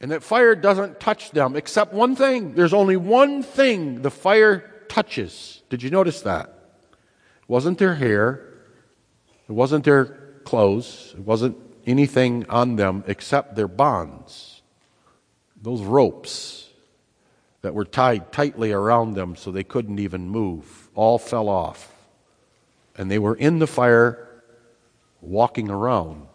And 0.00 0.10
that 0.10 0.24
fire 0.24 0.56
doesn't 0.56 0.98
touch 0.98 1.30
them 1.30 1.54
except 1.54 1.92
one 1.92 2.16
thing. 2.16 2.54
There's 2.54 2.74
only 2.74 2.96
one 2.96 3.44
thing 3.44 4.02
the 4.02 4.10
fire 4.10 4.72
touches. 4.88 5.62
Did 5.68 5.82
you 5.82 5.90
notice 5.90 6.22
that? 6.22 6.46
It 6.46 7.48
wasn't 7.48 7.78
their 7.78 7.94
hair, 7.94 8.42
it 9.48 9.52
wasn't 9.52 9.84
their 9.84 10.04
clothes, 10.44 11.14
it 11.16 11.22
wasn't 11.22 11.56
anything 11.86 12.46
on 12.48 12.76
them 12.76 13.04
except 13.06 13.54
their 13.54 13.68
bonds 13.68 14.56
those 15.66 15.82
ropes 15.82 16.68
that 17.62 17.74
were 17.74 17.84
tied 17.84 18.30
tightly 18.30 18.70
around 18.70 19.14
them 19.14 19.34
so 19.34 19.50
they 19.50 19.64
couldn't 19.64 19.98
even 19.98 20.28
move 20.28 20.88
all 20.94 21.18
fell 21.18 21.48
off. 21.48 21.92
And 22.96 23.10
they 23.10 23.18
were 23.18 23.34
in 23.34 23.58
the 23.58 23.66
fire, 23.66 24.28
walking 25.20 25.68
around, 25.68 26.28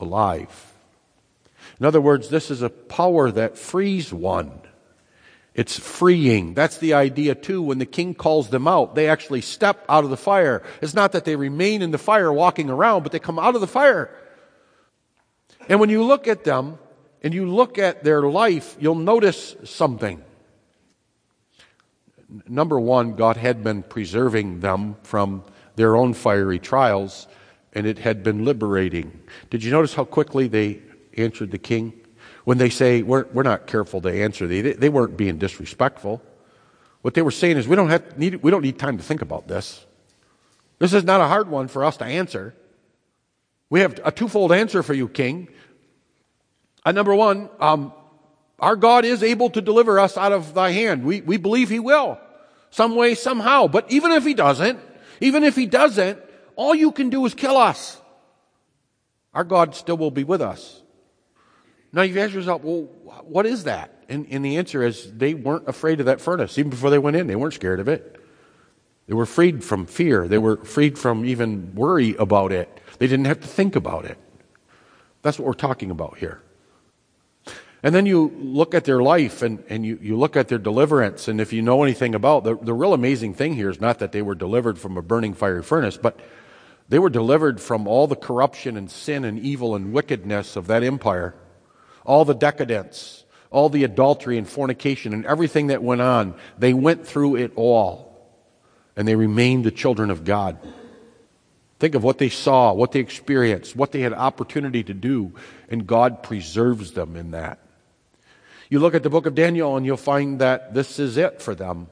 alive. 0.00 0.72
In 1.78 1.84
other 1.84 2.00
words, 2.00 2.30
this 2.30 2.50
is 2.50 2.62
a 2.62 2.70
power 2.70 3.30
that 3.30 3.58
frees 3.58 4.12
one. 4.12 4.60
It's 5.56 5.78
freeing. 5.78 6.54
That's 6.54 6.78
the 6.78 6.94
idea 6.94 7.34
too. 7.34 7.62
When 7.62 7.78
the 7.78 7.86
king 7.86 8.14
calls 8.14 8.50
them 8.50 8.68
out, 8.68 8.94
they 8.94 9.08
actually 9.08 9.40
step 9.40 9.84
out 9.88 10.04
of 10.04 10.10
the 10.10 10.16
fire. 10.16 10.62
It's 10.80 10.94
not 10.94 11.12
that 11.12 11.24
they 11.24 11.34
remain 11.34 11.82
in 11.82 11.90
the 11.90 11.98
fire 11.98 12.32
walking 12.32 12.70
around, 12.70 13.02
but 13.02 13.12
they 13.12 13.18
come 13.18 13.38
out 13.38 13.54
of 13.54 13.60
the 13.60 13.66
fire. 13.66 14.10
And 15.68 15.80
when 15.80 15.90
you 15.90 16.04
look 16.04 16.28
at 16.28 16.44
them, 16.44 16.78
and 17.26 17.34
you 17.34 17.50
look 17.50 17.76
at 17.76 18.04
their 18.04 18.22
life, 18.22 18.76
you'll 18.78 18.94
notice 18.94 19.56
something. 19.64 20.22
Number 22.46 22.78
one, 22.78 23.16
God 23.16 23.36
had 23.36 23.64
been 23.64 23.82
preserving 23.82 24.60
them 24.60 24.94
from 25.02 25.42
their 25.74 25.96
own 25.96 26.14
fiery 26.14 26.60
trials, 26.60 27.26
and 27.72 27.84
it 27.84 27.98
had 27.98 28.22
been 28.22 28.44
liberating. 28.44 29.22
Did 29.50 29.64
you 29.64 29.72
notice 29.72 29.94
how 29.94 30.04
quickly 30.04 30.46
they 30.46 30.82
answered 31.16 31.50
the 31.50 31.58
king? 31.58 31.94
When 32.46 32.58
they 32.58 32.70
say, 32.70 33.02
We're, 33.02 33.26
we're 33.32 33.42
not 33.42 33.66
careful 33.66 34.00
to 34.02 34.08
answer 34.08 34.46
thee, 34.46 34.60
they, 34.60 34.72
they 34.74 34.88
weren't 34.88 35.16
being 35.16 35.36
disrespectful. 35.36 36.22
What 37.02 37.14
they 37.14 37.22
were 37.22 37.32
saying 37.32 37.56
is, 37.56 37.66
we 37.66 37.74
don't, 37.74 37.88
have, 37.88 38.16
need, 38.16 38.36
we 38.36 38.52
don't 38.52 38.62
need 38.62 38.78
time 38.78 38.98
to 38.98 39.02
think 39.02 39.20
about 39.20 39.48
this. 39.48 39.84
This 40.78 40.92
is 40.92 41.02
not 41.02 41.20
a 41.20 41.26
hard 41.26 41.48
one 41.48 41.66
for 41.66 41.82
us 41.82 41.96
to 41.96 42.04
answer. 42.04 42.54
We 43.68 43.80
have 43.80 43.98
a 44.04 44.12
twofold 44.12 44.52
answer 44.52 44.84
for 44.84 44.94
you, 44.94 45.08
king. 45.08 45.48
Uh, 46.84 46.92
number 46.92 47.16
one, 47.16 47.50
um, 47.58 47.92
our 48.60 48.76
God 48.76 49.04
is 49.04 49.24
able 49.24 49.50
to 49.50 49.60
deliver 49.60 49.98
us 49.98 50.16
out 50.16 50.30
of 50.30 50.54
thy 50.54 50.70
hand. 50.70 51.02
We, 51.04 51.22
we 51.22 51.38
believe 51.38 51.68
he 51.68 51.80
will. 51.80 52.16
Some 52.70 52.94
way, 52.94 53.16
somehow. 53.16 53.66
But 53.66 53.90
even 53.90 54.12
if 54.12 54.24
he 54.24 54.34
doesn't, 54.34 54.78
even 55.20 55.42
if 55.42 55.56
he 55.56 55.66
doesn't, 55.66 56.20
all 56.54 56.76
you 56.76 56.92
can 56.92 57.10
do 57.10 57.26
is 57.26 57.34
kill 57.34 57.56
us. 57.56 58.00
Our 59.34 59.42
God 59.42 59.74
still 59.74 59.96
will 59.96 60.12
be 60.12 60.22
with 60.22 60.40
us. 60.40 60.84
Now 61.92 62.02
you 62.02 62.18
ask 62.20 62.34
yourself, 62.34 62.62
well, 62.62 62.82
what 63.24 63.46
is 63.46 63.64
that? 63.64 64.04
And, 64.08 64.26
and 64.30 64.44
the 64.44 64.58
answer 64.58 64.82
is 64.82 65.12
they 65.12 65.34
weren't 65.34 65.68
afraid 65.68 66.00
of 66.00 66.06
that 66.06 66.20
furnace. 66.20 66.58
Even 66.58 66.70
before 66.70 66.90
they 66.90 66.98
went 66.98 67.16
in, 67.16 67.26
they 67.26 67.36
weren't 67.36 67.54
scared 67.54 67.80
of 67.80 67.88
it. 67.88 68.20
They 69.06 69.14
were 69.14 69.26
freed 69.26 69.62
from 69.62 69.86
fear. 69.86 70.26
They 70.28 70.38
were 70.38 70.56
freed 70.64 70.98
from 70.98 71.24
even 71.24 71.74
worry 71.74 72.14
about 72.16 72.52
it. 72.52 72.80
They 72.98 73.06
didn't 73.06 73.26
have 73.26 73.40
to 73.40 73.46
think 73.46 73.76
about 73.76 74.04
it. 74.04 74.18
That's 75.22 75.38
what 75.38 75.46
we're 75.46 75.54
talking 75.54 75.90
about 75.90 76.18
here. 76.18 76.40
And 77.82 77.94
then 77.94 78.04
you 78.06 78.32
look 78.36 78.74
at 78.74 78.84
their 78.84 79.00
life 79.00 79.42
and, 79.42 79.62
and 79.68 79.86
you, 79.86 79.98
you 80.02 80.16
look 80.16 80.36
at 80.36 80.48
their 80.48 80.58
deliverance. 80.58 81.28
And 81.28 81.40
if 81.40 81.52
you 81.52 81.62
know 81.62 81.84
anything 81.84 82.14
about 82.14 82.42
the, 82.42 82.56
the 82.56 82.74
real 82.74 82.94
amazing 82.94 83.34
thing 83.34 83.54
here 83.54 83.70
is 83.70 83.80
not 83.80 84.00
that 84.00 84.12
they 84.12 84.22
were 84.22 84.34
delivered 84.34 84.78
from 84.78 84.96
a 84.96 85.02
burning 85.02 85.34
fiery 85.34 85.62
furnace, 85.62 85.96
but 85.96 86.18
they 86.88 86.98
were 86.98 87.10
delivered 87.10 87.60
from 87.60 87.86
all 87.86 88.06
the 88.06 88.16
corruption 88.16 88.76
and 88.76 88.90
sin 88.90 89.24
and 89.24 89.38
evil 89.38 89.76
and 89.76 89.92
wickedness 89.92 90.56
of 90.56 90.66
that 90.66 90.82
empire, 90.82 91.34
all 92.06 92.24
the 92.24 92.34
decadence, 92.34 93.24
all 93.50 93.68
the 93.68 93.84
adultery 93.84 94.38
and 94.38 94.48
fornication 94.48 95.12
and 95.12 95.26
everything 95.26 95.68
that 95.68 95.82
went 95.82 96.00
on. 96.00 96.34
They 96.58 96.72
went 96.72 97.06
through 97.06 97.36
it 97.36 97.52
all 97.56 98.06
and 98.96 99.06
they 99.06 99.16
remained 99.16 99.64
the 99.64 99.70
children 99.70 100.10
of 100.10 100.24
God. 100.24 100.58
Think 101.78 101.94
of 101.94 102.02
what 102.02 102.18
they 102.18 102.30
saw, 102.30 102.72
what 102.72 102.92
they 102.92 103.00
experienced, 103.00 103.76
what 103.76 103.92
they 103.92 104.00
had 104.00 104.14
opportunity 104.14 104.82
to 104.84 104.94
do, 104.94 105.34
and 105.68 105.86
God 105.86 106.22
preserves 106.22 106.92
them 106.92 107.16
in 107.16 107.32
that. 107.32 107.58
You 108.70 108.80
look 108.80 108.94
at 108.94 109.02
the 109.02 109.10
book 109.10 109.26
of 109.26 109.34
Daniel 109.34 109.76
and 109.76 109.84
you'll 109.84 109.96
find 109.96 110.40
that 110.40 110.72
this 110.72 110.98
is 110.98 111.16
it 111.16 111.42
for 111.42 111.54
them. 111.54 111.88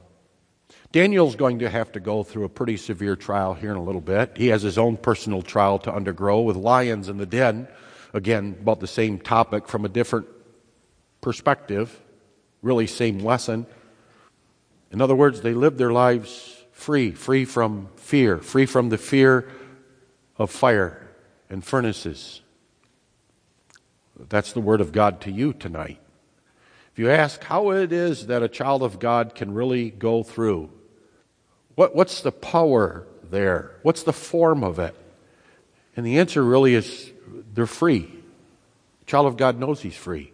Daniel's 0.91 1.37
going 1.37 1.59
to 1.59 1.69
have 1.69 1.93
to 1.93 2.01
go 2.01 2.23
through 2.23 2.45
a 2.45 2.49
pretty 2.49 2.77
severe 2.77 3.17
trial 3.17 3.53
here 3.55 3.71
in 3.73 3.77
a 3.77 3.83
little 3.83 4.01
bit. 4.01 4.37
He 4.37 4.49
has 4.49 4.63
his 4.63 4.79
own 4.79 4.97
personal 4.97 5.43
trial 5.43 5.79
to 5.81 5.93
undergo 5.93 6.41
with 6.41 6.57
lions 6.57 7.09
in 7.09 7.19
the 7.19 7.27
den. 7.27 7.69
Again, 8.15 8.57
about 8.61 8.79
the 8.79 8.87
same 8.87 9.19
topic 9.19 9.67
from 9.67 9.85
a 9.85 9.89
different 9.89 10.29
perspective, 11.21 12.01
really, 12.63 12.87
same 12.87 13.19
lesson. 13.19 13.67
In 14.93 15.01
other 15.01 15.17
words, 15.17 15.41
they 15.41 15.53
lived 15.53 15.79
their 15.79 15.93
lives 15.93 16.65
free, 16.71 17.11
free 17.11 17.45
from 17.45 17.89
fear, 17.97 18.39
free 18.39 18.67
from 18.67 18.89
the 18.89 18.99
fear 18.99 19.51
of 20.37 20.53
fire 20.53 21.11
and 21.51 21.65
furnaces. 21.65 22.41
That's 24.17 24.53
the 24.53 24.61
word 24.61 24.81
of 24.81 24.93
God 24.93 25.21
to 25.23 25.33
you 25.33 25.53
tonight. 25.53 25.99
If 26.93 27.01
you 27.01 27.11
ask 27.11 27.43
how 27.43 27.71
it 27.71 27.93
is 27.93 28.29
that 28.29 28.45
a 28.45 28.49
child 28.49 28.85
of 28.85 29.01
God 29.01 29.35
can 29.35 29.55
really 29.55 29.91
go 29.91 30.23
through, 30.23 30.71
what, 31.75 31.97
what's 31.97 32.21
the 32.21 32.31
power 32.31 33.09
there? 33.29 33.75
What's 33.83 34.05
the 34.05 34.13
form 34.13 34.63
of 34.63 34.79
it? 34.79 34.95
And 35.97 36.07
the 36.07 36.19
answer 36.19 36.45
really 36.45 36.75
is 36.75 37.11
they're 37.55 37.67
free. 37.67 38.11
A 39.03 39.05
child 39.05 39.27
of 39.27 39.37
God 39.37 39.59
knows 39.59 39.81
he's 39.81 39.97
free. 39.97 40.33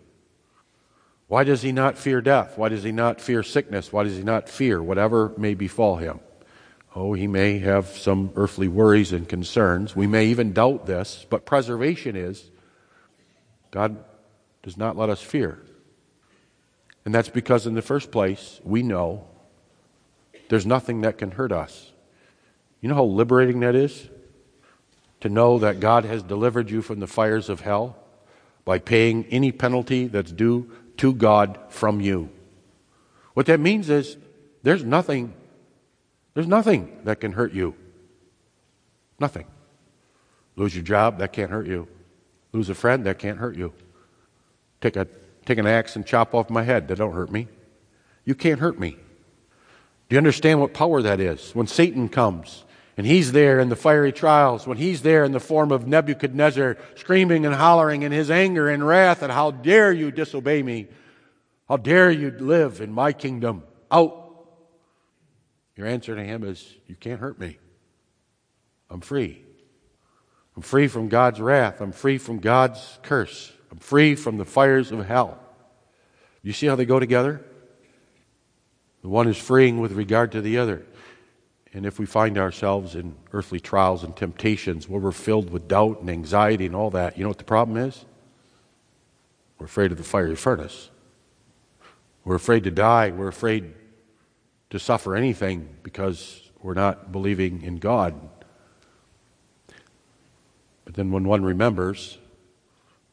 Why 1.29 1.45
does 1.45 1.63
he 1.63 1.71
not 1.71 1.97
fear 1.97 2.21
death? 2.21 2.59
Why 2.59 2.69
does 2.69 2.83
he 2.83 2.93
not 2.93 3.21
fear 3.21 3.43
sickness? 3.43 3.93
Why 3.93 4.03
does 4.03 4.17
he 4.17 4.23
not 4.23 4.49
fear 4.49 4.83
whatever 4.83 5.33
may 5.37 5.55
befall 5.55 5.97
him? 5.97 6.21
Oh, 6.95 7.13
he 7.13 7.29
may 7.29 7.61
have 7.61 7.87
some 7.87 8.33
earthly 8.35 8.67
worries 8.67 9.13
and 9.13 9.29
concerns. 9.29 9.95
We 9.95 10.09
may 10.09 10.27
even 10.27 10.53
doubt 10.53 10.87
this, 10.87 11.25
but 11.31 11.47
preservation 11.47 12.17
is 12.17 12.51
God 13.71 14.05
does 14.63 14.77
not 14.77 14.97
let 14.97 15.09
us 15.09 15.23
fear. 15.23 15.63
And 17.05 17.15
that's 17.15 17.29
because, 17.29 17.67
in 17.67 17.75
the 17.75 17.83
first 17.83 18.11
place, 18.11 18.61
we 18.65 18.83
know 18.83 19.27
there's 20.49 20.67
nothing 20.67 21.03
that 21.03 21.17
can 21.17 21.31
hurt 21.31 21.53
us. 21.53 21.93
You 22.81 22.89
know 22.89 22.97
how 22.97 23.05
liberating 23.05 23.61
that 23.61 23.75
is? 23.75 24.09
To 25.21 25.29
know 25.29 25.59
that 25.59 25.81
God 25.81 26.05
has 26.05 26.23
delivered 26.23 26.71
you 26.71 26.83
from 26.83 27.01
the 27.01 27.07
fires 27.07 27.49
of 27.49 27.61
hell 27.61 27.97
by 28.65 28.79
paying 28.79 29.25
any 29.27 29.53
penalty 29.53 30.07
that's 30.07 30.33
due 30.33 30.71
to 30.99 31.13
God 31.13 31.59
from 31.69 32.01
you. 32.01 32.31
What 33.35 33.47
that 33.47 33.61
means 33.61 33.89
is 33.91 34.17
there's 34.63 34.85
nothing, 34.85 35.33
there's 36.35 36.47
nothing 36.47 36.99
that 37.05 37.21
can 37.21 37.33
hurt 37.33 37.53
you. 37.53 37.75
Nothing. 39.19 39.47
Lose 40.57 40.75
your 40.75 40.85
job, 40.85 41.19
that 41.19 41.33
can't 41.33 41.51
hurt 41.51 41.67
you. 41.67 41.89
Lose 42.53 42.69
a 42.69 42.75
friend, 42.75 43.05
that 43.07 43.19
can't 43.19 43.39
hurt 43.39 43.57
you. 43.57 43.73
Take, 44.81 44.97
a, 44.97 45.07
take 45.45 45.59
an 45.59 45.67
axe 45.67 45.97
and 45.97 46.07
chop 46.07 46.35
off 46.35 46.51
my 46.51 46.63
head, 46.63 46.89
that 46.89 46.99
don't 46.99 47.15
hurt 47.15 47.31
me. 47.31 47.49
You 48.25 48.35
can't 48.35 48.61
hurt 48.61 48.79
me. 48.79 48.97
Do 50.09 50.15
you 50.15 50.19
understand 50.19 50.61
what 50.61 50.75
power 50.75 51.01
that 51.03 51.21
is? 51.21 51.55
When 51.55 51.67
Satan 51.67 52.09
comes 52.09 52.65
and 53.01 53.07
he's 53.07 53.33
there 53.33 53.61
in 53.61 53.71
the 53.71 53.77
fiery 53.77 54.13
trials, 54.13 54.67
when 54.67 54.77
he's 54.77 55.01
there 55.01 55.25
in 55.25 55.33
the 55.33 55.41
form 55.41 55.73
of 55.73 55.87
Nebuchadnezzar, 55.87 56.77
screaming 56.97 57.47
and 57.47 57.55
hollering 57.55 58.03
in 58.03 58.13
his 58.13 58.31
anger 58.31 58.69
and 58.69 58.87
wrath 58.87 59.23
at 59.23 59.31
how 59.31 59.53
dare 59.53 59.91
you 59.91 60.11
disobey 60.11 60.63
me? 60.63 60.87
How 61.67 61.79
dare 61.79 62.11
you 62.11 62.31
live 62.31 62.83
in 62.83 62.93
my 62.93 63.15
kingdom? 63.15 63.63
Out. 63.91 64.45
Your 65.77 65.87
answer 65.87 66.15
to 66.15 66.23
him 66.23 66.45
is, 66.45 66.77
You 66.89 66.95
can't 66.95 67.19
hurt 67.19 67.41
me. 67.41 67.57
I'm 68.91 69.01
free. 69.01 69.47
I'm 70.55 70.61
free 70.61 70.87
from 70.87 71.09
God's 71.09 71.41
wrath. 71.41 71.81
I'm 71.81 71.93
free 71.93 72.19
from 72.19 72.39
God's 72.39 72.99
curse. 73.01 73.51
I'm 73.73 73.79
free 73.79 74.15
from 74.15 74.37
the 74.37 74.45
fires 74.45 74.93
of 74.93 75.07
hell. 75.07 75.39
You 76.43 76.53
see 76.53 76.67
how 76.67 76.77
they 76.77 76.85
go 76.85 77.01
together? 77.01 77.43
The 79.01 79.09
one 79.09 79.27
is 79.27 79.39
freeing 79.39 79.81
with 79.81 79.93
regard 79.93 80.33
to 80.33 80.43
the 80.43 80.59
other. 80.59 80.85
And 81.73 81.87
if 81.87 81.99
we 81.99 82.07
find 82.07 82.37
ourselves 82.37 82.97
in 82.97 83.15
earthly 83.33 83.61
trials 83.61 84.03
and 84.03 84.17
temptations 84.17 84.89
where 84.89 85.01
we're 85.01 85.13
filled 85.13 85.51
with 85.51 85.69
doubt 85.69 86.01
and 86.01 86.11
anxiety 86.11 86.67
and 86.67 86.75
all 86.75 86.91
that, 86.91 87.17
you 87.17 87.23
know 87.23 87.31
what 87.31 87.39
the 87.39 87.45
problem 87.45 87.77
is? 87.77 88.05
We're 89.59 89.67
afraid 89.67 89.93
of 89.93 89.99
the 89.99 90.05
fiery 90.05 90.35
furnace. 90.35 90.91
We're 92.25 92.35
afraid 92.37 92.65
to 92.65 92.71
die. 92.71 93.11
We're 93.11 93.29
afraid 93.29 93.75
to 94.71 94.79
suffer 94.79 95.15
anything 95.15 95.69
because 95.83 96.51
we're 96.63 96.75
not 96.75 97.13
believing 97.13 97.63
in 97.63 97.77
God. 97.77 98.15
But 100.85 100.95
then 100.95 101.13
when 101.13 101.25
one 101.25 101.45
remembers, 101.45 102.19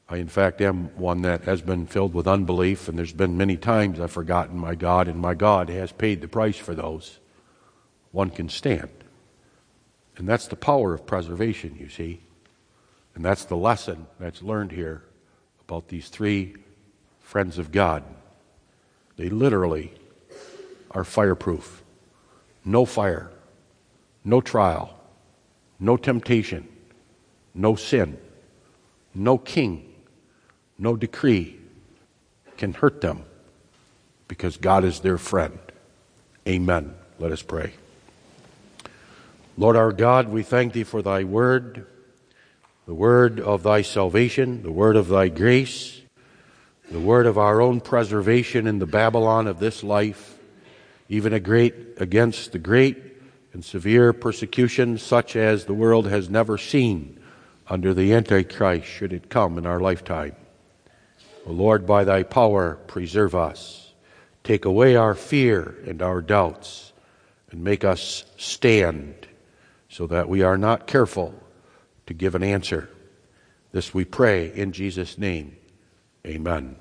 I 0.10 0.18
in 0.18 0.28
fact 0.28 0.62
am 0.62 0.86
one 0.98 1.22
that 1.22 1.44
has 1.44 1.62
been 1.62 1.86
filled 1.86 2.14
with 2.14 2.28
unbelief, 2.28 2.88
and 2.88 2.98
there's 2.98 3.14
been 3.14 3.38
many 3.38 3.58
times 3.58 4.00
I've 4.00 4.12
forgotten 4.12 4.58
my 4.58 4.74
God, 4.74 5.08
and 5.08 5.20
my 5.20 5.34
God 5.34 5.70
has 5.70 5.92
paid 5.92 6.22
the 6.22 6.28
price 6.28 6.58
for 6.58 6.74
those. 6.74 7.20
One 8.12 8.30
can 8.30 8.50
stand. 8.50 8.90
And 10.18 10.28
that's 10.28 10.48
the 10.48 10.56
power 10.56 10.94
of 10.94 11.06
preservation, 11.06 11.78
you 11.80 11.90
see. 11.90 12.22
And 13.16 13.24
that's 13.24 13.46
the 13.46 13.58
lesson 13.58 14.08
that's 14.20 14.42
learned 14.42 14.72
here 14.72 15.04
about 15.68 15.88
these 15.90 16.10
three 16.10 16.56
friends 17.20 17.58
of 17.58 17.72
God. 17.72 18.04
They 19.16 19.30
literally 19.30 19.94
are 20.92 21.04
fireproof. 21.04 21.84
No 22.64 22.86
fire, 22.86 23.32
no 24.24 24.42
trial, 24.42 25.00
no 25.80 25.98
temptation 25.98 26.68
no 27.58 27.76
sin, 27.76 28.18
no 29.14 29.38
king, 29.38 29.94
no 30.78 30.96
decree 30.96 31.60
can 32.56 32.72
hurt 32.72 33.02
them 33.02 33.26
because 34.28 34.58
God 34.58 34.86
is 34.86 35.00
their 35.00 35.18
friend. 35.18 35.58
Amen. 36.48 36.94
Let 37.20 37.32
us 37.32 37.42
pray. 37.42 37.74
Lord 39.60 39.76
our 39.76 39.92
God, 39.92 40.30
we 40.30 40.44
thank 40.44 40.74
thee 40.74 40.84
for 40.84 41.02
thy 41.02 41.24
word, 41.24 41.88
the 42.86 42.94
word 42.94 43.40
of 43.40 43.64
thy 43.64 43.82
salvation, 43.82 44.62
the 44.62 44.72
word 44.72 44.96
of 44.96 45.08
thy 45.08 45.30
grace, 45.30 46.00
the 46.92 47.00
word 47.00 47.26
of 47.26 47.40
our 47.40 47.60
own 47.60 47.82
preservation 47.82 48.68
in 48.68 48.78
the 48.78 48.86
Babylon 48.86 49.48
of 49.48 49.58
this 49.58 49.84
life, 49.84 50.38
even 51.10 51.34
a 51.34 51.40
great 51.40 51.74
against 51.98 52.52
the 52.52 52.60
great 52.60 53.02
and 53.52 53.66
severe 53.66 54.14
persecution 54.14 55.00
such 55.00 55.36
as 55.36 55.66
the 55.66 55.74
world 55.74 56.06
has 56.06 56.30
never 56.30 56.60
seen 56.60 57.20
under 57.68 57.96
the 57.96 58.14
Antichrist 58.14 58.86
should 58.86 59.12
it 59.12 59.28
come 59.28 59.58
in 59.58 59.66
our 59.66 59.80
lifetime. 59.80 60.36
O 61.48 61.52
Lord, 61.52 61.88
by 61.88 62.04
thy 62.04 62.22
power, 62.22 62.76
preserve 62.86 63.34
us. 63.34 63.92
Take 64.44 64.66
away 64.66 64.96
our 64.96 65.16
fear 65.16 65.78
and 65.88 66.04
our 66.04 66.22
doubts 66.22 66.94
and 67.50 67.64
make 67.64 67.84
us 67.84 68.24
stand 68.38 69.27
so 69.98 70.06
that 70.06 70.30
we 70.30 70.44
are 70.44 70.60
not 70.60 70.86
careful 70.86 71.34
to 72.06 72.14
give 72.14 72.36
an 72.36 72.44
answer. 72.44 72.88
This 73.72 73.96
we 73.96 74.06
pray 74.06 74.54
in 74.54 74.72
Jesus' 74.72 75.18
name. 75.18 75.58
Amen. 76.24 76.76